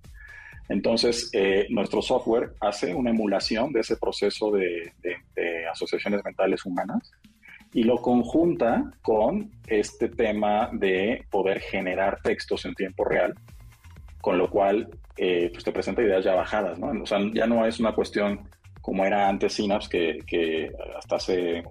Entonces, 0.68 1.28
eh, 1.32 1.66
nuestro 1.70 2.00
software 2.00 2.52
hace 2.60 2.94
una 2.94 3.10
emulación 3.10 3.72
de 3.72 3.80
ese 3.80 3.96
proceso 3.96 4.52
de, 4.52 4.92
asociaciones 5.72 6.24
mentales 6.24 6.64
humanas 6.64 7.10
y 7.72 7.82
lo 7.82 8.00
conjunta 8.00 8.92
con 9.02 9.50
este 9.66 10.08
tema 10.08 10.70
de 10.72 11.24
poder 11.32 11.58
generar 11.58 12.20
textos 12.22 12.64
en 12.64 12.76
tiempo 12.76 13.04
real, 13.04 13.34
con 14.20 14.38
lo 14.38 14.48
cual 14.48 14.88
eh, 15.16 15.50
pues 15.52 15.64
te 15.64 15.72
presenta 15.72 16.02
ideas 16.02 16.24
ya 16.24 16.34
bajadas, 16.34 16.78
¿no? 16.78 17.02
O 17.02 17.06
sea, 17.06 17.18
ya 17.32 17.46
no 17.46 17.66
es 17.66 17.80
una 17.80 17.94
cuestión 17.94 18.48
como 18.80 19.04
era 19.04 19.28
antes 19.28 19.54
Synapse, 19.54 19.88
que, 19.88 20.18
que 20.26 20.72
hasta 20.96 21.16
hace 21.16 21.62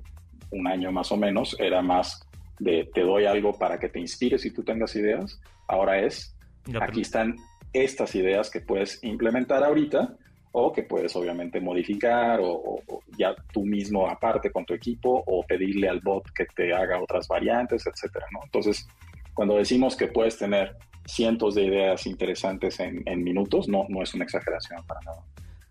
un 0.52 0.68
año 0.68 0.92
más 0.92 1.12
o 1.12 1.18
menos 1.18 1.56
era 1.60 1.82
más 1.82 2.28
de 2.60 2.90
te 2.94 3.02
doy 3.02 3.26
algo 3.26 3.54
para 3.54 3.80
que 3.80 3.90
te 3.90 4.00
inspires 4.00 4.46
y 4.46 4.52
tú 4.52 4.64
tengas 4.64 4.96
ideas. 4.96 5.40
Ahora 5.68 6.00
es, 6.00 6.36
aquí 6.80 7.02
están 7.02 7.36
estas 7.74 8.14
ideas 8.16 8.50
que 8.50 8.62
puedes 8.62 9.04
implementar 9.04 9.64
ahorita 9.64 10.16
o 10.52 10.72
que 10.72 10.84
puedes 10.84 11.16
obviamente 11.16 11.60
modificar 11.60 12.40
o, 12.42 12.82
ya 13.18 13.34
tú 13.54 13.66
mismo 13.66 14.08
aparte 14.08 14.52
con 14.52 14.66
tu 14.66 14.74
equipo 14.74 15.24
o 15.26 15.44
pedirle 15.44 15.90
al 15.90 16.02
bot 16.02 16.30
que 16.34 16.46
te 16.56 16.74
haga 16.74 17.02
otras 17.02 17.28
variantes, 17.28 17.88
etcétera, 17.88 18.26
¿no? 18.32 18.42
Entonces, 18.44 18.88
cuando 19.34 19.58
decimos 19.58 19.96
que 19.96 20.08
puedes 20.08 20.38
tener 20.38 20.76
cientos 21.06 21.56
de 21.56 21.64
ideas 21.64 22.06
interesantes 22.06 22.80
en, 22.80 23.04
en 23.06 23.24
minutos, 23.24 23.68
no, 23.68 23.86
no 23.90 24.02
es 24.02 24.14
una 24.14 24.24
exageración 24.24 24.84
para 24.86 25.02
nada. 25.02 25.24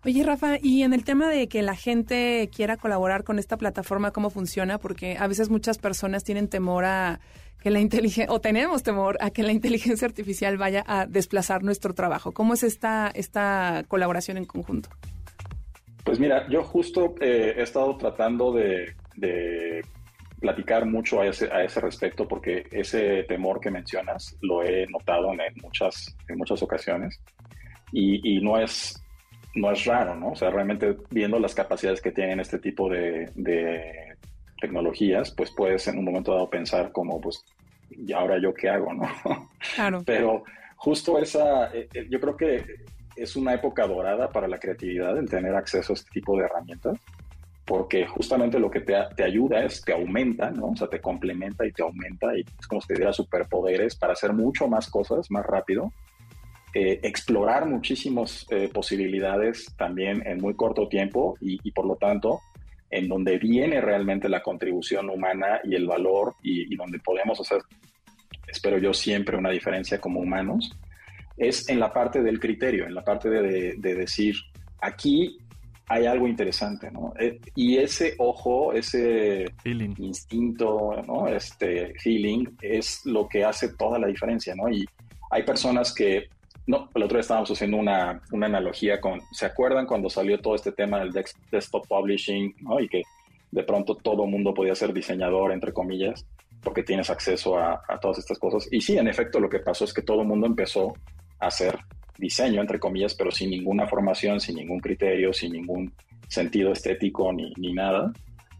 Oye, 0.03 0.23
Rafa, 0.23 0.57
y 0.59 0.81
en 0.81 0.93
el 0.93 1.03
tema 1.03 1.29
de 1.29 1.47
que 1.47 1.61
la 1.61 1.75
gente 1.75 2.49
quiera 2.55 2.75
colaborar 2.77 3.23
con 3.23 3.37
esta 3.37 3.57
plataforma, 3.57 4.09
¿cómo 4.11 4.31
funciona? 4.31 4.79
Porque 4.79 5.15
a 5.19 5.27
veces 5.27 5.51
muchas 5.51 5.77
personas 5.77 6.23
tienen 6.23 6.47
temor 6.47 6.85
a 6.85 7.19
que 7.61 7.69
la 7.69 7.79
inteligencia, 7.79 8.33
o 8.33 8.41
tenemos 8.41 8.81
temor 8.81 9.17
a 9.21 9.29
que 9.29 9.43
la 9.43 9.51
inteligencia 9.51 10.07
artificial 10.07 10.57
vaya 10.57 10.83
a 10.87 11.05
desplazar 11.05 11.61
nuestro 11.63 11.93
trabajo. 11.93 12.31
¿Cómo 12.31 12.55
es 12.55 12.63
esta, 12.63 13.11
esta 13.13 13.85
colaboración 13.87 14.37
en 14.37 14.45
conjunto? 14.45 14.89
Pues 16.03 16.19
mira, 16.19 16.49
yo 16.49 16.63
justo 16.63 17.13
eh, 17.21 17.53
he 17.57 17.61
estado 17.61 17.95
tratando 17.97 18.51
de, 18.51 18.95
platicar 20.41 20.85
mucho 20.87 21.21
a 21.21 21.27
ese, 21.27 21.49
a 21.53 21.63
ese 21.63 21.79
respecto 21.79 22.27
porque 22.27 22.65
ese 22.71 23.23
temor 23.23 23.61
que 23.61 23.69
mencionas 23.69 24.35
lo 24.41 24.63
he 24.63 24.87
notado 24.87 25.31
en, 25.31 25.39
muchas, 25.61 26.17
en 26.27 26.37
muchas 26.37 26.61
ocasiones 26.63 27.21
y, 27.91 28.37
y, 28.37 28.41
no, 28.41 28.57
es, 28.57 29.01
no 29.53 29.71
es 29.71 29.85
raro, 29.85 30.15
¿no? 30.15 30.31
O 30.31 30.35
sea, 30.35 30.49
realmente 30.49 30.97
viendo 31.11 31.39
las 31.39 31.53
capacidades 31.53 32.01
que 32.01 32.11
tienen 32.11 32.39
este 32.39 32.57
tipo 32.57 32.89
de, 32.89 33.31
de 33.35 34.17
tecnologías, 34.59 35.31
pues 35.31 35.51
puedes 35.51 35.87
en 35.87 35.99
un 35.99 36.05
momento 36.05 36.33
dado 36.33 36.49
pensar 36.49 36.91
como, 36.91 37.21
pues, 37.21 37.45
¿y 37.91 38.11
ahora 38.11 38.39
yo 38.41 38.53
qué 38.53 38.69
hago, 38.69 38.93
no? 38.93 39.07
Claro. 39.75 40.01
Pero 40.05 40.43
justo 40.75 41.19
esa, 41.19 41.71
eh, 41.71 41.87
eh, 41.93 42.07
yo 42.09 42.19
creo 42.19 42.35
que 42.35 42.65
es 43.15 43.35
una 43.35 43.53
época 43.53 43.85
dorada 43.85 44.29
para 44.29 44.47
la 44.47 44.57
creatividad 44.57 45.15
el 45.17 45.29
tener 45.29 45.53
acceso 45.53 45.93
a 45.93 45.95
este 45.95 46.09
tipo 46.09 46.35
de 46.35 46.45
herramientas, 46.45 46.97
porque 47.71 48.05
justamente 48.05 48.59
lo 48.59 48.69
que 48.69 48.81
te, 48.81 48.93
te 49.15 49.23
ayuda 49.23 49.63
es, 49.63 49.81
te 49.81 49.93
aumenta, 49.93 50.51
¿no? 50.51 50.71
O 50.71 50.75
sea, 50.75 50.89
te 50.89 50.99
complementa 50.99 51.65
y 51.65 51.71
te 51.71 51.83
aumenta 51.83 52.37
y 52.37 52.41
es 52.41 52.67
como 52.67 52.81
si 52.81 52.89
te 52.89 52.95
diera 52.95 53.13
superpoderes 53.13 53.95
para 53.95 54.11
hacer 54.11 54.33
mucho 54.33 54.67
más 54.67 54.89
cosas 54.89 55.31
más 55.31 55.45
rápido, 55.45 55.93
eh, 56.73 56.99
explorar 57.01 57.65
muchísimas 57.65 58.45
posibilidades 58.73 59.73
también 59.77 60.21
en 60.25 60.39
muy 60.39 60.53
corto 60.55 60.89
tiempo 60.89 61.37
y, 61.39 61.59
y 61.63 61.71
por 61.71 61.85
lo 61.85 61.95
tanto 61.95 62.41
en 62.91 63.07
donde 63.07 63.37
viene 63.37 63.79
realmente 63.79 64.27
la 64.27 64.43
contribución 64.43 65.09
humana 65.09 65.61
y 65.63 65.75
el 65.75 65.87
valor 65.87 66.35
y, 66.43 66.75
donde 66.75 66.99
podemos 66.99 67.39
hacer, 67.39 67.61
espero 68.47 68.77
yo, 68.77 68.93
siempre 68.93 69.37
una 69.37 69.49
diferencia 69.49 69.99
como 69.99 70.19
humanos, 70.19 70.77
es 71.37 71.69
en 71.69 71.79
la 71.79 71.93
parte 71.93 72.21
del 72.21 72.39
criterio, 72.39 72.85
en 72.85 72.93
la 72.93 73.03
parte 73.03 73.29
de, 73.29 73.77
decir, 73.77 74.35
aquí 74.81 75.37
hay 75.91 76.05
algo 76.05 76.25
interesante, 76.25 76.89
¿no? 76.89 77.13
Eh, 77.19 77.39
y 77.53 77.77
ese 77.77 78.15
ojo, 78.17 78.71
ese 78.71 79.45
instinto, 79.65 80.91
¿no? 81.05 81.27
Este 81.27 81.93
feeling 81.99 82.45
es 82.61 83.05
lo 83.05 83.27
que 83.27 83.43
hace 83.43 83.73
toda 83.75 83.99
la 83.99 84.07
diferencia, 84.07 84.55
¿no? 84.55 84.69
Y 84.69 84.85
hay 85.29 85.43
personas 85.43 85.93
que 85.93 86.29
no, 86.65 86.89
el 86.95 87.03
otro 87.03 87.17
día 87.17 87.21
estábamos 87.21 87.51
haciendo 87.51 87.75
una, 87.75 88.21
una, 88.31 88.45
analogía 88.45 89.01
con, 89.01 89.19
¿se 89.33 89.45
acuerdan 89.45 89.85
cuando 89.85 90.09
salió 90.09 90.39
todo 90.39 90.55
este 90.55 90.71
tema 90.71 90.99
del 90.99 91.11
desktop 91.11 91.85
publishing 91.87 92.55
¿no? 92.61 92.79
y 92.79 92.87
que 92.87 93.01
de 93.51 93.63
pronto 93.63 93.95
todo 93.95 94.23
el 94.23 94.29
mundo 94.29 94.53
podía 94.53 94.75
ser 94.75 94.93
diseñador, 94.93 95.51
entre 95.51 95.73
comillas, 95.73 96.25
porque 96.63 96.83
tienes 96.83 97.09
acceso 97.09 97.57
a, 97.57 97.81
a, 97.85 97.99
todas 97.99 98.19
estas 98.19 98.39
cosas? 98.39 98.69
Y 98.71 98.79
sí, 98.79 98.97
en 98.97 99.09
efecto, 99.09 99.41
lo 99.41 99.49
que 99.49 99.59
pasó 99.59 99.83
es 99.83 99.93
que 99.93 100.03
todo 100.03 100.21
el 100.21 100.27
mundo 100.27 100.47
empezó 100.47 100.93
a 101.39 101.47
hacer 101.47 101.77
diseño, 102.21 102.61
entre 102.61 102.79
comillas, 102.79 103.13
pero 103.13 103.31
sin 103.31 103.49
ninguna 103.49 103.85
formación, 103.85 104.39
sin 104.39 104.55
ningún 104.55 104.79
criterio, 104.79 105.33
sin 105.33 105.51
ningún 105.51 105.91
sentido 106.29 106.71
estético 106.71 107.33
ni, 107.33 107.51
ni 107.57 107.73
nada 107.73 108.13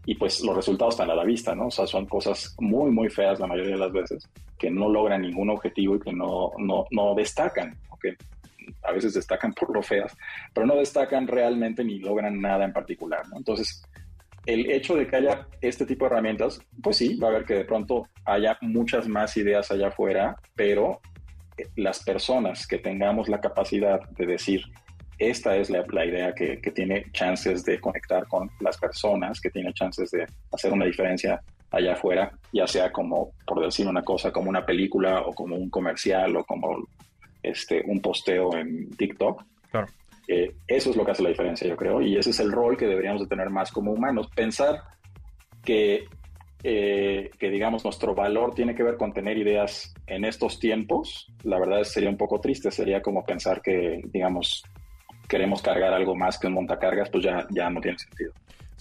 y 0.04 0.14
pues 0.16 0.40
los 0.42 0.56
resultados 0.56 0.94
están 0.94 1.10
a 1.10 1.14
la 1.14 1.24
vista, 1.24 1.54
¿no? 1.54 1.66
O 1.66 1.70
sea, 1.70 1.86
son 1.86 2.06
cosas 2.06 2.54
muy, 2.58 2.90
muy 2.90 3.08
feas 3.08 3.38
la 3.38 3.46
mayoría 3.46 3.72
de 3.72 3.80
las 3.80 3.92
veces, 3.92 4.28
que 4.58 4.70
no 4.70 4.88
logran 4.88 5.22
ningún 5.22 5.50
objetivo 5.50 5.96
y 5.96 6.00
que 6.00 6.12
no, 6.12 6.50
no, 6.58 6.86
no 6.90 7.14
destacan, 7.14 7.76
que 8.00 8.16
a 8.82 8.92
veces 8.92 9.14
destacan 9.14 9.52
por 9.52 9.72
lo 9.72 9.82
feas, 9.82 10.16
pero 10.52 10.66
no 10.66 10.74
destacan 10.74 11.28
realmente 11.28 11.84
ni 11.84 12.00
logran 12.00 12.40
nada 12.40 12.64
en 12.64 12.72
particular, 12.72 13.28
¿no? 13.28 13.36
Entonces, 13.36 13.84
el 14.44 14.68
hecho 14.72 14.96
de 14.96 15.06
que 15.06 15.16
haya 15.16 15.46
este 15.60 15.86
tipo 15.86 16.04
de 16.04 16.10
herramientas, 16.10 16.60
pues 16.82 16.96
sí, 16.96 17.16
va 17.16 17.28
a 17.28 17.30
haber 17.30 17.44
que 17.44 17.54
de 17.54 17.64
pronto 17.64 18.08
haya 18.24 18.58
muchas 18.60 19.06
más 19.06 19.36
ideas 19.36 19.70
allá 19.70 19.88
afuera, 19.88 20.36
pero 20.56 21.00
las 21.76 22.02
personas 22.02 22.66
que 22.66 22.78
tengamos 22.78 23.28
la 23.28 23.40
capacidad 23.40 24.00
de 24.10 24.26
decir, 24.26 24.62
esta 25.18 25.56
es 25.56 25.70
la, 25.70 26.04
idea 26.04 26.34
que, 26.34 26.56
tiene 26.74 27.06
chances 27.12 27.64
de 27.64 27.80
conectar 27.80 28.26
con 28.26 28.50
las 28.60 28.76
personas, 28.78 29.40
que 29.40 29.50
tiene 29.50 29.72
chances 29.72 30.10
de 30.10 30.26
hacer 30.50 30.72
una 30.72 30.84
diferencia 30.84 31.40
allá 31.70 31.92
afuera, 31.92 32.32
ya 32.52 32.66
sea 32.66 32.90
como, 32.92 33.32
por 33.46 33.62
decir 33.64 33.86
una 33.86 34.02
cosa, 34.02 34.32
como 34.32 34.50
una 34.50 34.66
película 34.66 35.20
o 35.20 35.32
como 35.32 35.56
un 35.56 35.70
comercial 35.70 36.36
o 36.36 36.44
como 36.44 36.86
este, 37.42 37.82
un 37.86 38.00
posteo 38.00 38.56
en 38.56 38.90
TikTok. 38.90 39.44
Claro. 39.70 39.86
Eh, 40.28 40.54
eso 40.66 40.90
es 40.90 40.96
lo 40.96 41.04
que 41.04 41.12
hace 41.12 41.22
la 41.22 41.30
diferencia, 41.30 41.68
yo 41.68 41.76
creo, 41.76 42.00
y 42.00 42.16
ese 42.16 42.30
es 42.30 42.40
el 42.40 42.52
rol 42.52 42.76
que 42.76 42.86
deberíamos 42.86 43.22
de 43.22 43.28
tener 43.28 43.50
más 43.50 43.70
como 43.70 43.92
humanos. 43.92 44.28
Pensar 44.34 44.82
que, 45.64 46.06
eh, 46.64 47.30
que, 47.38 47.50
digamos, 47.50 47.84
nuestro 47.84 48.14
valor 48.14 48.54
tiene 48.54 48.74
que 48.74 48.82
ver 48.82 48.96
con 48.96 49.12
tener 49.12 49.36
ideas 49.36 49.94
en 50.06 50.24
estos 50.24 50.58
tiempos, 50.58 51.32
la 51.42 51.58
verdad 51.58 51.82
sería 51.82 52.08
un 52.08 52.16
poco 52.16 52.40
triste, 52.40 52.70
sería 52.70 53.02
como 53.02 53.24
pensar 53.24 53.60
que, 53.60 54.00
digamos, 54.12 54.64
queremos 55.28 55.62
cargar 55.62 55.92
algo 55.92 56.14
más 56.14 56.38
que 56.38 56.46
un 56.46 56.54
montacargas, 56.54 57.10
pues 57.10 57.24
ya, 57.24 57.46
ya 57.50 57.68
no 57.70 57.80
tiene 57.80 57.98
sentido. 57.98 58.32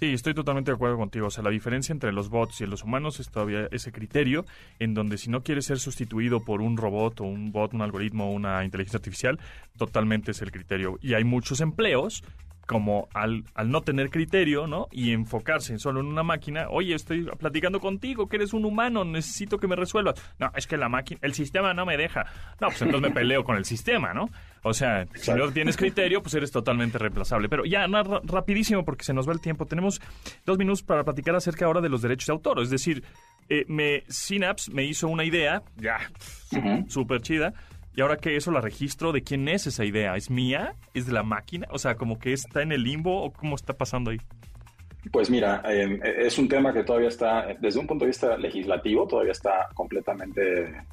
Sí, 0.02 0.14
estoy 0.14 0.34
totalmente 0.34 0.72
de 0.72 0.76
acuerdo 0.76 0.98
contigo. 0.98 1.28
O 1.28 1.30
sea, 1.30 1.44
la 1.44 1.52
diferencia 1.52 1.94
entre 1.94 2.12
los 2.12 2.30
bots 2.30 2.62
y 2.62 2.66
los 2.66 2.84
humanos 2.84 3.20
es 3.20 3.30
todavía 3.30 3.68
ese 3.72 3.92
criterio 3.92 4.46
en 4.80 4.96
donde 4.96 5.20
si 5.20 5.30
no 5.30 5.44
quieres 5.44 5.66
ser 5.66 5.78
sustituido 5.78 6.44
por 6.44 6.62
un 6.62 6.76
robot 6.76 7.22
o 7.22 7.26
un 7.26 7.52
bot, 7.52 7.76
un 7.76 7.84
algoritmo 7.84 8.32
una 8.32 8.66
inteligencia 8.66 8.98
artificial, 8.98 9.40
totalmente 9.78 10.32
es 10.32 10.42
el 10.42 10.52
criterio. 10.52 10.98
Y 11.02 11.14
hay 11.14 11.24
muchos 11.24 11.62
empleos 11.62 12.24
como 12.68 13.10
al, 13.14 13.44
al, 13.54 13.70
no 13.70 13.82
tener 13.82 14.10
criterio, 14.10 14.68
¿no? 14.68 14.88
Y 14.92 15.12
enfocarse 15.12 15.78
solo 15.80 16.00
en 16.00 16.08
una 16.08 16.24
máquina, 16.24 16.68
oye, 16.70 16.96
estoy 16.96 17.24
platicando 17.38 17.80
contigo, 17.80 18.28
que 18.28 18.38
eres 18.38 18.54
un 18.54 18.66
humano, 18.66 19.04
necesito 19.04 19.58
que 19.58 19.68
me 19.68 19.76
resuelvas. 19.76 20.16
No, 20.40 20.52
es 20.56 20.68
que 20.68 20.78
la 20.78 20.90
máquina, 20.90 21.20
el 21.24 21.34
sistema 21.34 21.74
no 21.74 21.86
me 21.86 21.98
deja. 21.98 22.26
No, 22.60 22.68
pues 22.68 22.82
entonces 22.82 23.10
me 23.10 23.14
peleo 23.14 23.44
con 23.44 23.58
el 23.58 23.66
sistema, 23.66 24.14
¿no? 24.14 24.30
O 24.64 24.74
sea, 24.74 25.08
si 25.16 25.32
no 25.34 25.52
tienes 25.52 25.76
criterio, 25.76 26.22
pues 26.22 26.36
eres 26.36 26.52
totalmente 26.52 26.98
reemplazable. 26.98 27.50
Pero 27.50 27.66
ya, 27.66 27.88
rapidísimo, 28.24 28.86
porque 28.86 29.04
se 29.04 29.14
nos 29.14 29.28
va 29.28 29.34
el 29.34 29.42
tiempo. 29.42 29.66
Tenemos 29.66 30.02
dos 30.46 30.58
minutos 30.58 30.84
para 30.84 31.04
platicar 31.04 31.36
acerca 31.36 31.66
ahora 31.66 31.82
de 31.82 31.90
los 31.90 32.02
derechos 32.02 32.28
de 32.28 32.34
autor. 32.34 32.62
Es 32.62 32.70
decir, 32.70 33.04
eh, 33.50 33.66
me, 33.68 34.04
Synapse 34.08 34.72
me 34.72 34.84
hizo 34.84 35.08
una 35.08 35.24
idea, 35.24 35.64
ya, 35.78 36.00
súper 36.88 37.22
chida, 37.22 37.54
y 37.96 38.02
ahora 38.02 38.18
que 38.18 38.36
eso 38.36 38.52
la 38.52 38.62
registro, 38.62 39.12
¿de 39.12 39.22
quién 39.22 39.48
es 39.48 39.68
esa 39.68 39.84
idea? 39.84 40.16
¿Es 40.16 40.30
mía? 40.30 40.76
¿Es 40.94 41.06
de 41.06 41.14
la 41.14 41.24
máquina? 41.24 41.68
O 41.72 41.78
sea, 41.78 41.96
como 41.96 42.20
que 42.20 42.34
está 42.34 42.62
en 42.62 42.72
el 42.72 42.84
limbo 42.84 43.24
o 43.24 43.32
cómo 43.32 43.56
está 43.56 43.74
pasando 43.74 44.12
ahí. 44.12 44.20
Pues 45.12 45.30
mira, 45.30 45.62
em, 45.66 46.00
es 46.04 46.38
un 46.38 46.48
tema 46.48 46.72
que 46.72 46.84
todavía 46.84 47.10
está, 47.10 47.48
desde 47.60 47.80
un 47.80 47.88
punto 47.88 48.06
de 48.06 48.10
vista 48.10 48.38
legislativo, 48.38 49.08
todavía 49.08 49.32
está 49.32 49.68
completamente 49.74 50.86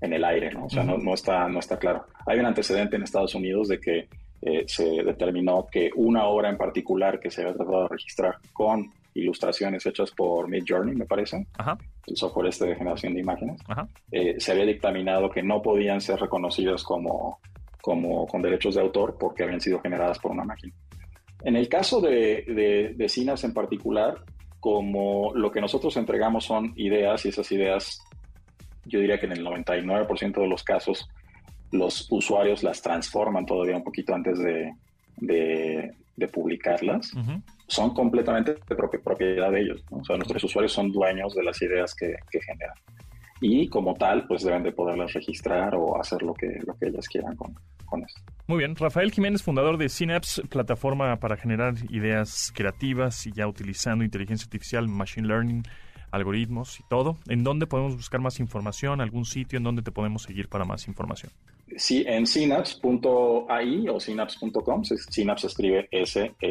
en 0.00 0.12
el 0.12 0.24
aire, 0.24 0.52
¿no? 0.52 0.66
O 0.66 0.70
sea, 0.70 0.84
no, 0.84 1.14
está, 1.14 1.48
no 1.48 1.58
está 1.58 1.78
claro. 1.78 2.06
Hay 2.26 2.38
un 2.38 2.46
antecedente 2.46 2.96
en 2.96 3.02
Estados 3.02 3.34
Unidos 3.34 3.68
de 3.68 3.80
que 3.80 4.08
eh, 4.42 4.64
se 4.66 4.84
determinó 4.84 5.66
que 5.70 5.90
una 5.96 6.26
obra 6.26 6.48
en 6.48 6.56
particular 6.56 7.18
que 7.18 7.30
se 7.30 7.42
había 7.42 7.54
tratado 7.54 7.82
de 7.82 7.88
registrar 7.88 8.36
con 8.52 8.92
ilustraciones 9.16 9.84
hechas 9.86 10.10
por 10.10 10.48
Mid 10.48 10.64
Journey, 10.66 10.94
me 10.94 11.06
parece, 11.06 11.46
el 12.06 12.16
software 12.16 12.48
este 12.48 12.66
de 12.66 12.76
generación 12.76 13.14
de 13.14 13.20
imágenes, 13.20 13.60
eh, 14.10 14.36
se 14.38 14.52
había 14.52 14.64
dictaminado 14.64 15.30
que 15.30 15.42
no 15.42 15.62
podían 15.62 16.00
ser 16.00 16.20
reconocidas 16.20 16.82
como, 16.82 17.40
como 17.80 18.26
con 18.26 18.42
derechos 18.42 18.74
de 18.74 18.80
autor 18.80 19.16
porque 19.18 19.44
habían 19.44 19.60
sido 19.60 19.80
generadas 19.80 20.18
por 20.18 20.32
una 20.32 20.44
máquina. 20.44 20.74
En 21.42 21.56
el 21.56 21.68
caso 21.68 22.00
de, 22.00 22.44
de, 22.46 22.94
de 22.96 23.08
Synapse 23.08 23.46
en 23.46 23.54
particular, 23.54 24.18
como 24.60 25.32
lo 25.34 25.52
que 25.52 25.60
nosotros 25.60 25.96
entregamos 25.96 26.44
son 26.44 26.72
ideas 26.76 27.24
y 27.24 27.28
esas 27.28 27.50
ideas, 27.52 28.02
yo 28.84 29.00
diría 29.00 29.18
que 29.18 29.26
en 29.26 29.32
el 29.32 29.44
99% 29.44 30.40
de 30.40 30.48
los 30.48 30.62
casos 30.64 31.08
los 31.72 32.06
usuarios 32.10 32.62
las 32.62 32.82
transforman 32.82 33.46
todavía 33.46 33.76
un 33.76 33.84
poquito 33.84 34.14
antes 34.14 34.38
de, 34.38 34.72
de, 35.18 35.94
publicarlas, 36.32 37.12
son 37.66 37.94
completamente 37.94 38.54
de 38.54 38.76
propiedad 38.76 39.50
de 39.50 39.60
ellos. 39.60 39.84
O 39.90 40.04
sea, 40.04 40.16
nuestros 40.16 40.44
usuarios 40.44 40.72
son 40.72 40.90
dueños 40.92 41.34
de 41.34 41.42
las 41.42 41.60
ideas 41.62 41.94
que, 41.94 42.14
que, 42.30 42.40
generan. 42.40 42.76
Y 43.40 43.68
como 43.68 43.94
tal, 43.94 44.26
pues 44.26 44.42
deben 44.42 44.62
de 44.62 44.72
poderlas 44.72 45.12
registrar 45.12 45.74
o 45.74 46.00
hacer 46.00 46.22
lo 46.22 46.32
que, 46.32 46.58
lo 46.66 46.74
que 46.78 46.86
ellas 46.86 47.06
quieran 47.06 47.36
con, 47.36 47.54
con 47.84 48.02
eso. 48.02 48.18
Muy 48.46 48.58
bien. 48.58 48.76
Rafael 48.76 49.12
Jiménez, 49.12 49.42
fundador 49.42 49.76
de 49.76 49.88
Synapse, 49.88 50.42
plataforma 50.46 51.16
para 51.16 51.36
generar 51.36 51.74
ideas 51.90 52.52
creativas 52.54 53.26
y 53.26 53.32
ya 53.32 53.46
utilizando 53.46 54.04
inteligencia 54.04 54.46
artificial, 54.46 54.88
machine 54.88 55.28
learning 55.28 55.62
algoritmos 56.10 56.80
y 56.80 56.82
todo. 56.88 57.18
¿En 57.28 57.44
dónde 57.44 57.66
podemos 57.66 57.96
buscar 57.96 58.20
más 58.20 58.40
información? 58.40 59.00
¿Algún 59.00 59.24
sitio 59.24 59.56
en 59.56 59.64
donde 59.64 59.82
te 59.82 59.92
podemos 59.92 60.22
seguir 60.22 60.48
para 60.48 60.64
más 60.64 60.88
información? 60.88 61.32
Sí, 61.76 62.04
en 62.06 62.26
synapse.ai 62.26 63.88
o 63.88 64.00
synapse.com. 64.00 64.82
Synapse 64.84 65.46
escribe 65.46 65.88
S-E-E-N-A-P-S-E. 65.90 66.48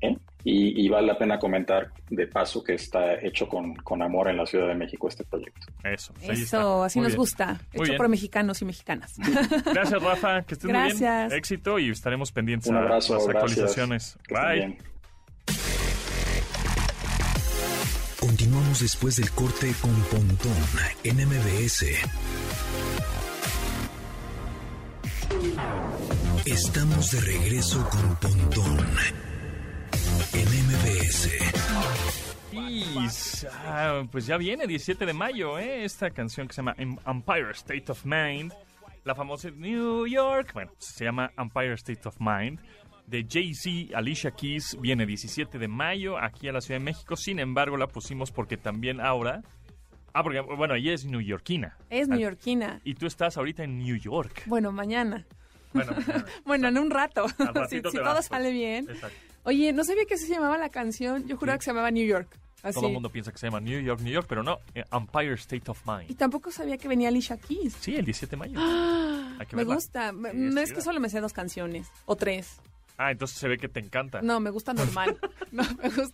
-E, 0.00 0.18
y, 0.46 0.88
vale 0.90 1.06
la 1.06 1.16
pena 1.16 1.38
comentar 1.38 1.90
de 2.10 2.26
paso 2.26 2.62
que 2.62 2.74
está 2.74 3.14
hecho 3.14 3.48
con, 3.48 3.74
con 3.76 4.02
amor 4.02 4.28
en 4.28 4.36
la 4.36 4.44
Ciudad 4.44 4.68
de 4.68 4.74
México 4.74 5.08
este 5.08 5.24
proyecto. 5.24 5.68
Eso, 5.82 6.12
Eso, 6.20 6.82
así 6.82 7.00
nos 7.00 7.16
gusta. 7.16 7.58
hecho 7.72 7.96
por 7.96 8.10
mexicanos 8.10 8.60
y 8.60 8.66
mexicanas. 8.66 9.16
Gracias, 9.64 10.02
Rafa. 10.02 10.42
Que 10.42 10.54
estés 10.54 10.70
muy 10.70 10.92
bien. 10.92 11.32
Éxito 11.32 11.78
y 11.78 11.88
estaremos 11.88 12.30
pendientes 12.30 12.68
Un 12.68 12.76
abrazo, 12.76 13.14
las 13.14 13.26
actualizaciones. 13.28 14.18
Bye. 14.28 14.76
Continuamos 18.20 18.80
después 18.80 19.16
del 19.16 19.30
corte 19.30 19.72
con 19.80 19.94
Pontón 20.10 20.56
en 21.04 21.16
MBS. 21.26 21.84
Estamos 26.46 27.10
de 27.10 27.20
regreso 27.20 27.88
con 27.90 28.16
Pontón 28.16 28.78
en 30.32 30.48
MBS. 30.48 31.30
Y, 32.52 32.84
ah, 33.66 34.02
pues 34.10 34.26
ya 34.26 34.36
viene, 34.36 34.66
17 34.66 35.06
de 35.06 35.12
mayo, 35.12 35.58
¿eh? 35.58 35.84
esta 35.84 36.10
canción 36.10 36.46
que 36.46 36.54
se 36.54 36.62
llama 36.62 36.74
Empire 36.78 37.50
State 37.52 37.90
of 37.90 38.04
Mind. 38.04 38.52
La 39.04 39.14
famosa 39.14 39.50
New 39.50 40.06
York, 40.06 40.52
bueno, 40.54 40.72
se 40.78 41.04
llama 41.04 41.30
Empire 41.36 41.74
State 41.74 42.08
of 42.08 42.16
Mind 42.20 42.58
de 43.06 43.26
Jay-Z, 43.28 43.96
Alicia 43.96 44.30
Keys, 44.30 44.76
viene 44.80 45.06
17 45.06 45.58
de 45.58 45.68
mayo 45.68 46.18
aquí 46.18 46.48
a 46.48 46.52
la 46.52 46.60
Ciudad 46.60 46.80
de 46.80 46.84
México. 46.84 47.16
Sin 47.16 47.38
embargo, 47.38 47.76
la 47.76 47.86
pusimos 47.86 48.30
porque 48.30 48.56
también 48.56 49.00
ahora... 49.00 49.42
Ah, 50.12 50.22
porque, 50.22 50.40
bueno, 50.40 50.74
ella 50.74 50.94
es 50.94 51.04
newyorkina. 51.04 51.76
Es 51.90 52.06
newyorkina. 52.06 52.80
Y 52.84 52.94
tú 52.94 53.06
estás 53.06 53.36
ahorita 53.36 53.64
en 53.64 53.78
New 53.78 53.96
York. 53.96 54.44
Bueno, 54.46 54.70
mañana. 54.70 55.26
Bueno, 55.74 55.92
bueno 56.46 56.68
en 56.68 56.78
un 56.78 56.90
rato. 56.90 57.26
si, 57.68 57.82
todo 57.82 58.22
sale 58.22 58.50
bien. 58.50 58.88
Oye, 59.42 59.72
no 59.72 59.84
sabía 59.84 60.06
que 60.06 60.16
se 60.16 60.28
llamaba 60.28 60.56
la 60.56 60.70
canción. 60.70 61.26
Yo 61.26 61.36
juraba 61.36 61.58
que 61.58 61.64
se 61.64 61.70
llamaba 61.70 61.90
New 61.90 62.06
York. 62.06 62.38
Todo 62.72 62.86
el 62.86 62.94
mundo 62.94 63.10
piensa 63.10 63.30
que 63.30 63.36
se 63.36 63.46
llama 63.46 63.60
New 63.60 63.78
York, 63.80 64.00
New 64.00 64.12
York, 64.12 64.26
pero 64.26 64.42
no, 64.42 64.58
eh, 64.74 64.84
Empire 64.90 65.34
State 65.34 65.70
of 65.70 65.86
Mind. 65.86 66.10
Y 66.10 66.14
tampoco 66.14 66.50
sabía 66.50 66.78
que 66.78 66.88
venía 66.88 67.08
Alicia 67.08 67.36
Keys. 67.36 67.74
Sí, 67.78 67.94
el 67.94 68.06
17 68.06 68.30
de 68.30 68.36
mayo. 68.38 68.58
me 69.52 69.64
gusta. 69.64 70.12
no 70.12 70.60
es 70.60 70.72
que 70.72 70.80
solo 70.80 70.98
me 70.98 71.10
sé 71.10 71.20
dos 71.20 71.34
canciones 71.34 71.88
o 72.06 72.16
tres. 72.16 72.60
Ah, 72.96 73.10
entonces 73.10 73.38
se 73.38 73.48
ve 73.48 73.58
que 73.58 73.68
te 73.68 73.80
encanta. 73.80 74.22
No, 74.22 74.38
me 74.40 74.50
gusta 74.50 74.72
normal. 74.72 75.18
No, 75.54 75.62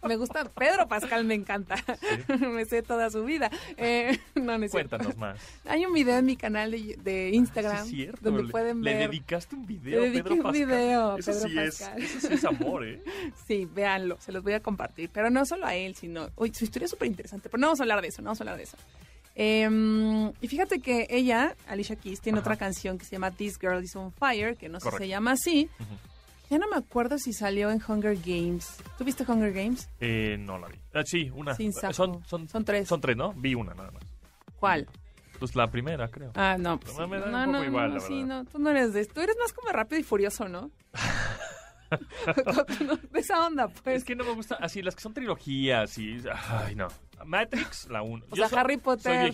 me, 0.06 0.16
gusta, 0.16 0.44
Pedro 0.50 0.86
Pascal 0.86 1.24
me 1.24 1.32
encanta. 1.32 1.76
me 2.52 2.66
sé 2.66 2.82
toda 2.82 3.08
su 3.08 3.24
vida. 3.24 3.50
Eh, 3.78 4.18
no, 4.34 4.58
no 4.58 4.68
Cuéntanos 4.68 5.16
más. 5.16 5.40
Hay 5.64 5.86
un 5.86 5.94
video 5.94 6.18
en 6.18 6.26
mi 6.26 6.36
canal 6.36 6.72
de, 6.72 7.30
Instagram 7.32 7.86
sí, 7.86 7.90
cierto. 7.90 8.30
donde 8.30 8.50
pueden 8.52 8.82
ver. 8.82 8.96
Le 8.96 9.00
dedicaste 9.06 9.56
un 9.56 9.66
video 9.66 10.02
a 10.02 10.12
Pedro 10.12 10.34
un 10.34 10.52
video 10.52 11.16
eso 11.16 11.32
sí 11.32 11.58
Es, 11.58 11.80
eso 11.80 12.28
sí 12.28 12.34
es 12.34 12.44
amor, 12.44 12.84
¿eh? 12.84 13.02
sí, 13.46 13.64
véanlo. 13.64 14.18
Se 14.20 14.30
los 14.30 14.42
voy 14.42 14.52
a 14.52 14.60
compartir. 14.60 15.08
Pero 15.10 15.30
no 15.30 15.46
solo 15.46 15.64
a 15.64 15.74
él, 15.74 15.94
sino... 15.94 16.28
Uy, 16.36 16.52
su 16.52 16.64
historia 16.64 16.84
es 16.84 16.90
súper 16.90 17.08
interesante. 17.08 17.48
Pero 17.48 17.62
no 17.62 17.68
vamos 17.68 17.80
a 17.80 17.84
hablar 17.84 18.02
de 18.02 18.08
eso, 18.08 18.20
no 18.20 18.26
vamos 18.26 18.42
a 18.42 18.44
hablar 18.44 18.58
de 18.58 18.64
eso. 18.64 18.76
Em, 19.34 20.28
y 20.42 20.48
fíjate 20.48 20.80
que 20.80 21.06
ella, 21.08 21.56
Alicia 21.66 21.96
Keys, 21.96 22.20
tiene 22.20 22.40
otra 22.40 22.56
canción 22.56 22.98
que 22.98 23.06
se 23.06 23.12
llama 23.12 23.30
This 23.30 23.58
Girl 23.58 23.82
Is 23.82 23.96
On 23.96 24.12
Fire, 24.12 24.54
que 24.56 24.68
no 24.68 24.80
sé 24.80 24.90
si 24.90 24.96
se 24.98 25.08
llama 25.08 25.32
así, 25.32 25.70
ya 26.50 26.58
no 26.58 26.68
me 26.68 26.76
acuerdo 26.76 27.18
si 27.18 27.32
salió 27.32 27.70
en 27.70 27.80
Hunger 27.86 28.16
Games. 28.16 28.76
¿Tú 28.98 29.04
viste 29.04 29.24
Hunger 29.26 29.52
Games? 29.52 29.88
Eh, 30.00 30.36
no 30.38 30.58
la 30.58 30.68
vi. 30.68 30.78
Ah, 30.92 31.02
sí, 31.04 31.30
una. 31.30 31.54
Son, 31.92 32.24
son, 32.26 32.48
son 32.48 32.64
tres. 32.64 32.88
Son 32.88 33.00
tres, 33.00 33.16
¿no? 33.16 33.32
Vi 33.34 33.54
una 33.54 33.72
nada 33.72 33.90
más. 33.92 34.02
¿Cuál? 34.58 34.88
Pues 35.38 35.56
la 35.56 35.68
primera, 35.68 36.08
creo. 36.08 36.32
Ah, 36.34 36.56
no. 36.58 36.78
Pues, 36.78 36.94
me 37.08 37.18
da 37.18 37.26
no, 37.30 37.38
un 37.38 37.44
poco 37.46 37.58
no, 37.58 37.64
igual, 37.64 37.94
no, 37.94 38.00
sí, 38.00 38.24
no. 38.24 38.44
Tú 38.44 38.58
no 38.58 38.70
eres 38.70 38.92
de... 38.92 39.06
Tú 39.06 39.22
eres 39.22 39.36
más 39.38 39.54
como 39.54 39.70
rápido 39.70 39.98
y 40.00 40.04
furioso, 40.04 40.48
¿no? 40.48 40.70
de 43.10 43.20
esa 43.20 43.46
onda, 43.46 43.68
pues. 43.68 43.98
Es 43.98 44.04
que 44.04 44.14
no 44.14 44.24
me 44.24 44.32
gusta. 44.32 44.56
Así, 44.56 44.82
las 44.82 44.94
que 44.94 45.00
son 45.00 45.14
trilogías 45.14 45.98
y. 45.98 46.20
Ay, 46.48 46.74
no. 46.74 46.88
Matrix, 47.24 47.88
la 47.90 48.02
1. 48.02 48.26
O 48.30 48.36
sea, 48.36 48.46
Harry 48.60 48.76
Potter. 48.76 49.32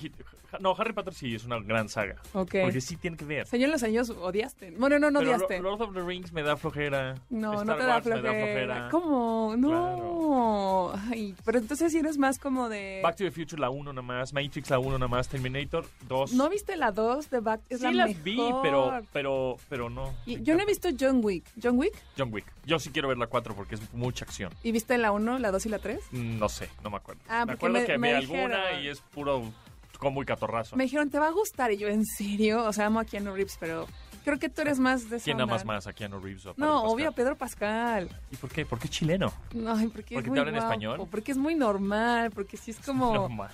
No, 0.61 0.75
Harry 0.79 0.93
Potter 0.93 1.15
sí 1.15 1.35
es 1.35 1.45
una 1.45 1.59
gran 1.61 1.89
saga. 1.89 2.17
Porque 2.33 2.81
sí 2.81 2.97
tiene 2.97 3.17
que 3.17 3.25
ver. 3.25 3.47
Señor 3.47 3.71
los 3.71 3.83
años 3.83 4.11
odiaste. 4.11 4.73
Bueno, 4.79 4.99
no, 4.99 5.11
no 5.11 5.21
odiaste. 5.21 5.61
Lord 5.61 5.83
of 5.83 5.95
the 5.95 6.03
Rings 6.03 6.33
me 6.33 6.43
da 6.43 6.57
flojera. 6.57 7.15
No, 7.31 7.65
no 7.65 7.77
te 7.77 7.83
da 7.83 8.01
flojera. 8.01 8.89
¿Cómo? 8.91 9.55
No. 9.57 10.93
Ay, 11.11 11.35
pero 11.45 11.59
entonces 11.59 11.93
sí 11.93 11.99
eres 11.99 12.19
más 12.19 12.39
como 12.39 12.69
de. 12.69 13.01
Back 13.03 13.17
to 13.17 13.25
the 13.25 13.31
Future 13.31 13.61
la 13.61 13.71
1 13.71 14.03
más. 14.03 14.33
Matrix 14.33 14.71
la 14.71 14.79
1 14.79 15.09
más. 15.09 15.29
Terminator 15.29 15.87
2. 16.09 16.33
¿No 16.33 16.49
viste 16.49 16.77
la 16.77 16.93
2 16.93 17.31
de 17.31 17.41
Back? 17.41 17.61
Es 17.69 17.81
sí 17.81 17.85
la 17.85 18.07
las 18.07 18.23
vi, 18.23 18.39
pero, 18.63 19.03
pero, 19.13 19.57
pero 19.69 19.91
no. 19.91 20.15
yo 20.27 20.55
no 20.55 20.63
he 20.63 20.67
visto 20.67 20.89
John 20.99 21.21
Wick. 21.23 21.45
¿John 21.63 21.79
Wick? 21.79 21.95
John 22.17 22.33
Wick. 22.33 22.47
Yo 22.65 22.79
sí 22.79 22.91
quiero 22.91 23.09
ver 23.09 23.19
la 23.19 23.27
4 23.27 23.55
porque 23.55 23.77
es 23.77 23.95
mucha 23.95 24.25
acción. 24.25 24.53
¿Y 24.63 24.73
viste 24.73 24.97
la 24.99 25.13
1, 25.13 25.39
la 25.39 25.51
2 25.51 25.67
y 25.67 25.69
la 25.69 25.79
3? 25.79 26.01
Mm, 26.11 26.39
no 26.39 26.49
sé, 26.49 26.69
no 26.83 26.91
me 26.91 26.97
acuerdo. 26.97 27.23
Ah, 27.29 27.45
me 27.47 27.53
acuerdo 27.53 27.85
que 27.85 27.97
vi 27.97 28.09
alguna 28.09 28.81
y 28.81 28.89
es 28.89 29.01
puro 29.01 29.53
como 29.99 30.23
y 30.23 30.27
catorrazo. 30.27 30.77
Me 30.77 30.85
dijeron, 30.85 31.11
¿te 31.11 31.19
va 31.19 31.29
a 31.29 31.33
gustar? 31.33 31.73
Y 31.73 31.79
yo, 31.79 31.89
¿en 31.89 32.05
serio? 32.05 32.65
O 32.65 32.73
sea, 32.73 32.87
amo 32.87 33.01
a 33.01 33.05
Keanu 33.05 33.35
Reeves, 33.35 33.57
pero 33.59 33.87
creo 34.25 34.39
que 34.39 34.49
tú 34.49 34.63
eres 34.63 34.79
más 34.79 35.09
de 35.09 35.21
¿Quién 35.21 35.41
amas 35.41 35.65
más 35.65 35.87
a 35.87 35.93
Keanu 35.93 36.19
Reeves 36.21 36.47
o 36.47 36.55
No, 36.57 36.83
obvio, 36.85 37.13
Pedro 37.13 37.37
Pascal. 37.37 38.09
¿Y 38.31 38.37
por 38.37 38.51
qué? 38.51 38.67
¿Por 38.67 38.79
qué 38.79 38.89
chileno? 38.89 39.33
No, 39.55 39.75
porque, 39.93 40.15
¿Porque 40.15 40.29
es 40.29 40.35
te 40.35 40.41
habla 40.41 40.51
en 40.51 40.57
español? 40.57 41.09
Porque 41.11 41.33
es 41.33 41.39
muy 41.39 41.55
normal, 41.55 42.31
porque 42.33 42.57
sí 42.57 42.73
es 42.73 42.79
como... 42.79 43.15
normal. 43.15 43.51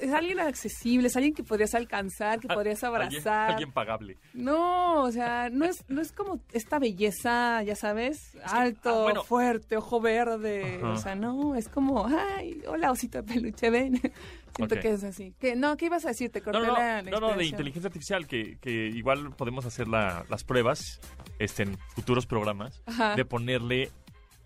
Es 0.00 0.12
alguien 0.12 0.40
accesible, 0.40 1.08
es 1.08 1.16
alguien 1.16 1.34
que 1.34 1.44
podrías 1.44 1.74
alcanzar, 1.74 2.40
que 2.40 2.48
podrías 2.54 2.82
abrazar. 2.84 3.52
Alguien, 3.52 3.72
pagable. 3.72 4.18
No, 4.32 5.02
o 5.02 5.12
sea, 5.12 5.50
no 5.50 5.64
es, 5.64 5.84
no 5.88 6.00
es 6.00 6.12
como 6.12 6.40
esta 6.52 6.78
belleza, 6.78 7.62
ya 7.62 7.76
sabes, 7.76 8.36
alto, 8.44 9.08
ah, 9.08 9.24
fuerte, 9.24 9.76
ojo 9.76 10.00
verde. 10.00 10.82
O 10.82 10.96
sea, 10.96 11.14
no, 11.14 11.54
es 11.54 11.68
como, 11.68 12.06
ay, 12.06 12.62
hola 12.66 12.90
osito 12.90 13.22
de 13.22 13.24
peluche, 13.24 13.70
ven. 13.70 14.00
Siento 14.56 14.76
que 14.76 14.90
es 14.92 15.02
así. 15.02 15.34
Que, 15.40 15.56
no, 15.56 15.76
¿qué 15.76 15.86
ibas 15.86 16.04
a 16.04 16.08
decir? 16.08 16.30
Te 16.30 16.40
corté 16.40 16.60
no, 16.60 16.66
no, 16.66 16.72
la, 16.74 17.02
No, 17.02 17.18
no, 17.18 17.36
de 17.36 17.44
inteligencia 17.44 17.88
artificial, 17.88 18.28
que, 18.28 18.56
que 18.60 18.86
igual 18.86 19.34
podemos 19.34 19.66
hacer 19.66 19.88
la, 19.88 20.24
las 20.28 20.44
pruebas 20.44 21.00
este, 21.40 21.64
en 21.64 21.76
futuros 21.94 22.26
programas 22.26 22.82
de 23.16 23.24
ponerle 23.24 23.90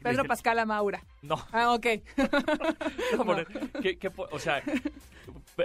Pedro 0.03 0.25
Pascal 0.25 0.59
a 0.59 0.67
Maura. 0.67 1.03
No. 1.23 1.37
Ah, 1.53 1.75
ok. 1.75 1.87
o 4.31 4.39
sea, 4.39 4.63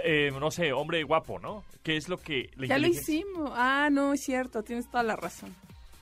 eh, 0.02 0.30
no 0.38 0.50
sé, 0.50 0.72
hombre 0.72 1.02
guapo, 1.04 1.38
¿no? 1.38 1.64
¿Qué 1.82 1.96
es 1.96 2.08
lo 2.08 2.18
que... 2.18 2.50
ya 2.56 2.78
lo 2.78 2.86
hicimos. 2.86 3.50
Ah, 3.54 3.88
no, 3.90 4.12
es 4.12 4.22
cierto, 4.22 4.62
tienes 4.62 4.90
toda 4.90 5.02
la 5.02 5.16
razón. 5.16 5.54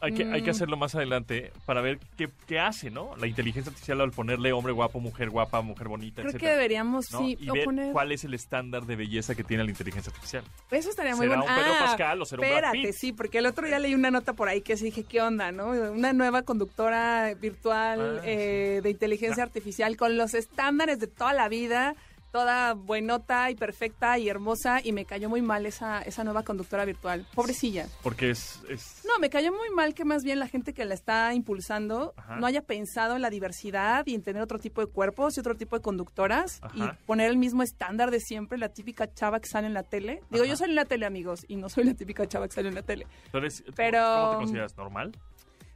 Hay 0.03 0.15
que, 0.15 0.25
hay 0.25 0.43
que 0.43 0.49
mm. 0.49 0.51
hacerlo 0.51 0.77
más 0.77 0.97
adelante 0.97 1.53
para 1.65 1.81
ver 1.81 2.01
qué, 2.17 2.29
qué, 2.49 2.59
hace, 2.59 2.91
¿no? 2.91 3.15
La 3.19 3.29
inteligencia 3.29 3.71
artificial 3.71 4.01
al 4.01 4.11
ponerle 4.11 4.53
hombre 4.53 4.73
guapo, 4.73 4.99
mujer 4.99 5.31
guapa, 5.31 5.63
mujer 5.63 5.87
bonita, 5.87 6.23
Creo 6.23 6.35
que 6.35 6.49
deberíamos, 6.49 7.07
sí, 7.07 7.39
y 7.41 7.49
ver 7.49 7.69
cuál 7.93 8.11
es 8.11 8.25
el 8.25 8.35
estándar 8.35 8.85
de 8.85 8.97
belleza 8.97 9.37
que 9.37 9.45
tiene 9.45 9.63
la 9.63 9.71
inteligencia 9.71 10.11
artificial. 10.11 10.43
Eso 10.73 10.91
estaría 10.91 11.15
muy 11.15 11.29
bueno. 11.29 11.45
¿Será 11.45 11.55
un 11.55 11.63
Pedro 11.63 11.75
ah, 11.77 11.85
Pascal 11.87 12.21
o 12.21 12.25
será 12.25 12.43
un 12.43 12.59
Brad 12.59 12.73
Pitt? 12.73 12.93
sí, 12.95 13.13
porque 13.13 13.39
el 13.39 13.47
otro 13.47 13.65
día 13.65 13.79
leí 13.79 13.95
una 13.95 14.11
nota 14.11 14.33
por 14.33 14.49
ahí 14.49 14.61
que 14.61 14.77
sí 14.77 14.87
dije, 14.87 15.05
¿qué 15.05 15.23
onda, 15.23 15.53
no? 15.53 15.69
Una 15.69 16.13
nueva 16.13 16.43
conductora 16.43 17.33
virtual 17.35 18.19
ah, 18.19 18.27
eh, 18.27 18.81
de 18.83 18.91
inteligencia 18.91 19.45
artificial 19.45 19.97
con 19.97 20.17
los 20.17 20.35
estándares 20.35 20.99
de 20.99 21.07
toda 21.07 21.33
la 21.33 21.49
vida 21.49 21.95
toda 22.33 22.73
buenota 22.75 23.51
y 23.51 23.55
perfecta 23.55 24.19
y 24.19 24.29
hermosa 24.29 24.81
y 24.83 24.93
me 24.93 25.05
cayó 25.05 25.29
muy 25.29 25.43
mal 25.43 25.67
esa, 25.67 26.01
esa 26.03 26.25
nueva 26.25 26.43
conductora 26.43 26.85
virtual. 26.85 27.27
Pobrecilla. 27.35 27.87
Porque 28.03 28.31
es, 28.31 28.61
es... 28.69 29.03
No, 29.05 29.19
me 29.21 29.29
cayó 29.31 29.53
muy 29.53 29.69
mal 29.71 29.95
que 29.95 30.05
más 30.05 30.25
bien 30.25 30.39
la 30.39 30.49
gente 30.49 30.73
que 30.73 30.85
la 30.87 30.95
está 30.95 31.35
impulsando 31.35 32.15
Ajá. 32.17 32.37
no 32.37 32.47
haya 32.47 32.63
pensado 32.63 33.15
en 33.17 33.23
la 33.23 33.29
diversidad 33.31 34.07
y 34.07 34.15
en 34.15 34.23
tener 34.23 34.43
otro 34.43 34.59
tipo 34.59 34.81
de 34.81 34.87
cuerpos 34.91 35.37
y 35.37 35.41
otro 35.41 35.55
tipo 35.57 35.77
de 35.77 35.83
conductoras 35.83 36.59
Ajá. 36.63 36.75
y 36.75 37.07
poner 37.07 37.31
el 37.31 37.37
mismo 37.37 37.63
estándar 37.63 38.11
de 38.11 38.19
siempre, 38.21 38.57
la 38.57 38.71
típica 38.71 39.13
chava 39.13 39.39
que 39.39 39.49
sale 39.49 39.67
en 39.67 39.75
la 39.75 39.83
tele. 39.83 40.23
Digo, 40.31 40.45
Ajá. 40.45 40.51
yo 40.51 40.57
salí 40.57 40.71
en 40.73 40.77
la 40.77 40.87
tele, 40.87 41.05
amigos, 41.05 41.45
y 41.49 41.57
no 41.57 41.69
soy 41.69 41.85
la 41.85 41.95
típica 41.95 42.27
chava 42.27 42.49
que 42.49 42.55
sale 42.55 42.69
en 42.71 42.75
la 42.75 42.83
tele. 42.83 43.07
¿tú 43.31 43.39
eres- 43.39 43.63
Pero- 43.77 43.99
¿Cómo 44.03 44.31
te 44.31 44.37
consideras? 44.39 44.77
¿Normal? 44.79 45.13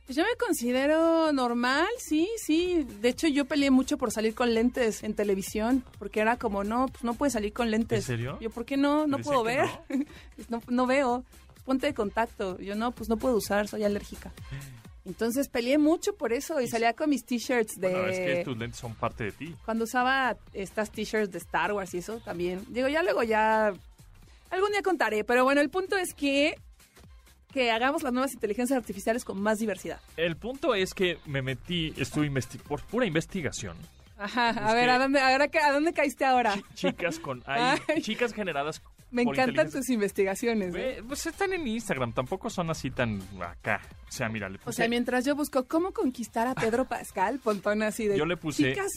Pues 0.06 0.14
yo 0.14 0.22
me 0.22 0.36
considero 0.38 1.32
normal, 1.32 1.88
sí, 1.98 2.28
sí. 2.36 2.86
De 3.00 3.08
hecho, 3.08 3.26
yo 3.26 3.44
peleé 3.44 3.72
mucho 3.72 3.98
por 3.98 4.12
salir 4.12 4.36
con 4.36 4.54
lentes 4.54 5.02
en 5.02 5.14
televisión, 5.14 5.82
porque 5.98 6.20
era 6.20 6.36
como, 6.36 6.62
no, 6.62 6.86
pues 6.86 7.02
no 7.02 7.14
puedes 7.14 7.32
salir 7.32 7.52
con 7.52 7.72
lentes. 7.72 7.98
¿En 8.08 8.16
serio? 8.16 8.38
Yo, 8.40 8.50
¿por 8.50 8.64
qué 8.64 8.76
no? 8.76 9.08
No 9.08 9.18
puedo 9.18 9.42
ver. 9.42 9.66
No. 10.48 10.62
no, 10.68 10.86
veo. 10.86 11.24
Pues 11.48 11.64
ponte 11.64 11.86
de 11.86 11.94
contacto. 11.94 12.56
Yo, 12.60 12.76
no, 12.76 12.92
pues 12.92 13.08
no 13.08 13.16
puedo 13.16 13.34
usar, 13.36 13.66
soy 13.66 13.82
alérgica. 13.82 14.32
Entonces 15.04 15.48
peleé 15.48 15.78
mucho 15.78 16.14
por 16.14 16.32
eso 16.32 16.60
y 16.60 16.68
salía 16.68 16.92
con 16.92 17.10
mis 17.10 17.24
t-shirts 17.24 17.80
de... 17.80 17.90
Bueno, 17.90 18.08
es 18.08 18.18
que 18.18 18.44
tus 18.44 18.56
lentes 18.56 18.78
son 18.78 18.94
parte 18.94 19.24
de 19.24 19.32
ti. 19.32 19.54
Cuando 19.64 19.84
usaba 19.84 20.36
estas 20.52 20.90
t-shirts 20.90 21.32
de 21.32 21.38
Star 21.38 21.72
Wars 21.72 21.94
y 21.94 21.98
eso 21.98 22.18
también. 22.18 22.64
Digo, 22.68 22.88
ya 22.88 23.02
luego 23.02 23.22
ya... 23.24 23.72
Algún 24.50 24.70
día 24.70 24.82
contaré, 24.82 25.24
pero 25.24 25.42
bueno, 25.42 25.60
el 25.60 25.70
punto 25.70 25.96
es 25.96 26.14
que 26.14 26.56
que 27.56 27.70
hagamos 27.70 28.02
las 28.02 28.12
nuevas 28.12 28.34
inteligencias 28.34 28.76
artificiales 28.76 29.24
con 29.24 29.40
más 29.40 29.58
diversidad. 29.58 29.98
El 30.18 30.36
punto 30.36 30.74
es 30.74 30.92
que 30.92 31.16
me 31.24 31.40
metí, 31.40 31.94
estuve 31.96 32.30
por 32.68 32.82
pura 32.82 33.06
investigación. 33.06 33.76
Ajá, 34.18 34.50
a 34.50 34.74
ver, 34.74 34.90
¿a 34.90 34.98
dónde, 34.98 35.20
a, 35.20 35.36
ver, 35.38 35.50
¿a 35.62 35.72
dónde 35.72 35.92
caíste 35.94 36.24
ahora? 36.26 36.54
Chi- 36.74 36.88
chicas 36.90 37.18
con 37.18 37.42
hay 37.46 37.78
Ay. 37.88 38.02
chicas 38.02 38.32
generadas 38.34 38.82
Me 39.10 39.22
encantan 39.22 39.70
tus 39.70 39.88
investigaciones. 39.88 40.74
¿eh? 40.74 41.02
Pues 41.06 41.24
están 41.26 41.52
en 41.54 41.66
Instagram, 41.66 42.12
tampoco 42.12 42.50
son 42.50 42.68
así 42.70 42.90
tan 42.90 43.22
acá. 43.42 43.80
O 44.08 44.12
sea, 44.12 44.28
mira, 44.28 44.48
le 44.50 44.58
O 44.66 44.72
sea, 44.72 44.86
mientras 44.88 45.24
yo 45.24 45.34
busco 45.34 45.66
cómo 45.66 45.92
conquistar 45.92 46.46
a 46.46 46.54
Pedro 46.54 46.84
Pascal, 46.86 47.38
pontón 47.44 47.82
así 47.82 48.06
de 48.06 48.18
Yo 48.18 48.26
le 48.26 48.36
puse- 48.38 48.70
chicas. 48.70 48.90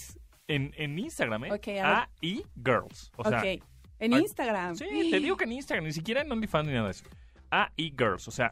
en, 0.48 0.74
en 0.78 1.00
Instagram, 1.00 1.46
¿eh? 1.46 1.50
A 1.50 1.52
ver. 1.54 1.82
AI 1.86 2.44
Girls. 2.58 3.12
O 3.16 3.24
sea, 3.28 3.40
ok, 3.40 3.62
en 4.00 4.14
Instagram. 4.14 4.76
Sí, 4.76 4.86
te 5.12 5.20
digo 5.20 5.36
que 5.38 5.44
en 5.46 5.52
Instagram, 5.54 5.86
ni 5.86 5.92
siquiera 5.94 6.22
en 6.22 6.32
OnlyFans 6.32 6.68
ni 6.68 6.74
nada 6.74 6.86
de 6.86 6.92
eso. 6.92 7.04
AI 7.52 7.94
Girls, 7.98 8.28
o 8.28 8.32
sea, 8.32 8.52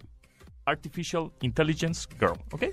Artificial 0.66 1.32
Intelligence 1.42 2.08
Girl, 2.20 2.38
¿ok? 2.52 2.66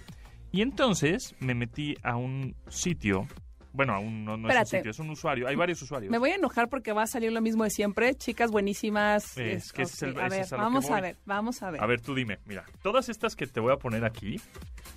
Y 0.52 0.62
entonces 0.62 1.34
me 1.40 1.54
metí 1.54 1.94
a 2.02 2.16
un 2.16 2.54
sitio, 2.68 3.26
bueno, 3.72 3.92
a 3.94 3.98
un, 3.98 4.24
no, 4.24 4.37
no 4.37 4.48
es 4.48 4.56
un 4.56 4.66
sitio, 4.66 4.90
es 4.90 4.98
un 5.00 5.10
usuario, 5.10 5.48
hay 5.48 5.56
varios 5.56 5.82
usuarios. 5.82 6.10
Me 6.10 6.18
voy 6.18 6.30
a 6.30 6.37
enojar 6.37 6.68
porque 6.68 6.92
va 6.92 7.02
a 7.02 7.06
salir 7.08 7.32
lo 7.32 7.40
mismo 7.40 7.64
de 7.64 7.70
siempre. 7.70 8.14
Chicas 8.14 8.50
buenísimas. 8.52 9.37
Es 9.37 9.72
que 9.72 9.82
ese 9.82 9.94
es 9.94 10.02
el- 10.14 10.20
a 10.20 10.28
ver, 10.28 10.42
es 10.42 10.50
vamos 10.50 10.88
a 10.90 11.00
ver, 11.00 11.16
vamos 11.24 11.62
a 11.62 11.70
ver. 11.72 11.82
A 11.82 11.87
ver, 11.87 12.00
tú 12.00 12.14
dime, 12.14 12.38
mira, 12.46 12.64
todas 12.82 13.08
estas 13.08 13.34
que 13.34 13.46
te 13.48 13.58
voy 13.58 13.72
a 13.72 13.76
poner 13.76 14.04
aquí, 14.04 14.40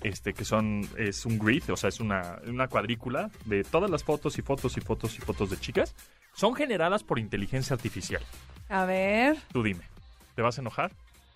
este, 0.04 0.32
que 0.32 0.44
son, 0.44 0.88
es 0.96 1.26
un 1.26 1.38
grid, 1.40 1.68
o 1.72 1.76
sea, 1.76 1.88
es 1.88 1.98
una, 1.98 2.38
una 2.46 2.68
cuadrícula 2.68 3.30
de 3.46 3.64
todas 3.64 3.90
las 3.90 4.04
fotos 4.04 4.38
y 4.38 4.42
fotos 4.42 4.76
y 4.76 4.80
fotos 4.80 5.16
y 5.18 5.20
fotos 5.20 5.50
de 5.50 5.56
chicas, 5.56 5.94
son 6.34 6.54
generadas 6.54 7.02
por 7.02 7.18
inteligencia 7.18 7.74
artificial. 7.74 8.22
A 8.68 8.84
ver. 8.84 9.38
Tú 9.52 9.64
dime, 9.64 9.82
¿te 10.36 10.42
vas 10.42 10.56
a 10.58 10.60
enojar? 10.60 10.92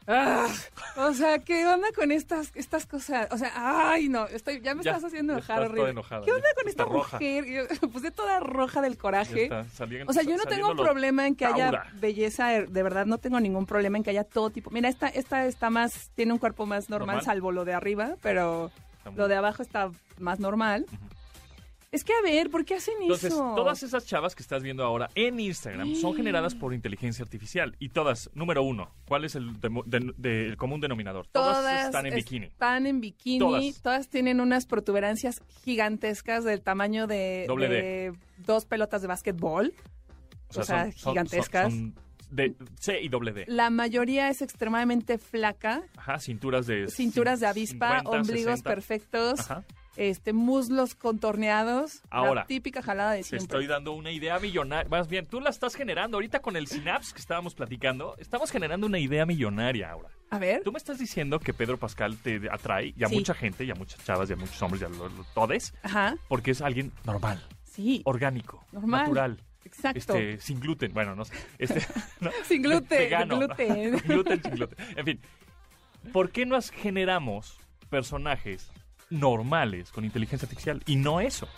Ah, 0.07 0.49
o 0.97 1.13
sea, 1.13 1.39
¿qué 1.39 1.67
onda 1.67 1.89
con 1.95 2.11
estas, 2.11 2.51
estas 2.55 2.87
cosas? 2.87 3.29
O 3.31 3.39
sea, 3.39 3.53
ay, 3.55 4.09
no, 4.09 4.27
estoy, 4.27 4.61
ya 4.61 4.75
me 4.75 4.83
Ya, 4.83 4.91
estás 4.93 5.05
haciendo 5.05 5.35
enojar 5.35 5.63
estás 5.63 5.77
toda 5.77 5.91
enojada, 5.91 6.25
¿Qué 6.25 6.33
onda 6.33 6.49
con 6.57 6.69
esta 6.69 6.85
roja. 6.85 7.17
mujer? 7.17 7.45
Yo 7.47 7.89
puse 7.91 8.11
toda 8.11 8.41
roja 8.41 8.81
del 8.81 8.99
coraje. 8.99 9.45
está, 9.45 9.65
O 10.07 10.13
sea, 10.13 10.23
yo 10.23 10.37
no 10.37 10.45
tengo 10.45 10.75
problema 10.75 11.27
en 11.27 11.35
que 11.37 11.47
haya 11.47 11.71
Taura. 11.71 11.87
belleza, 11.95 12.49
de 12.49 12.67
de 12.67 12.83
verdad 12.83 13.07
no 13.07 13.19
tengo 13.19 13.39
ningún 13.39 13.67
problema 13.67 13.97
en 13.97 14.03
que 14.05 14.11
haya 14.11 14.25
todo 14.25 14.51
tipo. 14.51 14.71
Mira, 14.71 14.89
esta, 14.89 15.09
esta 15.09 15.47
está 15.47 15.71
más, 15.71 16.11
tiene 16.15 16.33
un 16.33 16.39
cuerpo 16.39 16.67
más 16.67 16.91
normal, 16.91 17.17
¿Normal? 17.17 17.25
salvo 17.25 17.53
lo 17.53 17.65
de 17.65 17.75
arriba, 17.75 18.17
pero 18.23 18.71
lo 19.17 19.29
de 19.29 19.37
abajo 19.37 19.63
está 19.63 19.91
más 20.19 20.41
normal. 20.41 20.87
Es 21.93 22.05
que 22.05 22.13
a 22.15 22.23
ver, 22.23 22.49
¿por 22.49 22.65
qué 22.65 22.77
hacen 22.77 22.95
Entonces, 23.03 23.33
eso? 23.35 23.53
todas 23.55 23.83
esas 23.83 24.07
chavas 24.07 24.35
que 24.35 24.43
estás 24.43 24.63
viendo 24.63 24.83
ahora 24.83 25.11
en 25.15 25.39
Instagram 25.39 25.95
son 25.95 26.15
generadas 26.15 26.55
por 26.55 26.73
inteligencia 26.73 27.23
artificial. 27.23 27.77
Y 27.79 27.91
todas, 27.91 28.31
número 28.33 28.63
uno, 28.63 28.91
¿cuál 29.07 29.27
es 29.27 29.35
el, 29.35 29.61
de- 29.61 30.13
de- 30.17 30.47
el 30.47 30.57
común 30.57 30.81
denominador? 30.81 31.27
Todas, 31.31 31.85
están 31.85 32.07
en 32.07 32.15
bikini. 32.15 32.47
Están 32.47 32.87
en 32.87 33.01
bikini. 33.03 33.39
Todas. 33.39 33.83
Todas. 33.83 34.09
tienen 34.09 34.41
unas 34.41 34.65
protuberancias 34.65 35.43
gigantescas 35.65 36.45
del 36.45 36.63
tamaño 36.63 37.07
de, 37.07 37.45
Doble 37.47 38.13
dos 38.39 38.65
pelotas 38.65 39.03
de 39.03 39.09
básquetbol. 39.09 39.75
o 40.57 40.63
sea, 40.63 40.91
gigantescas. 40.93 41.71
son 41.73 41.95
de 42.31 42.55
C 42.81 43.03
y 43.03 43.09
doble 43.11 43.33
D. 43.33 43.45
La 43.49 43.69
mayoría 43.69 44.31
es 44.31 44.41
extremadamente 44.41 45.19
flaca. 45.19 45.83
Ajá, 45.99 46.19
cinturas 46.19 46.67
de... 46.67 46.89
Cinturas 46.89 47.41
de 47.41 47.47
avispa, 47.49 47.99
50, 48.01 48.11
ombligos 48.19 48.53
60. 48.61 48.71
perfectos, 48.71 49.41
Ajá. 49.41 49.65
Este 49.97 50.33
muslos 50.33 50.95
contorneados. 50.95 52.03
Ahora, 52.11 52.35
la 52.43 52.47
típica 52.47 52.83
jalada 52.83 53.13
de 53.13 53.19
Te 53.19 53.25
siempre. 53.25 53.45
estoy 53.45 53.67
dando 53.67 53.93
una 53.93 54.11
idea 54.11 54.39
millonaria. 54.39 54.89
Más 54.89 55.09
bien, 55.09 55.27
tú 55.27 55.41
la 55.41 55.51
estás 55.51 55.75
generando. 55.75 56.17
Ahorita 56.17 56.41
con 56.41 56.57
el 56.57 56.67
Synapse 56.67 57.13
que 57.15 57.21
estábamos 57.21 57.55
platicando, 57.55 58.17
estamos 58.19 58.51
generando 58.51 58.87
una 58.87 58.99
idea 58.99 59.27
millonaria 59.27 59.91
ahora. 59.91 60.09
A 60.31 60.39
ver. 60.39 60.63
Tú 60.63 60.73
me 60.73 60.79
estás 60.79 60.99
diciendo 60.99 61.39
que 61.41 61.53
Pedro 61.53 61.77
Pascal 61.79 62.17
te 62.17 62.41
atrae 62.51 62.95
y 62.97 63.05
a 63.05 63.09
Sí. 63.09 63.15
mucha 63.17 63.35
gente, 63.35 63.65
y 63.65 63.71
a 63.71 63.75
muchas 63.75 64.03
chavas, 64.05 64.31
y 64.31 64.33
a 64.33 64.37
muchos 64.37 64.61
hombres, 64.63 64.81
y 64.83 64.85
a 64.87 64.89
lo- 64.89 65.09
lo- 65.11 65.25
todes, 65.35 65.75
Ajá. 65.83 66.17
porque 66.29 66.53
es 66.53 66.63
alguien 66.63 66.91
normal, 67.05 67.43
Sí. 67.65 68.01
orgánico, 68.07 68.65
Normal. 68.73 69.03
natural, 69.03 69.39
Exacto. 69.65 69.99
este, 69.99 70.41
sin 70.41 70.59
gluten. 70.59 70.93
Bueno, 70.95 71.15
no 71.15 71.27
sé. 71.27 71.35
Este, 71.59 71.81
¿no? 72.21 72.31
Sin 72.45 72.63
gluten. 72.63 72.99
Vegano. 72.99 73.37
gluten. 73.39 73.93
Gluten, 74.07 74.43
sin 74.43 74.55
gluten. 74.55 74.79
En 74.97 75.05
fin, 75.05 75.21
¿por 76.15 76.31
qué 76.31 76.47
nos 76.47 76.71
generamos 76.71 77.59
personajes 77.91 78.71
normales 79.13 79.91
con 79.91 80.05
inteligencia 80.05 80.47
artificial 80.47 80.83
y 80.87 80.97
no 80.97 81.21
eso? 81.21 81.49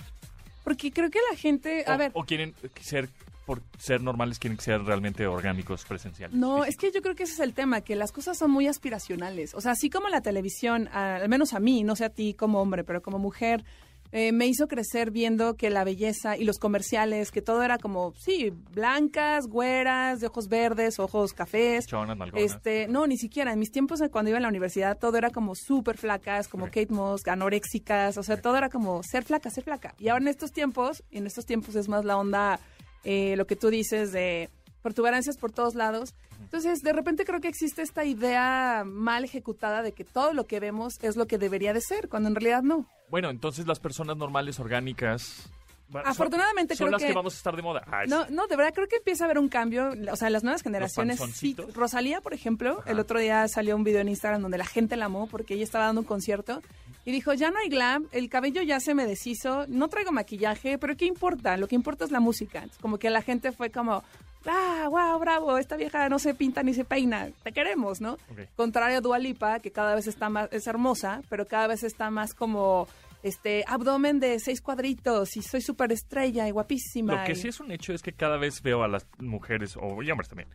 Porque 0.63 0.91
creo 0.93 1.11
que 1.11 1.19
la 1.31 1.37
gente. 1.37 1.85
A 1.87 1.95
o, 1.95 1.99
ver. 1.99 2.11
o 2.15 2.25
quieren 2.25 2.55
ser, 2.81 3.09
por 3.47 3.63
ser 3.79 4.01
normales, 4.03 4.39
quieren 4.39 4.59
ser 4.59 4.83
realmente 4.83 5.27
orgánicos, 5.27 5.85
presenciales. 5.85 6.37
No, 6.37 6.65
es 6.65 6.77
que 6.77 6.91
yo 6.91 7.03
creo 7.03 7.15
que 7.15 7.25
ese 7.25 7.35
es 7.35 7.41
el 7.41 7.53
tema, 7.53 7.83
que 7.83 7.97
las 7.97 8.13
cosas 8.13 8.39
son 8.39 8.51
muy 8.51 8.67
aspiracionales. 8.67 9.55
O 9.55 9.61
sea, 9.61 9.73
así 9.73 9.91
como 9.91 10.09
la 10.09 10.23
televisión, 10.23 10.89
al 10.89 11.29
menos 11.29 11.53
a 11.53 11.61
mí, 11.61 11.85
no 11.85 11.97
sé 11.97 12.07
a 12.07 12.11
ti 12.11 12.35
como 12.35 12.61
hombre, 12.61 12.83
pero 12.83 13.03
como 13.03 13.19
mujer, 13.19 13.65
eh, 14.17 14.31
me 14.31 14.47
hizo 14.47 14.69
crecer 14.69 15.11
viendo 15.11 15.57
que 15.57 15.71
la 15.71 15.83
belleza 15.83 16.37
y 16.37 16.45
los 16.45 16.61
comerciales, 16.61 17.33
que 17.33 17.43
todo 17.43 17.65
era 17.65 17.79
como, 17.79 18.15
sí, 18.17 18.53
blancas, 18.73 19.49
güeras, 19.49 20.21
de 20.21 20.29
ojos 20.29 20.47
verdes, 20.49 21.01
ojos 21.01 21.33
cafés. 21.33 21.85
Chonas. 21.85 22.17
Este, 22.37 22.87
no, 22.87 23.09
ni 23.09 23.17
siquiera. 23.17 23.53
En 23.53 23.59
mis 23.59 23.73
tiempos, 23.73 24.01
eh, 24.01 24.11
cuando 24.11 24.29
iba 24.29 24.39
a 24.39 24.41
la 24.41 24.47
universidad, 24.47 24.97
todo 24.97 25.19
era 25.19 25.31
como 25.31 25.57
súper 25.57 25.99
flacas, 25.99 26.47
como. 26.47 26.67
Kate 26.67 26.91
Moss, 26.91 27.27
anoréxicas, 27.27 28.17
o 28.17 28.23
sea, 28.23 28.41
todo 28.41 28.57
era 28.57 28.69
como 28.69 29.03
ser 29.03 29.25
flaca, 29.25 29.51
ser 29.51 29.65
flaca. 29.65 29.97
Y 29.99 30.09
ahora 30.09 30.23
en 30.23 30.29
estos 30.29 30.53
tiempos, 30.53 31.03
y 31.11 31.19
en 31.19 31.27
estos 31.27 31.45
tiempos 31.45 31.75
es 31.75 31.89
más 31.89 32.05
la 32.05 32.17
onda, 32.17 32.61
eh, 33.03 33.35
lo 33.37 33.49
que 33.49 33.57
tú 33.57 33.69
dices 33.69 34.13
de 34.13 34.49
protuberancias 34.85 35.39
por 35.39 35.51
todos 35.51 35.75
lados. 35.75 36.15
Entonces, 36.43 36.83
de 36.83 36.93
repente 36.93 37.25
creo 37.25 37.41
que 37.41 37.49
existe 37.49 37.81
esta 37.83 38.05
idea 38.05 38.85
mal 38.87 39.25
ejecutada 39.25 39.83
de 39.83 39.93
que 39.93 40.05
todo 40.05 40.35
lo 40.35 40.47
que 40.47 40.61
vemos 40.61 40.99
es 41.03 41.17
lo 41.17 41.27
que 41.27 41.39
debería 41.39 41.73
de 41.73 41.81
ser, 41.81 42.09
cuando 42.11 42.29
en 42.29 42.35
realidad 42.35 42.63
no. 42.63 42.87
Bueno, 43.09 43.31
entonces 43.31 43.67
las 43.67 43.81
personas 43.81 44.17
normales, 44.19 44.61
orgánicas... 44.61 45.49
bueno, 45.89 46.05
son- 46.05 46.13
Afortunadamente 46.13 46.77
son 46.77 46.87
creo 46.89 46.93
las 46.93 47.03
que... 47.03 47.09
que- 47.09 47.15
vamos 47.15 47.33
a 47.35 47.37
estar 47.39 47.57
de 47.57 47.63
moda. 47.63 47.83
No, 48.09 48.27
no, 48.29 48.47
de 48.47 48.57
verdad 48.57 48.75
creo 48.75 48.87
que 48.87 48.97
empieza 48.97 49.25
a 49.25 49.27
haber 49.27 49.39
un 49.39 49.49
cambio. 49.49 49.91
O 50.13 50.17
sea, 50.17 50.29
las 50.29 50.45
nuevas 50.45 50.63
generaciones. 50.63 51.19
Sí. 51.33 51.57
Rosalía, 51.75 52.21
por 52.21 52.35
ejemplo, 52.35 52.81
Ajá. 52.81 52.91
el 52.91 53.01
otro 53.01 53.19
día 53.19 53.49
salió 53.49 53.75
un 53.77 53.85
video 53.85 54.03
en 54.03 54.09
Instagram 54.11 54.43
donde 54.43 54.59
la 54.59 54.67
gente 54.67 54.97
la 54.97 55.07
amó 55.07 55.27
porque 55.29 55.55
ella 55.55 55.65
estaba 55.65 55.87
dando 55.87 56.03
un 56.03 56.07
concierto 56.07 56.61
y 57.07 57.11
dijo: 57.13 57.33
Ya 57.33 57.51
no 57.51 57.59
hay 57.59 57.71
glam, 57.71 58.07
el 58.13 58.29
cabello 58.29 58.61
ya 58.63 58.81
se 58.81 58.95
me 58.95 59.07
deshizo, 59.07 59.65
no 59.69 59.89
traigo 59.89 60.13
maquillaje, 60.13 60.77
pero 60.79 60.95
¿qué 60.97 61.07
importa? 61.07 61.57
Lo 61.57 61.69
que 61.69 61.75
importa 61.75 62.05
es 62.05 62.11
la 62.11 62.21
música. 62.21 62.59
Entonces, 62.59 62.81
como 62.83 62.99
que 62.99 63.09
la 63.11 63.23
gente 63.23 63.51
fue 63.53 63.71
como. 63.71 64.05
¡Ah, 64.47 64.87
wow, 64.91 65.19
bravo! 65.19 65.57
Esta 65.59 65.77
vieja 65.77 66.09
no 66.09 66.19
se 66.19 66.35
pinta 66.35 66.63
ni 66.63 66.75
se 66.75 66.85
peina. 66.85 67.29
Te 67.43 67.53
queremos, 67.53 68.01
¿no? 68.01 68.15
Ok. 68.31 68.41
Contrario 68.57 68.99
a 68.99 69.01
Dua 69.01 69.19
Lipa, 69.19 69.61
que 69.61 69.71
cada 69.71 69.95
vez 69.95 70.07
está 70.07 70.29
más, 70.29 70.49
es 70.53 70.67
hermosa, 70.67 71.23
pero 71.31 71.47
cada 71.47 71.67
vez 71.67 71.83
está 71.83 72.11
más 72.11 72.35
como, 72.35 72.87
este, 73.23 73.65
abdomen 73.67 74.21
de 74.21 74.39
seis 74.39 74.61
cuadritos 74.61 75.37
y 75.37 75.43
soy 75.43 75.63
súper 75.63 75.93
estrella 75.93 76.47
y 76.47 76.51
guapísima. 76.51 77.21
Lo 77.21 77.25
que 77.25 77.33
y- 77.33 77.37
sí 77.37 77.49
es 77.49 77.59
un 77.61 77.71
hecho 77.73 77.93
es 77.95 78.03
que 78.03 78.13
cada 78.13 78.37
vez 78.37 78.61
veo 78.63 78.83
a 78.83 78.89
las 78.89 79.07
mujeres, 79.19 79.77
o 79.81 80.03
y 80.03 80.11
hombres 80.11 80.29
también, 80.29 80.49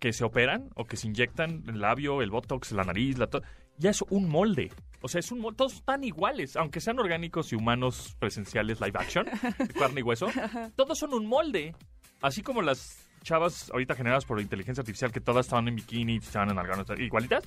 que 0.00 0.12
se 0.12 0.24
operan 0.24 0.68
o 0.74 0.84
que 0.84 0.96
se 0.96 1.06
inyectan 1.06 1.62
el 1.68 1.80
labio, 1.80 2.22
el 2.22 2.30
botox, 2.30 2.72
la 2.72 2.82
nariz, 2.84 3.16
la 3.18 3.28
to- 3.28 3.42
ya 3.78 3.90
es 3.90 4.02
un 4.10 4.28
molde. 4.28 4.72
O 5.02 5.08
sea, 5.08 5.20
es 5.20 5.30
un 5.30 5.38
molde. 5.38 5.56
Todos 5.58 5.74
están 5.74 6.02
iguales, 6.02 6.56
aunque 6.56 6.80
sean 6.80 6.98
orgánicos 6.98 7.52
y 7.52 7.56
humanos 7.56 8.16
presenciales 8.18 8.80
live 8.80 8.98
action, 8.98 9.26
de 9.58 9.68
carne 9.68 10.00
y 10.00 10.02
hueso. 10.02 10.26
Todos 10.74 10.98
son 10.98 11.14
un 11.14 11.26
molde. 11.26 11.74
Así 12.22 12.42
como 12.42 12.60
las 12.62 13.05
chavas 13.22 13.70
ahorita 13.70 13.94
generadas 13.94 14.24
por 14.24 14.40
inteligencia 14.40 14.80
artificial 14.82 15.12
que 15.12 15.20
todas 15.20 15.46
estaban 15.46 15.66
en 15.68 15.76
bikini, 15.76 16.16
estaban 16.16 16.50
en 16.50 16.58
algo 16.58 16.94
igualitas, 16.96 17.44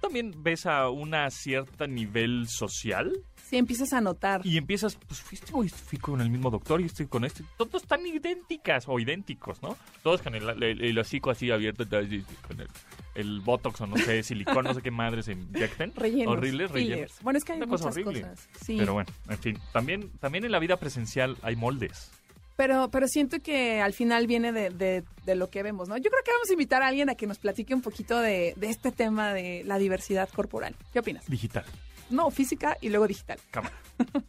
también 0.00 0.32
ves 0.42 0.66
a 0.66 0.88
una 0.90 1.30
cierta 1.30 1.86
nivel 1.86 2.48
social 2.48 3.12
Sí, 3.48 3.58
empiezas 3.58 3.92
a 3.92 4.00
notar. 4.00 4.40
y 4.44 4.56
empiezas, 4.56 4.96
pues 5.06 5.20
fuiste 5.20 5.52
fui 5.52 5.98
con 5.98 6.20
el 6.22 6.30
mismo 6.30 6.50
doctor 6.50 6.80
y 6.80 6.84
estoy 6.86 7.06
con 7.06 7.24
este, 7.24 7.44
todos 7.58 7.82
están 7.82 8.06
idénticas 8.06 8.84
o 8.88 8.98
idénticos, 8.98 9.62
¿no? 9.62 9.76
Todos 10.02 10.22
con 10.22 10.34
el, 10.34 10.48
el, 10.62 10.82
el 10.82 10.98
hocico 10.98 11.30
así 11.30 11.50
abierto, 11.50 11.84
con 11.86 12.60
el, 12.60 12.68
el 13.14 13.40
botox 13.40 13.82
o 13.82 13.86
no 13.86 13.96
sé, 13.98 14.22
silicón, 14.22 14.64
no 14.64 14.72
sé 14.72 14.80
qué 14.80 14.90
madres 14.90 15.26
se 15.26 15.32
inyecten. 15.32 15.92
Rellenos. 15.94 16.32
Horribles, 16.38 16.70
rellenos. 16.70 16.94
fillers. 16.96 17.22
Bueno, 17.22 17.36
es 17.38 17.44
que 17.44 17.52
hay 17.52 17.58
Una 17.58 17.66
cosa 17.66 17.84
muchas 17.86 17.96
horrible. 17.98 18.20
cosas. 18.22 18.48
Sí. 18.60 18.76
Pero 18.78 18.94
bueno, 18.94 19.12
en 19.28 19.38
fin, 19.38 19.58
también, 19.72 20.10
también 20.18 20.44
en 20.46 20.52
la 20.52 20.58
vida 20.58 20.78
presencial 20.78 21.36
hay 21.42 21.54
moldes. 21.54 22.10
Pero, 22.56 22.90
pero 22.90 23.08
siento 23.08 23.40
que 23.40 23.80
al 23.80 23.92
final 23.94 24.26
viene 24.26 24.52
de, 24.52 24.70
de- 24.70 25.04
de 25.24 25.34
lo 25.36 25.48
que 25.50 25.62
vemos, 25.62 25.88
¿no? 25.88 25.96
Yo 25.96 26.10
creo 26.10 26.22
que 26.24 26.32
vamos 26.32 26.48
a 26.50 26.52
invitar 26.52 26.82
a 26.82 26.88
alguien 26.88 27.08
a 27.10 27.14
que 27.14 27.26
nos 27.26 27.38
platique 27.38 27.74
un 27.74 27.80
poquito 27.82 28.20
de, 28.20 28.54
de 28.56 28.68
este 28.70 28.92
tema 28.92 29.32
de 29.32 29.62
la 29.64 29.78
diversidad 29.78 30.28
corporal. 30.28 30.74
¿Qué 30.92 30.98
opinas? 30.98 31.24
Digital. 31.26 31.64
No, 32.10 32.30
física 32.30 32.76
y 32.80 32.88
luego 32.90 33.06
digital. 33.06 33.38
Cámara. 33.50 33.74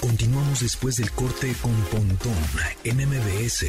Continuamos 0.00 0.60
después 0.60 0.96
del 0.96 1.10
corte 1.12 1.52
con 1.60 1.72
Pontón 1.90 2.34
en 2.84 2.96
MBS. 3.08 3.64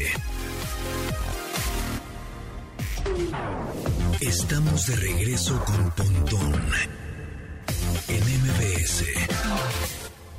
Estamos 4.22 4.86
de 4.88 4.96
regreso 4.96 5.64
con 5.66 5.92
Pontón 5.92 6.54
en 8.08 8.24
MBS. 8.24 9.04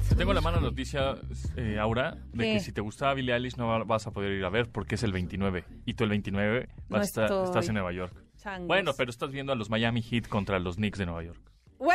Te 0.08 0.14
tengo 0.14 0.32
la 0.32 0.40
mala 0.40 0.60
noticia, 0.60 1.16
eh, 1.56 1.78
Aura, 1.78 2.16
de 2.32 2.44
¿Qué? 2.44 2.52
que 2.54 2.60
si 2.60 2.72
te 2.72 2.80
gustaba 2.80 3.14
Billie 3.14 3.34
Eilish 3.34 3.56
no 3.56 3.68
va- 3.68 3.84
vas 3.84 4.06
a 4.06 4.10
poder 4.10 4.32
ir 4.32 4.44
a 4.44 4.48
ver 4.48 4.68
porque 4.70 4.94
es 4.94 5.02
el 5.02 5.12
29. 5.12 5.64
Y 5.86 5.94
tú 5.94 6.04
el 6.04 6.10
29 6.10 6.68
vas 6.88 7.00
No 7.00 7.02
estar- 7.04 7.44
estás 7.44 7.68
en 7.68 7.74
Nueva 7.74 7.92
York. 7.92 8.14
Changos. 8.42 8.66
Bueno, 8.68 8.92
pero 8.96 9.10
estás 9.10 9.30
viendo 9.32 9.52
a 9.52 9.56
los 9.56 9.68
Miami 9.70 10.00
Heat 10.02 10.28
contra 10.28 10.58
los 10.58 10.76
Knicks 10.76 10.98
de 10.98 11.06
Nueva 11.06 11.22
York. 11.24 11.40
¡Wow! 11.78 11.90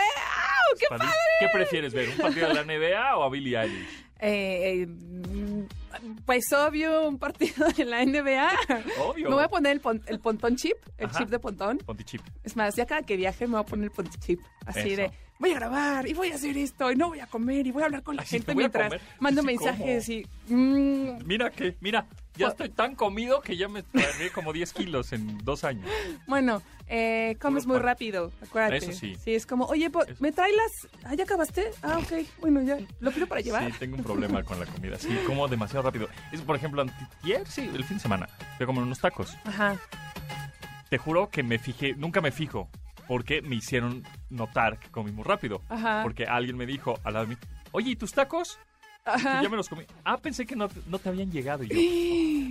¡Qué 0.80 0.86
Padre- 0.90 1.08
¿Qué 1.40 1.48
prefieres 1.54 1.94
ver? 1.94 2.10
¿Un 2.10 2.18
partido 2.18 2.48
de 2.50 2.54
la 2.54 2.62
NBA 2.64 3.18
o 3.18 3.24
a 3.24 3.30
Billie 3.30 3.58
Eilish? 3.60 4.04
Eh, 4.20 4.84
eh, 4.84 5.68
pues 6.26 6.52
obvio, 6.54 7.08
un 7.08 7.18
partido 7.20 7.68
de 7.76 7.84
la 7.86 8.02
NBA. 8.06 8.52
Obvio. 9.02 9.30
Me 9.30 9.36
voy 9.36 9.44
a 9.44 9.50
poner 9.50 9.74
el, 9.74 9.80
pon- 9.82 10.02
el 10.08 10.20
pontón 10.20 10.56
chip, 10.56 10.78
el 10.98 11.08
Ajá. 11.08 11.20
chip 11.20 11.30
de 11.30 11.40
pontón. 11.40 11.78
Ponti 11.80 12.04
chip. 12.04 12.22
Es 12.44 12.56
más, 12.56 12.76
ya 12.76 12.86
cada 12.86 13.02
que 13.02 13.18
viaje 13.18 13.46
me 13.48 13.54
voy 13.54 13.62
a 13.62 13.66
poner 13.66 13.86
el 13.86 13.92
ponti 13.92 14.18
chip. 14.20 14.40
Así 14.66 14.94
Eso. 14.94 15.02
de, 15.02 15.12
voy 15.44 15.52
a 15.52 15.56
grabar 15.56 16.08
y 16.08 16.14
voy 16.14 16.32
a 16.32 16.36
hacer 16.36 16.58
esto 16.58 16.90
y 16.90 16.96
no 16.96 17.10
voy 17.10 17.20
a 17.20 17.28
comer 17.28 17.68
y 17.68 17.72
voy 17.72 17.82
a 17.84 17.88
hablar 17.88 18.02
con 18.02 18.16
la 18.16 18.22
Así, 18.22 18.38
gente 18.38 18.56
mientras 18.56 18.94
mando 19.20 19.42
Sí, 19.42 19.48
mensajes 19.48 20.08
y... 20.08 20.26
mm, 20.48 21.26
Mira 21.26 21.50
que, 21.52 21.76
mira, 21.82 22.06
ya 22.38 22.48
estoy 22.48 22.70
tan 22.70 22.96
comido 22.96 23.42
que 23.42 23.58
ya 23.58 23.68
me 23.68 23.84
perdí 23.84 24.30
como 24.34 24.54
10 24.54 24.72
kilos 24.72 25.12
en 25.12 25.38
dos 25.40 25.66
años. 25.66 25.86
bueno, 26.28 26.62
eh, 26.88 27.36
comes 27.42 27.68
muy 27.68 27.78
rápido, 27.80 28.32
acuérdate. 28.42 28.78
Eso 28.78 28.94
sí. 28.94 29.16
Sí, 29.22 29.36
es 29.36 29.46
como, 29.46 29.66
oye, 29.66 29.88
Eso. 29.88 30.16
¿me 30.22 30.32
trae 30.32 30.52
las...? 30.56 30.88
Ah, 31.04 31.14
¿ya 31.14 31.26
acabaste? 31.26 31.72
Ah, 31.82 32.00
ok, 32.02 32.26
bueno, 32.40 32.62
ya. 32.62 32.78
¿Lo 33.02 33.12
pido 33.12 33.28
para 33.28 33.42
llevar? 33.42 33.70
Sí, 33.70 33.78
tengo 33.80 33.98
un 33.98 34.04
problema 34.04 34.44
con 34.44 34.58
la 34.62 34.66
comida. 34.66 34.98
Sí, 34.98 35.10
como 35.28 35.50
demasiado 35.50 35.84
rápido. 35.84 36.08
Es, 36.32 36.40
por 36.40 36.56
ejemplo, 36.56 36.82
antier, 36.84 37.46
sí, 37.48 37.70
el 37.74 37.84
fin 37.84 37.98
de 37.98 38.02
semana, 38.02 38.30
a 38.58 38.66
comer 38.66 38.82
unos 38.84 39.00
tacos. 39.00 39.38
Ajá. 39.44 39.78
Te 40.90 40.98
juro 40.98 41.30
que 41.30 41.44
me 41.44 41.60
fijé, 41.60 41.96
nunca 41.96 42.22
me 42.22 42.32
fijo, 42.32 42.70
porque 43.08 43.42
me 43.42 43.56
hicieron 43.56 44.04
notar 44.30 44.80
que 44.80 44.90
comí 44.90 45.12
muy 45.12 45.24
rápido. 45.24 45.62
Ajá. 45.70 46.02
Porque 46.04 46.26
alguien 46.26 46.58
me 46.58 46.66
dijo 46.66 47.00
al 47.04 47.14
lado 47.14 47.26
de 47.26 47.36
mí, 47.36 47.42
oye, 47.72 47.92
¿y 47.92 47.96
tus 47.96 48.14
tacos? 48.14 48.60
Ajá. 49.06 49.40
Y 49.40 49.44
ya 49.44 49.50
me 49.50 49.58
los 49.58 49.68
comí. 49.70 49.84
Ah, 50.06 50.18
pensé 50.18 50.46
que 50.46 50.56
no, 50.56 50.70
no 50.88 51.00
te 51.00 51.10
habían 51.10 51.32
llegado. 51.32 51.64
Y 51.64 51.68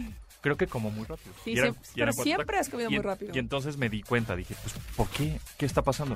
yo, 0.05 0.11
creo 0.43 0.57
que 0.57 0.67
como 0.67 0.91
muy 0.91 1.05
rápido. 1.07 1.35
Sí, 1.45 1.53
Y 1.53 1.59
eran- 1.59 1.73
siempre- 1.75 1.91
y 1.95 1.99
pero 2.01 2.13
siempre 2.13 2.59
has 2.59 2.69
comido 2.69 2.91
Y 2.91 2.95
muy 2.95 3.03
rápido. 3.03 3.33
Y 3.35 3.39
entonces 3.39 3.77
me 3.77 3.89
di 3.89 4.03
cuenta, 4.03 4.37
dije, 4.37 4.55
pues, 4.63 4.75
¿por 4.97 5.09
qué? 5.09 5.41
¿Qué 5.57 5.65
está 5.67 5.83
pasando? 5.83 6.15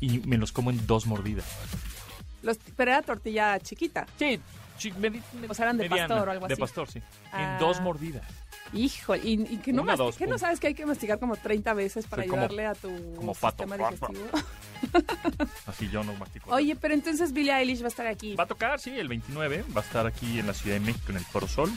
Y 0.00 0.20
me 0.20 0.36
los 0.38 0.52
como 0.52 0.70
en 0.70 0.86
dos 0.86 1.06
mordidas. 1.06 1.46
Los, 2.42 2.58
pero 2.76 2.90
era 2.92 3.02
tortilla 3.02 3.58
chiquita. 3.58 4.06
Sí, 4.18 4.38
chi- 4.78 4.92
medi- 4.92 5.22
O 5.48 5.54
sea, 5.54 5.64
eran 5.64 5.78
de 5.78 5.88
mediana, 5.88 6.08
pastor 6.08 6.28
o 6.28 6.30
algo 6.32 6.46
De 6.46 6.52
así. 6.54 6.60
pastor, 6.60 6.88
sí. 6.90 7.02
Ah. 7.32 7.54
En 7.54 7.58
dos 7.58 7.80
mordidas. 7.80 8.22
Híjole, 8.74 9.20
y, 9.24 9.32
y 9.54 9.56
que 9.58 9.72
no, 9.72 9.82
Una, 9.82 9.96
dos, 9.96 10.16
¿qué 10.16 10.26
no 10.26 10.36
sabes 10.38 10.58
que 10.60 10.66
hay 10.68 10.74
que 10.74 10.84
masticar 10.84 11.18
como 11.18 11.36
30 11.36 11.72
veces 11.74 12.06
para 12.06 12.24
como- 12.24 12.34
ayudarle 12.42 12.66
a 12.66 12.74
tu 12.74 12.88
como 13.16 13.34
pato. 13.34 13.62
sistema 13.64 13.90
digestivo? 13.90 14.24
Así 15.66 15.88
yo 15.90 16.02
no 16.04 16.12
mastico. 16.14 16.50
Oye, 16.54 16.76
pero 16.76 16.94
entonces 16.94 17.32
Billie 17.32 17.52
Eilish 17.54 17.80
va 17.82 17.86
a 17.86 17.88
estar 17.88 18.06
aquí. 18.06 18.34
Va 18.34 18.44
a 18.44 18.46
tocar, 18.48 18.80
sí, 18.80 18.90
el 18.90 19.08
29. 19.08 19.64
Va 19.76 19.80
a 19.80 19.84
estar 19.84 20.06
aquí 20.06 20.38
en 20.38 20.46
la 20.46 20.54
Ciudad 20.54 20.76
de 20.76 20.80
México, 20.80 21.06
en 21.10 21.16
el 21.16 21.24
Foro 21.24 21.46
Sol. 21.48 21.70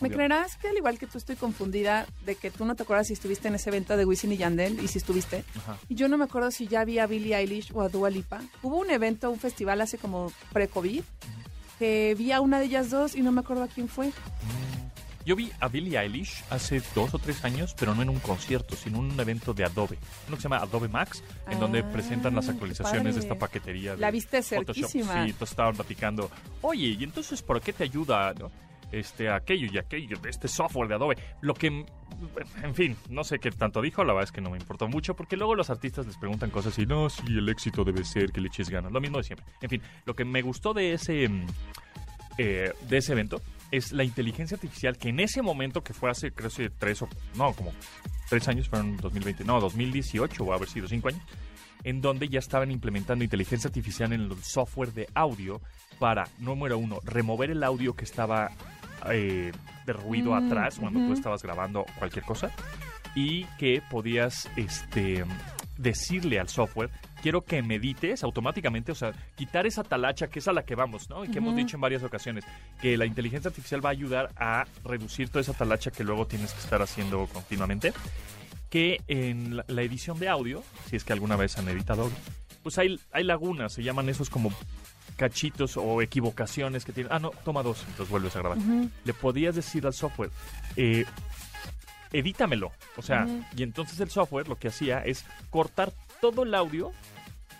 ¿Me 0.00 0.10
creerás 0.10 0.56
que 0.56 0.66
al 0.68 0.76
igual 0.76 0.98
que 0.98 1.06
tú 1.06 1.16
estoy 1.16 1.36
confundida 1.36 2.06
de 2.26 2.34
que 2.34 2.50
tú 2.50 2.64
no 2.64 2.74
te 2.74 2.82
acuerdas 2.82 3.06
si 3.06 3.12
estuviste 3.12 3.46
en 3.46 3.54
ese 3.54 3.70
evento 3.70 3.96
de 3.96 4.04
Wisin 4.04 4.32
y 4.32 4.36
Yandel 4.36 4.80
y 4.82 4.88
si 4.88 4.98
estuviste? 4.98 5.44
Ajá. 5.58 5.78
Y 5.88 5.94
yo 5.94 6.08
no 6.08 6.18
me 6.18 6.24
acuerdo 6.24 6.50
si 6.50 6.66
ya 6.66 6.84
vi 6.84 6.98
a 6.98 7.06
Billie 7.06 7.36
Eilish 7.36 7.70
o 7.72 7.82
a 7.82 7.88
Dua 7.88 8.10
Lipa. 8.10 8.40
Hubo 8.62 8.78
un 8.78 8.90
evento, 8.90 9.30
un 9.30 9.38
festival 9.38 9.80
hace 9.80 9.98
como 9.98 10.32
pre-COVID 10.52 11.02
que 11.78 12.16
vi 12.18 12.32
a 12.32 12.40
una 12.40 12.58
de 12.58 12.64
ellas 12.64 12.90
dos 12.90 13.14
y 13.14 13.22
no 13.22 13.30
me 13.30 13.40
acuerdo 13.42 13.62
a 13.62 13.68
quién 13.68 13.86
fue. 13.88 14.10
Yo 15.24 15.36
vi 15.36 15.50
a 15.60 15.68
Billie 15.68 15.98
Eilish 15.98 16.42
hace 16.50 16.82
dos 16.94 17.14
o 17.14 17.18
tres 17.18 17.44
años, 17.44 17.74
pero 17.78 17.94
no 17.94 18.02
en 18.02 18.08
un 18.08 18.18
concierto, 18.18 18.74
sino 18.74 18.98
en 18.98 19.12
un 19.12 19.20
evento 19.20 19.54
de 19.54 19.64
Adobe. 19.64 19.96
Uno 20.26 20.36
que 20.36 20.42
se 20.42 20.48
llama 20.48 20.58
Adobe 20.58 20.88
Max, 20.88 21.22
en 21.48 21.60
donde 21.60 21.80
Ah, 21.80 21.90
presentan 21.92 22.34
las 22.34 22.48
actualizaciones 22.48 23.14
de 23.14 23.20
esta 23.20 23.36
paquetería. 23.36 23.92
de 23.94 23.98
La 24.00 24.10
viste 24.10 24.42
Photoshop. 24.42 24.74
cerquísima. 24.74 25.12
Sí, 25.24 25.30
entonces 25.30 25.50
estaban 25.50 25.74
platicando, 25.76 26.30
oye, 26.62 26.96
¿y 26.98 27.04
entonces 27.04 27.40
por 27.42 27.60
qué 27.60 27.72
te 27.72 27.84
ayuda 27.84 28.34
no? 28.34 28.50
este, 28.90 29.30
aquello 29.30 29.68
y 29.72 29.78
aquello, 29.78 30.18
de 30.18 30.28
este 30.30 30.48
software 30.48 30.88
de 30.88 30.94
Adobe? 30.96 31.16
Lo 31.40 31.54
que, 31.54 31.68
en 32.62 32.74
fin, 32.74 32.96
no 33.08 33.22
sé 33.24 33.38
qué 33.38 33.50
tanto 33.52 33.80
dijo, 33.80 34.02
la 34.04 34.12
verdad 34.12 34.28
es 34.28 34.32
que 34.32 34.40
no 34.40 34.50
me 34.50 34.58
importó 34.58 34.88
mucho, 34.88 35.14
porque 35.14 35.36
luego 35.36 35.54
los 35.54 35.70
artistas 35.70 36.04
les 36.06 36.16
preguntan 36.18 36.50
cosas 36.50 36.78
y, 36.78 36.84
no, 36.86 37.08
sí, 37.08 37.22
el 37.28 37.48
éxito 37.48 37.84
debe 37.84 38.04
ser 38.04 38.32
que 38.32 38.40
le 38.40 38.48
eches 38.48 38.68
ganas, 38.70 38.90
lo 38.92 39.00
mismo 39.00 39.18
de 39.18 39.24
siempre. 39.24 39.46
En 39.60 39.70
fin, 39.70 39.82
lo 40.04 40.14
que 40.16 40.24
me 40.24 40.42
gustó 40.42 40.74
de 40.74 40.94
ese... 40.94 41.28
mm, 41.28 41.46
eh, 42.38 42.72
de 42.88 42.96
ese 42.96 43.12
evento 43.12 43.40
es 43.72 43.90
la 43.90 44.04
inteligencia 44.04 44.54
artificial 44.54 44.96
que 44.96 45.08
en 45.08 45.18
ese 45.18 45.42
momento, 45.42 45.82
que 45.82 45.94
fue 45.94 46.10
hace 46.10 46.30
creo 46.30 46.50
que 46.50 46.70
tres 46.70 47.02
o 47.02 47.08
no, 47.34 47.52
como 47.54 47.72
tres 48.28 48.46
años, 48.46 48.68
fueron 48.68 48.96
2020, 48.98 49.44
no, 49.44 49.60
2018 49.60 50.44
o 50.44 50.52
haber 50.52 50.68
sido 50.68 50.86
cinco 50.86 51.08
años, 51.08 51.22
en 51.82 52.00
donde 52.00 52.28
ya 52.28 52.38
estaban 52.38 52.70
implementando 52.70 53.24
inteligencia 53.24 53.68
artificial 53.68 54.12
en 54.12 54.20
el 54.20 54.44
software 54.44 54.92
de 54.92 55.08
audio 55.14 55.60
para, 55.98 56.28
número 56.38 56.78
uno, 56.78 57.00
remover 57.02 57.50
el 57.50 57.64
audio 57.64 57.96
que 57.96 58.04
estaba 58.04 58.50
eh, 59.10 59.52
de 59.86 59.92
ruido 59.92 60.32
Mm, 60.32 60.46
atrás 60.46 60.78
cuando 60.78 61.00
tú 61.00 61.12
estabas 61.12 61.42
grabando 61.42 61.84
cualquier 61.98 62.24
cosa 62.24 62.50
y 63.14 63.44
que 63.58 63.82
podías 63.90 64.48
este 64.56 65.24
decirle 65.76 66.38
al 66.38 66.48
software 66.48 66.90
quiero 67.22 67.44
que 67.44 67.62
medites 67.62 68.24
automáticamente, 68.24 68.92
o 68.92 68.94
sea, 68.94 69.12
quitar 69.36 69.66
esa 69.66 69.84
talacha 69.84 70.26
que 70.26 70.40
es 70.40 70.48
a 70.48 70.52
la 70.52 70.64
que 70.64 70.74
vamos, 70.74 71.08
¿no? 71.08 71.24
Y 71.24 71.28
que 71.28 71.38
hemos 71.38 71.52
Ujú. 71.52 71.58
dicho 71.58 71.76
en 71.76 71.80
varias 71.80 72.02
ocasiones, 72.02 72.44
que 72.80 72.96
la 72.96 73.06
inteligencia 73.06 73.48
artificial 73.48 73.82
va 73.84 73.90
a 73.90 73.92
ayudar 73.92 74.30
a 74.36 74.66
reducir 74.84 75.28
toda 75.28 75.40
esa 75.40 75.52
talacha 75.52 75.90
que 75.90 76.04
luego 76.04 76.26
tienes 76.26 76.52
que 76.52 76.60
estar 76.60 76.82
haciendo 76.82 77.26
continuamente. 77.28 77.92
Que 78.68 79.00
en 79.06 79.56
la, 79.56 79.82
edición 79.82 80.18
de 80.18 80.28
audio, 80.28 80.64
si 80.88 80.96
es 80.96 81.04
que 81.04 81.12
alguna 81.12 81.36
vez 81.36 81.56
han 81.58 81.68
editado, 81.68 82.04
audio, 82.04 82.16
pues 82.62 82.78
hay, 82.78 82.98
hay 83.12 83.22
lagunas, 83.22 83.72
se 83.72 83.82
llaman 83.82 84.08
esos 84.08 84.28
como 84.28 84.52
cachitos 85.16 85.76
o 85.76 86.02
equivocaciones 86.02 86.84
que 86.84 86.92
tienen. 86.92 87.12
Ah, 87.12 87.18
no, 87.18 87.30
toma 87.44 87.62
dos, 87.62 87.84
entonces 87.86 88.08
vuelves 88.08 88.34
a 88.34 88.40
grabar. 88.40 88.58
Ujú. 88.58 88.90
Le 89.04 89.14
podías 89.14 89.54
decir 89.54 89.86
al 89.86 89.92
software, 89.92 90.30
eh, 90.76 91.04
edítamelo. 92.12 92.72
O 92.96 93.02
sea, 93.02 93.24
Ujú. 93.24 93.44
y 93.56 93.62
entonces 93.62 94.00
el 94.00 94.10
software 94.10 94.48
lo 94.48 94.56
que 94.56 94.68
hacía 94.68 95.00
es 95.00 95.24
cortar 95.50 95.92
todo 96.20 96.44
el 96.44 96.54
audio 96.54 96.92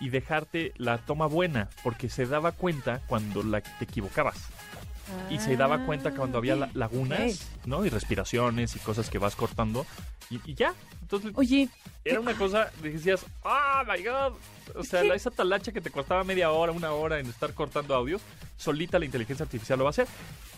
y 0.03 0.11
dejarte 0.11 0.73
la 0.77 0.99
toma 0.99 1.27
buena, 1.27 1.71
porque 1.85 2.09
se 2.09 2.27
daba 2.27 2.51
cuenta 2.53 3.01
cuando 3.07 3.43
la, 3.45 3.61
te 3.61 3.85
equivocabas. 3.85 4.51
Y 5.31 5.39
se 5.39 5.57
daba 5.57 5.85
cuenta 5.85 6.13
cuando 6.15 6.39
había 6.39 6.57
la- 6.57 6.71
lagunas, 6.75 7.49
¿no? 7.67 7.85
Y 7.85 7.89
respiraciones 7.91 8.77
y 8.77 8.79
cosas 8.79 9.11
que 9.11 9.19
vas 9.19 9.37
cortando. 9.37 9.87
Y, 10.31 10.41
y 10.51 10.55
ya. 10.55 10.75
Entonces 11.03 11.33
Oye, 11.35 11.69
era 12.05 12.21
una 12.21 12.35
cosa, 12.35 12.71
decías, 12.83 13.27
¡ah, 13.45 13.85
my 13.87 14.03
God! 14.03 14.33
O 14.77 14.85
sea, 14.85 15.05
la- 15.05 15.15
esa 15.15 15.31
talacha 15.31 15.73
que 15.73 15.81
te 15.81 15.91
costaba 15.91 16.25
media 16.25 16.51
hora, 16.51 16.73
una 16.73 16.93
hora 16.93 17.19
en 17.19 17.27
estar 17.27 17.53
cortando 17.53 17.95
audios, 17.95 18.23
solita 18.57 18.99
la 18.99 19.05
inteligencia 19.05 19.45
artificial 19.45 19.79
lo 19.79 19.85
va 19.85 19.89
a 19.89 19.93
hacer. 19.93 20.07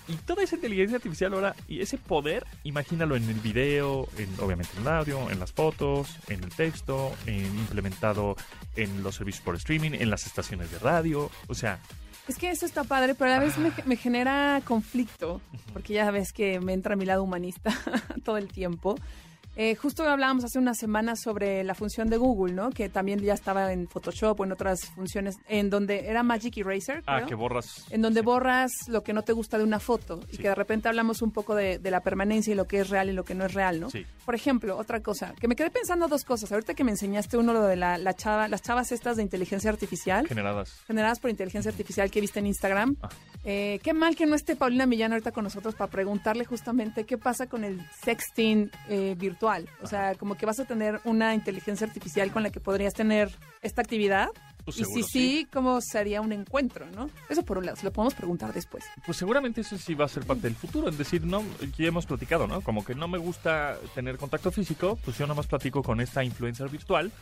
Y 0.07 0.17
toda 0.17 0.43
esa 0.43 0.57
inteligencia 0.57 0.97
artificial 0.97 1.33
ahora, 1.33 1.57
y 1.67 1.81
ese 1.81 1.97
poder, 1.97 2.45
imagínalo 2.63 3.17
en 3.17 3.27
el 3.29 3.41
video, 3.41 4.07
en, 4.19 4.29
obviamente 4.39 4.73
en 4.77 4.83
el 4.83 4.89
audio, 4.89 5.31
en 5.31 5.41
las 5.41 5.51
fotos, 5.53 6.09
en 6.29 6.45
el 6.45 6.51
texto, 6.51 7.11
en, 7.25 7.47
implementado 7.47 8.37
en 8.77 9.03
los 9.03 9.15
servicios 9.15 9.43
por 9.43 9.57
streaming, 9.57 9.93
en 9.95 10.11
las 10.11 10.27
estaciones 10.27 10.71
de 10.71 10.79
radio. 10.79 11.31
O 11.49 11.55
sea, 11.55 11.81
es 12.29 12.37
que 12.37 12.51
eso 12.51 12.67
está 12.67 12.85
padre, 12.85 13.15
pero 13.15 13.31
a 13.31 13.35
la 13.39 13.41
vez 13.45 13.59
me, 13.59 13.73
me 13.85 13.97
genera 13.97 14.61
conflicto, 14.65 15.41
porque 15.73 15.95
ya 15.95 16.11
ves 16.11 16.33
que 16.33 16.61
me 16.61 16.73
entra 16.73 16.95
a 16.95 16.97
mi 16.97 17.05
lado 17.05 17.23
humanista 17.23 17.71
todo 18.25 18.39
el 18.39 18.49
tiempo. 18.49 18.97
Eh, 19.57 19.77
justo 19.77 20.03
hablábamos 20.09 20.45
hace 20.45 20.59
unas 20.59 20.79
semanas 20.79 21.21
sobre 21.23 21.63
la 21.63 21.75
función 21.75 22.09
de 22.11 22.17
Google, 22.17 22.55
¿no? 22.55 22.71
Que 22.71 22.89
también 22.89 23.21
ya 23.21 23.35
estaba 23.35 23.73
en 23.73 23.87
Photoshop 23.89 24.41
o 24.41 24.45
en 24.45 24.53
otras 24.53 24.87
funciones, 24.95 25.37
en 25.49 25.71
donde 25.71 26.09
era 26.09 26.23
Magic 26.23 26.57
Eraser. 26.57 27.03
Ah, 27.07 27.19
creo, 27.19 27.29
que 27.29 27.35
borras. 27.37 27.85
En 27.91 28.03
donde 28.03 28.21
sí. 28.21 28.27
borras 28.27 28.73
lo 28.89 29.03
que 29.05 29.13
no 29.13 29.23
te 29.23 29.33
gusta 29.33 29.57
de 29.57 29.65
una 29.65 29.79
foto 29.79 30.21
y 30.33 30.39
que 30.39 30.49
de 30.49 30.55
repente 30.55 30.89
hablamos 30.89 31.23
un 31.23 31.31
poco 31.31 31.55
de, 31.55 31.79
de 31.79 31.91
la 31.91 32.01
permanencia 32.01 32.53
y 32.53 32.57
lo 32.57 32.67
que 32.67 32.81
es 32.81 32.91
real 32.91 33.09
y 33.11 33.13
lo 33.13 33.25
que 33.25 33.35
no 33.35 33.45
es 33.45 33.55
real, 33.55 33.81
¿no? 33.81 33.91
Sí. 33.91 34.05
Por 34.25 34.35
ejemplo, 34.35 34.77
otra 34.77 35.01
cosa, 35.01 35.35
que 35.41 35.47
me 35.47 35.55
quedé 35.55 35.71
pensando 35.71 36.09
dos 36.09 36.25
cosas. 36.25 36.51
Ahorita 36.51 36.75
que 36.75 36.83
me 36.83 36.91
enseñaste 36.91 37.37
uno 37.37 37.53
lo 37.53 37.63
de 37.63 37.77
la, 37.77 37.97
la 37.97 38.15
chava, 38.15 38.49
las 38.49 38.63
chavas 38.63 38.91
estas 38.91 39.17
de 39.17 39.23
inteligencia 39.23 39.71
artificial, 39.71 40.27
Generadas. 40.27 40.83
generadas 40.87 41.21
por 41.21 41.31
inteligencia 41.31 41.71
artificial 41.71 42.11
que 42.11 42.21
viste 42.21 42.41
en 42.41 42.47
Instagram. 42.47 42.97
Ah. 43.03 43.09
Eh, 43.45 43.79
qué 43.83 43.93
mal 43.93 44.17
que 44.17 44.27
no 44.27 44.35
esté 44.35 44.57
Paulina 44.57 44.87
Millán 44.87 45.13
ahorita 45.13 45.31
con 45.31 45.45
nosotros 45.45 45.75
para 45.75 45.91
preguntarle 45.91 46.45
justamente 46.45 47.05
qué 47.05 47.19
pasa 47.19 47.47
con 47.47 47.63
el 47.63 47.87
sexting 48.03 48.71
eh, 48.89 49.15
virtual. 49.17 49.44
O 49.83 49.87
sea, 49.87 50.15
como 50.15 50.37
que 50.37 50.47
vas 50.47 50.61
a 50.61 50.65
tener 50.65 51.01
una 51.05 51.35
inteligencia 51.35 51.87
artificial 51.87 52.31
con 52.31 52.43
la 52.43 52.51
que 52.51 52.61
podrías 52.61 52.95
tener 52.95 53.31
esta 53.63 53.83
actividad. 53.83 54.29
Pues 54.65 54.79
y 54.79 54.85
si 54.85 55.03
sí, 55.03 55.49
¿cómo 55.53 55.83
sería 55.83 56.23
un 56.23 56.33
encuentro, 56.33 56.87
no? 56.91 57.11
Eso 57.29 57.45
por 57.45 57.59
un 57.59 57.67
lado, 57.67 57.77
se 57.77 57.85
lo 57.85 57.93
podemos 57.93 58.15
preguntar 58.15 58.55
después. 58.55 58.83
Pues 59.05 59.19
seguramente 59.19 59.61
eso 59.61 59.77
sí 59.77 59.95
va 59.95 60.07
a 60.07 60.09
ser 60.09 60.25
parte 60.25 60.43
del 60.43 60.57
futuro, 60.57 60.89
es 60.89 60.97
decir, 60.97 61.23
no, 61.23 61.43
ya 61.77 61.87
hemos 61.87 62.07
platicado, 62.07 62.47
¿no? 62.47 62.63
Como 62.63 62.83
que 62.83 62.95
no 62.95 63.07
me 63.07 63.19
gusta 63.19 63.77
tener 63.95 64.17
contacto 64.17 64.51
físico, 64.51 64.99
pues 65.05 65.19
yo 65.19 65.27
nada 65.27 65.35
más 65.35 65.47
platico 65.47 65.83
con 65.83 66.01
esta 66.01 66.25
influencer 66.25 66.71
virtual 66.71 67.13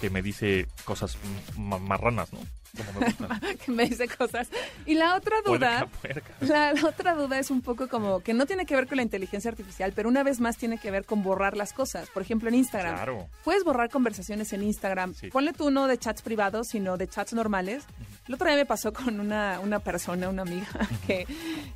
que 0.00 0.10
me 0.10 0.22
dice 0.22 0.66
cosas 0.84 1.16
ma- 1.56 1.78
marranas, 1.78 2.32
¿no? 2.32 2.38
Como 2.76 3.00
me 3.00 3.06
gustan. 3.06 3.40
que 3.66 3.72
me 3.72 3.84
dice 3.86 4.06
cosas. 4.08 4.48
Y 4.86 4.94
la 4.94 5.16
otra 5.16 5.36
duda... 5.44 5.88
Puerca, 6.00 6.22
puerca. 6.38 6.46
La, 6.52 6.72
la 6.72 6.88
otra 6.88 7.14
duda 7.14 7.38
es 7.40 7.50
un 7.50 7.62
poco 7.62 7.88
como 7.88 8.20
que 8.20 8.32
no 8.32 8.46
tiene 8.46 8.64
que 8.64 8.76
ver 8.76 8.86
con 8.86 8.96
la 8.96 9.02
inteligencia 9.02 9.50
artificial, 9.50 9.92
pero 9.94 10.08
una 10.08 10.22
vez 10.22 10.38
más 10.40 10.56
tiene 10.56 10.78
que 10.78 10.90
ver 10.92 11.04
con 11.04 11.22
borrar 11.24 11.56
las 11.56 11.72
cosas. 11.72 12.08
Por 12.10 12.22
ejemplo, 12.22 12.48
en 12.48 12.54
Instagram. 12.54 12.94
Claro. 12.94 13.26
Puedes 13.44 13.64
borrar 13.64 13.90
conversaciones 13.90 14.52
en 14.52 14.62
Instagram. 14.62 15.14
Sí. 15.14 15.28
Ponle 15.30 15.52
tú 15.52 15.70
no 15.72 15.88
de 15.88 15.98
chats 15.98 16.22
privados, 16.22 16.68
sino 16.68 16.96
de 16.96 17.08
chats 17.08 17.32
normales. 17.32 17.82
El 18.28 18.34
otro 18.34 18.46
día 18.46 18.56
me 18.56 18.66
pasó 18.66 18.92
con 18.92 19.18
una, 19.18 19.58
una 19.60 19.80
persona, 19.80 20.28
una 20.28 20.42
amiga, 20.42 20.68
que, 21.08 21.26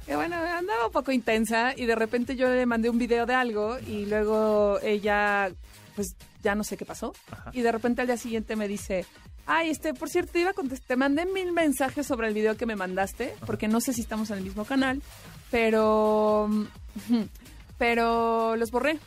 que, 0.06 0.14
bueno, 0.14 0.36
andaba 0.36 0.86
un 0.86 0.92
poco 0.92 1.10
intensa 1.10 1.74
y 1.76 1.86
de 1.86 1.96
repente 1.96 2.36
yo 2.36 2.48
le 2.48 2.66
mandé 2.66 2.88
un 2.88 2.98
video 2.98 3.26
de 3.26 3.34
algo 3.34 3.78
y 3.80 4.06
luego 4.06 4.78
ella, 4.80 5.50
pues 5.94 6.16
ya 6.42 6.54
no 6.54 6.64
sé 6.64 6.76
qué 6.76 6.84
pasó. 6.84 7.12
Ajá. 7.30 7.50
Y 7.52 7.62
de 7.62 7.72
repente 7.72 8.00
al 8.00 8.06
día 8.06 8.16
siguiente 8.16 8.56
me 8.56 8.68
dice, 8.68 9.06
ay, 9.46 9.70
este, 9.70 9.94
por 9.94 10.08
cierto, 10.08 10.32
te 10.32 10.40
iba 10.40 10.50
a 10.50 10.54
contestar, 10.54 10.88
te 10.88 10.96
mandé 10.96 11.26
mil 11.26 11.52
mensajes 11.52 12.06
sobre 12.06 12.28
el 12.28 12.34
video 12.34 12.56
que 12.56 12.66
me 12.66 12.76
mandaste, 12.76 13.34
porque 13.46 13.68
no 13.68 13.80
sé 13.80 13.92
si 13.92 14.00
estamos 14.00 14.30
en 14.30 14.38
el 14.38 14.44
mismo 14.44 14.64
canal, 14.64 15.02
pero, 15.50 16.44
ujú, 16.46 17.28
pero 17.78 18.56
los 18.56 18.70
borré. 18.70 18.98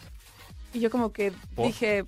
Y 0.74 0.80
yo 0.80 0.90
como 0.90 1.12
que 1.12 1.32
¿Por? 1.56 1.68
dije, 1.68 2.06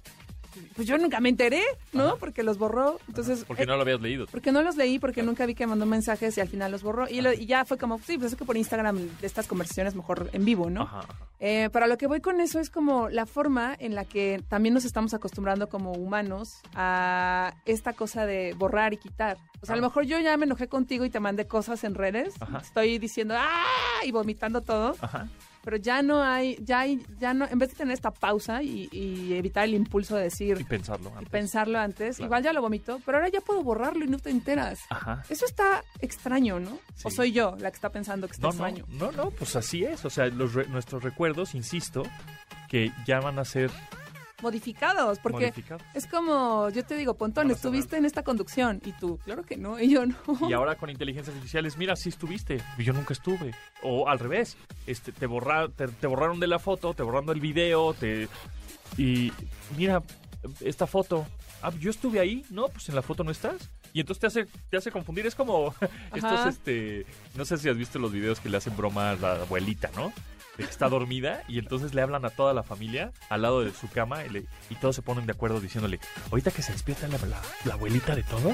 pues 0.75 0.87
yo 0.87 0.97
nunca 0.97 1.19
me 1.19 1.29
enteré, 1.29 1.61
¿no? 1.93 2.03
Ajá. 2.07 2.15
Porque 2.19 2.43
los 2.43 2.57
borró. 2.57 2.99
Entonces, 3.07 3.43
Porque 3.45 3.63
eh, 3.63 3.65
no 3.65 3.75
lo 3.75 3.81
habías 3.81 4.01
leído. 4.01 4.25
porque 4.31 4.51
no 4.51 4.61
los 4.61 4.75
leí, 4.75 4.99
porque 4.99 5.15
Claro. 5.15 5.27
nunca 5.31 5.45
vi 5.45 5.55
que 5.55 5.67
mandó 5.67 5.85
mensajes 5.85 6.37
y 6.37 6.41
al 6.41 6.47
final 6.47 6.71
los 6.71 6.83
borró. 6.83 7.07
Y, 7.09 7.21
lo- 7.21 7.33
y 7.33 7.45
ya 7.45 7.65
fue 7.65 7.77
como, 7.77 7.99
sí, 7.99 8.17
pues 8.17 8.33
es 8.33 8.37
que 8.37 8.45
por 8.45 8.57
Instagram 8.57 8.97
de 9.19 9.27
estas 9.27 9.47
conversaciones 9.47 9.95
mejor 9.95 10.29
en 10.33 10.45
vivo, 10.45 10.69
¿no? 10.69 10.83
Ajá. 10.83 11.01
Eh, 11.39 11.69
para 11.71 11.87
lo 11.87 11.97
que 11.97 12.07
voy 12.07 12.19
con 12.21 12.41
eso 12.41 12.59
es 12.59 12.69
como 12.69 13.09
la 13.09 13.25
forma 13.25 13.75
en 13.79 13.95
la 13.95 14.03
que 14.05 14.43
también 14.49 14.73
nos 14.73 14.83
estamos 14.85 15.13
acostumbrando 15.13 15.69
como 15.69 15.91
humanos 15.93 16.59
a 16.75 17.53
esta 17.65 17.93
cosa 17.93 18.25
de 18.25 18.53
borrar 18.57 18.93
y 18.93 18.97
quitar. 18.97 19.37
O 19.61 19.65
sea, 19.65 19.73
a 19.73 19.77
lo 19.77 19.81
Claro. 19.81 19.81
mejor 19.89 20.03
yo 20.05 20.19
ya 20.19 20.35
me 20.37 20.45
enojé 20.45 20.67
contigo 20.67 21.05
y 21.05 21.09
te 21.09 21.19
mandé 21.19 21.47
cosas 21.47 21.83
en 21.83 21.95
redes. 21.95 22.33
Ajá. 22.39 22.59
Estoy 22.59 22.97
diciendo 22.99 23.35
¡ah! 23.37 23.65
y 24.05 24.11
vomitando 24.11 24.61
todo. 24.61 24.95
Ajá. 25.01 25.27
Pero 25.69 25.77
ya 25.83 26.01
no 26.01 26.23
hay, 26.23 26.57
ya 26.63 26.79
hay, 26.79 26.99
ya 27.19 27.31
no, 27.35 27.45
en 27.47 27.59
vez 27.59 27.69
de 27.69 27.75
tener 27.75 27.93
esta 27.93 28.09
pausa 28.09 28.63
y, 28.63 28.89
y 28.91 29.33
evitar 29.35 29.65
el 29.65 29.75
impulso 29.75 30.15
de 30.15 30.23
decir 30.23 30.57
Y 30.59 30.63
pensarlo 30.63 31.11
y 31.13 31.17
antes. 31.17 31.29
pensarlo 31.29 31.77
antes, 31.77 32.15
Claro. 32.17 32.25
igual 32.27 32.43
ya 32.43 32.53
lo 32.53 32.61
vomito, 32.63 32.99
pero 33.05 33.19
ahora 33.19 33.29
ya 33.29 33.39
puedo 33.41 33.61
borrarlo 33.61 34.03
y 34.03 34.07
no 34.07 34.17
te 34.17 34.31
enteras. 34.31 34.79
Ajá. 34.89 35.21
Eso 35.29 35.45
está 35.45 35.83
extraño, 35.99 36.59
¿no? 36.59 36.79
O 37.03 37.11
soy 37.11 37.33
yo 37.33 37.55
la 37.59 37.69
que 37.69 37.75
está 37.75 37.89
pensando 37.91 38.25
que 38.27 38.33
está 38.33 38.47
No, 38.47 38.53
no, 38.53 38.65
extraño. 38.67 38.85
no, 38.97 39.11
no, 39.11 39.29
pues 39.29 39.55
así 39.55 39.83
es. 39.83 40.03
O 40.05 40.09
sea, 40.09 40.25
los 40.25 40.55
re- 40.55 40.65
nuestros 40.69 41.03
recuerdos, 41.03 41.53
insisto, 41.53 42.01
que 42.67 42.91
ya 43.05 43.19
van 43.19 43.37
a 43.37 43.45
ser 43.45 43.69
Modificados, 44.41 45.19
porque 45.19 45.53
es 45.93 46.07
como, 46.07 46.69
yo 46.69 46.85
te 46.85 46.95
digo, 46.95 47.13
Pontón, 47.15 47.51
estuviste 47.51 47.97
en 47.97 48.05
esta 48.05 48.23
conducción 48.23 48.81
y 48.85 48.91
tú, 48.93 49.17
claro 49.25 49.43
que 49.43 49.57
no, 49.57 49.79
y 49.81 49.89
yo 49.89 50.05
no. 50.05 50.15
Y 50.47 50.53
ahora 50.53 50.75
con 50.75 50.89
inteligencias 50.89 51.33
artificiales, 51.35 51.77
mira, 51.77 51.95
sí 51.95 52.09
estuviste, 52.09 52.61
yo 52.77 52.93
nunca 52.93 53.13
estuve. 53.13 53.53
O 53.83 54.07
al 54.07 54.19
revés, 54.19 54.57
este, 54.87 55.11
te, 55.11 55.27
borra- 55.27 55.69
te, 55.69 55.87
te 55.87 56.07
borraron 56.07 56.39
de 56.39 56.47
la 56.47 56.59
foto, 56.59 56.93
te 56.93 57.03
borraron 57.03 57.25
del 57.27 57.39
video, 57.41 57.93
te 57.93 58.27
y 58.97 59.31
mira 59.77 60.01
esta 60.61 60.87
foto. 60.87 61.25
Ah, 61.61 61.71
yo 61.79 61.89
estuve 61.89 62.19
ahí, 62.19 62.45
no, 62.49 62.67
pues 62.69 62.87
en 62.89 62.95
la 62.95 63.01
foto 63.01 63.23
no 63.23 63.31
estás. 63.31 63.69
Y 63.91 63.99
entonces 64.01 64.21
te 64.21 64.27
hace, 64.27 64.47
te 64.69 64.77
hace 64.77 64.91
confundir. 64.91 65.25
Es 65.25 65.35
como 65.35 65.73
estos, 66.15 66.23
Ajá. 66.31 66.49
este, 66.49 67.05
no 67.35 67.43
sé 67.43 67.57
si 67.57 67.67
has 67.69 67.75
visto 67.75 67.99
los 67.99 68.11
videos 68.11 68.39
que 68.39 68.47
le 68.49 68.57
hacen 68.57 68.77
broma 68.77 69.11
a 69.11 69.15
la 69.15 69.33
abuelita, 69.41 69.89
¿no? 69.95 70.13
De 70.57 70.63
que 70.65 70.69
está 70.71 70.89
dormida 70.89 71.43
y 71.47 71.57
entonces 71.59 71.93
le 71.93 72.01
hablan 72.01 72.25
a 72.25 72.29
toda 72.29 72.53
la 72.53 72.63
familia 72.63 73.11
al 73.29 73.41
lado 73.43 73.61
de 73.63 73.71
su 73.73 73.87
cama 73.89 74.25
y, 74.25 74.29
le- 74.29 74.45
y 74.69 74.75
todos 74.75 74.95
se 74.95 75.01
ponen 75.01 75.25
de 75.25 75.31
acuerdo 75.31 75.59
diciéndole, 75.61 75.99
ahorita 76.31 76.51
que 76.51 76.61
se 76.61 76.73
despierta 76.73 77.07
la, 77.07 77.17
la- 77.27 77.41
la 77.65 77.73
abuelita 77.75 78.13
de 78.15 78.23
todo, 78.23 78.53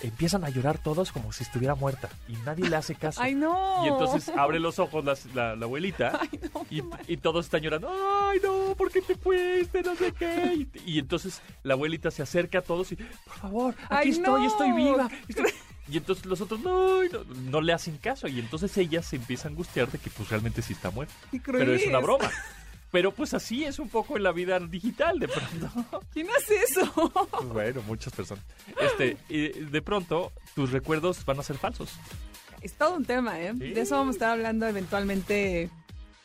empiezan 0.00 0.44
a 0.44 0.48
llorar 0.48 0.78
todos 0.78 1.10
como 1.12 1.32
si 1.32 1.42
estuviera 1.42 1.74
muerta 1.74 2.08
y 2.28 2.32
nadie 2.46 2.68
le 2.68 2.76
hace 2.76 2.94
caso. 2.94 3.20
Ay, 3.20 3.34
no. 3.34 3.84
Y 3.84 3.88
entonces 3.88 4.28
abre 4.36 4.58
los 4.60 4.78
ojos 4.78 5.04
la, 5.04 5.14
la- 5.34 5.56
la 5.56 5.64
abuelita 5.66 6.18
Ay, 6.20 6.40
no. 6.54 6.66
y, 6.70 6.82
y 7.12 7.16
todos 7.18 7.44
están 7.46 7.60
llorando. 7.62 7.90
¡Ay, 7.90 8.38
no! 8.42 8.74
¿Por 8.76 8.90
qué 8.90 9.02
te 9.02 9.14
fuiste? 9.16 9.82
No 9.82 9.96
sé 9.96 10.12
qué. 10.12 10.54
Y, 10.86 10.92
y 10.94 10.98
entonces 10.98 11.42
la 11.62 11.74
abuelita 11.74 12.10
se 12.10 12.22
acerca 12.22 12.60
a 12.60 12.62
todos 12.62 12.92
y, 12.92 12.96
por 12.96 13.34
favor, 13.38 13.74
aquí 13.84 13.88
Ay, 13.90 14.08
estoy, 14.10 14.40
no. 14.42 14.46
estoy 14.46 14.72
viva. 14.72 15.10
estoy-". 15.28 15.52
Y 15.90 15.96
entonces 15.96 16.26
los 16.26 16.40
otros 16.40 16.60
no, 16.60 17.02
no, 17.04 17.24
no 17.50 17.60
le 17.60 17.72
hacen 17.72 17.96
caso. 17.96 18.28
Y 18.28 18.38
entonces 18.40 18.76
ella 18.76 19.02
se 19.02 19.16
empieza 19.16 19.48
a 19.48 19.50
angustiar 19.50 19.90
de 19.90 19.98
que 19.98 20.10
pues 20.10 20.28
realmente 20.28 20.60
sí 20.62 20.72
está 20.74 20.90
muerta. 20.90 21.14
Pero 21.30 21.72
es 21.72 21.86
una 21.86 21.98
broma. 22.00 22.30
Pero 22.90 23.12
pues 23.12 23.34
así 23.34 23.64
es 23.64 23.78
un 23.78 23.90
poco 23.90 24.16
en 24.16 24.22
la 24.22 24.32
vida 24.32 24.58
digital 24.60 25.18
de 25.18 25.28
pronto. 25.28 26.00
¿Quién 26.12 26.26
hace 26.30 26.56
eso? 26.56 26.90
Pues 27.30 27.48
bueno, 27.48 27.82
muchas 27.86 28.12
personas. 28.14 28.42
Este, 28.80 29.18
y 29.28 29.48
de 29.48 29.82
pronto 29.82 30.32
tus 30.54 30.72
recuerdos 30.72 31.22
van 31.26 31.38
a 31.38 31.42
ser 31.42 31.58
falsos. 31.58 31.90
es 32.62 32.72
todo 32.72 32.96
un 32.96 33.04
tema, 33.04 33.38
¿eh? 33.40 33.52
Sí. 33.58 33.72
De 33.74 33.80
eso 33.82 33.96
vamos 33.96 34.14
a 34.14 34.16
estar 34.16 34.30
hablando 34.30 34.66
eventualmente. 34.66 35.68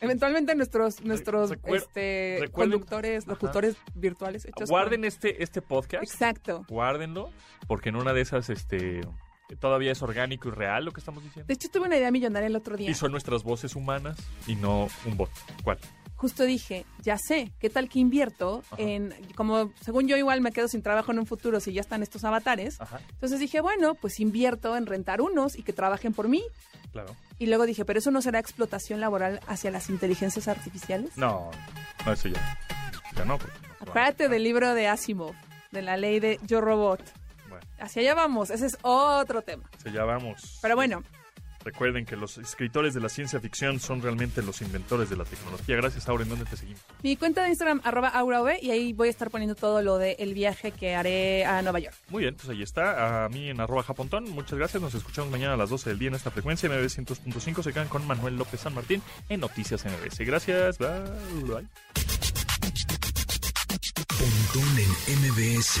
Eventualmente 0.00 0.54
nuestros 0.54 1.02
nuestros 1.02 1.50
Recuer- 1.50 1.76
este, 1.76 2.48
conductores, 2.52 3.24
Ajá. 3.24 3.32
locutores 3.32 3.76
virtuales 3.94 4.44
hechos 4.46 4.68
Guarden 4.68 5.00
con- 5.00 5.04
este, 5.08 5.42
este 5.42 5.60
podcast. 5.62 6.02
Exacto. 6.02 6.64
guárdenlo, 6.68 7.30
porque 7.66 7.90
en 7.90 7.96
una 7.96 8.12
de 8.14 8.20
esas, 8.22 8.48
este, 8.50 9.00
todavía 9.60 9.92
es 9.92 10.02
orgánico 10.02 10.48
y 10.48 10.52
real 10.52 10.84
lo 10.84 10.92
que 10.92 11.00
estamos 11.00 11.22
diciendo. 11.22 11.46
De 11.46 11.54
hecho, 11.54 11.68
tuve 11.70 11.86
una 11.86 11.96
idea 11.96 12.10
millonaria 12.10 12.46
el 12.46 12.56
otro 12.56 12.76
día. 12.76 12.90
Y 12.90 12.94
son 12.94 13.12
nuestras 13.12 13.42
voces 13.42 13.76
humanas 13.76 14.16
y 14.46 14.56
no 14.56 14.88
un 15.04 15.16
bot. 15.16 15.30
¿Cuál? 15.62 15.78
Justo 16.16 16.44
dije, 16.44 16.86
ya 17.02 17.18
sé, 17.18 17.52
¿qué 17.58 17.68
tal 17.68 17.88
que 17.88 17.98
invierto 17.98 18.62
Ajá. 18.70 18.76
en, 18.80 19.14
como 19.34 19.72
según 19.82 20.06
yo 20.08 20.16
igual 20.16 20.40
me 20.40 20.52
quedo 20.52 20.68
sin 20.68 20.80
trabajo 20.80 21.12
en 21.12 21.18
un 21.18 21.26
futuro 21.26 21.60
si 21.60 21.72
ya 21.72 21.80
están 21.82 22.02
estos 22.02 22.24
avatares? 22.24 22.80
Ajá, 22.80 23.00
Entonces 23.10 23.40
dije, 23.40 23.60
bueno, 23.60 23.94
pues 23.94 24.20
invierto 24.20 24.76
en 24.76 24.86
rentar 24.86 25.20
unos 25.20 25.58
y 25.58 25.62
que 25.62 25.72
trabajen 25.74 26.14
por 26.14 26.28
mí. 26.28 26.42
claro. 26.92 27.14
Y 27.38 27.46
luego 27.46 27.66
dije, 27.66 27.84
pero 27.84 27.98
eso 27.98 28.12
no 28.12 28.22
será 28.22 28.38
explotación 28.38 29.00
laboral 29.00 29.40
hacia 29.48 29.70
las 29.72 29.90
inteligencias 29.90 30.46
artificiales. 30.48 31.16
No, 31.18 31.50
no, 32.06 32.12
eso 32.12 32.28
ya. 32.28 32.58
Ya 33.16 33.24
no. 33.24 33.36
porque 33.38 33.58
nos 33.80 33.88
Acuérdate 33.88 34.22
van 34.24 34.30
a- 34.30 34.34
del 34.34 34.44
libro 34.44 34.72
de 34.74 34.86
Asimov, 34.86 35.34
de 35.72 35.82
la 35.82 35.96
ley 35.96 36.20
de 36.20 36.38
Yo 36.46 36.60
Robot. 36.60 37.02
Hacia 37.84 38.00
allá 38.00 38.14
vamos, 38.14 38.50
ese 38.50 38.66
es 38.66 38.78
otro 38.82 39.42
tema. 39.42 39.70
se 39.82 39.92
ya 39.92 40.04
vamos. 40.04 40.58
Pero 40.62 40.74
bueno, 40.74 41.02
Recuerden 41.64 42.04
que 42.04 42.14
los 42.14 42.36
escritores 42.36 42.92
de 42.92 43.00
la 43.00 43.08
ciencia 43.08 43.40
ficción 43.40 43.80
son 43.80 44.02
realmente 44.02 44.42
los 44.42 44.60
inventores 44.60 45.08
de 45.08 45.16
la 45.16 45.24
tecnología. 45.24 45.76
Gracias, 45.76 46.06
Aura. 46.10 46.22
¿En 46.22 46.28
dónde 46.28 46.44
te 46.44 46.58
seguimos? 46.58 46.82
mi 47.02 47.16
cuenta 47.16 47.42
de 47.42 47.48
Instagram, 47.48 47.80
arroba 47.84 48.08
AuraV, 48.08 48.58
y 48.60 48.70
ahí 48.70 48.92
voy 48.92 49.08
a 49.08 49.10
estar 49.10 49.30
poniendo 49.30 49.54
todo 49.54 49.80
lo 49.80 49.96
del 49.96 50.34
viaje 50.34 50.72
que 50.72 50.94
haré 50.94 51.46
a 51.46 51.62
Nueva 51.62 51.78
York. 51.78 51.96
Muy 52.10 52.24
bien, 52.24 52.34
pues 52.34 52.50
ahí 52.50 52.62
está. 52.62 53.24
A 53.24 53.28
mí 53.30 53.48
en 53.48 53.60
arroba 53.60 53.82
japontón. 53.82 54.24
Muchas 54.30 54.58
gracias. 54.58 54.82
Nos 54.82 54.94
escuchamos 54.94 55.30
mañana 55.30 55.54
a 55.54 55.56
las 55.56 55.70
12 55.70 55.88
del 55.88 55.98
día 55.98 56.08
en 56.08 56.16
esta 56.16 56.30
frecuencia. 56.30 56.68
MB 56.68 56.84
100.5 56.84 57.62
se 57.62 57.72
quedan 57.72 57.88
con 57.88 58.06
Manuel 58.06 58.36
López 58.36 58.60
San 58.60 58.74
Martín 58.74 59.00
en 59.30 59.40
Noticias 59.40 59.86
MBS. 59.86 60.18
Gracias. 60.20 60.76
Bye. 60.76 60.88
Bye. 61.44 61.68
Pontón 64.18 64.78
en 65.08 65.18
MBS. 65.32 65.80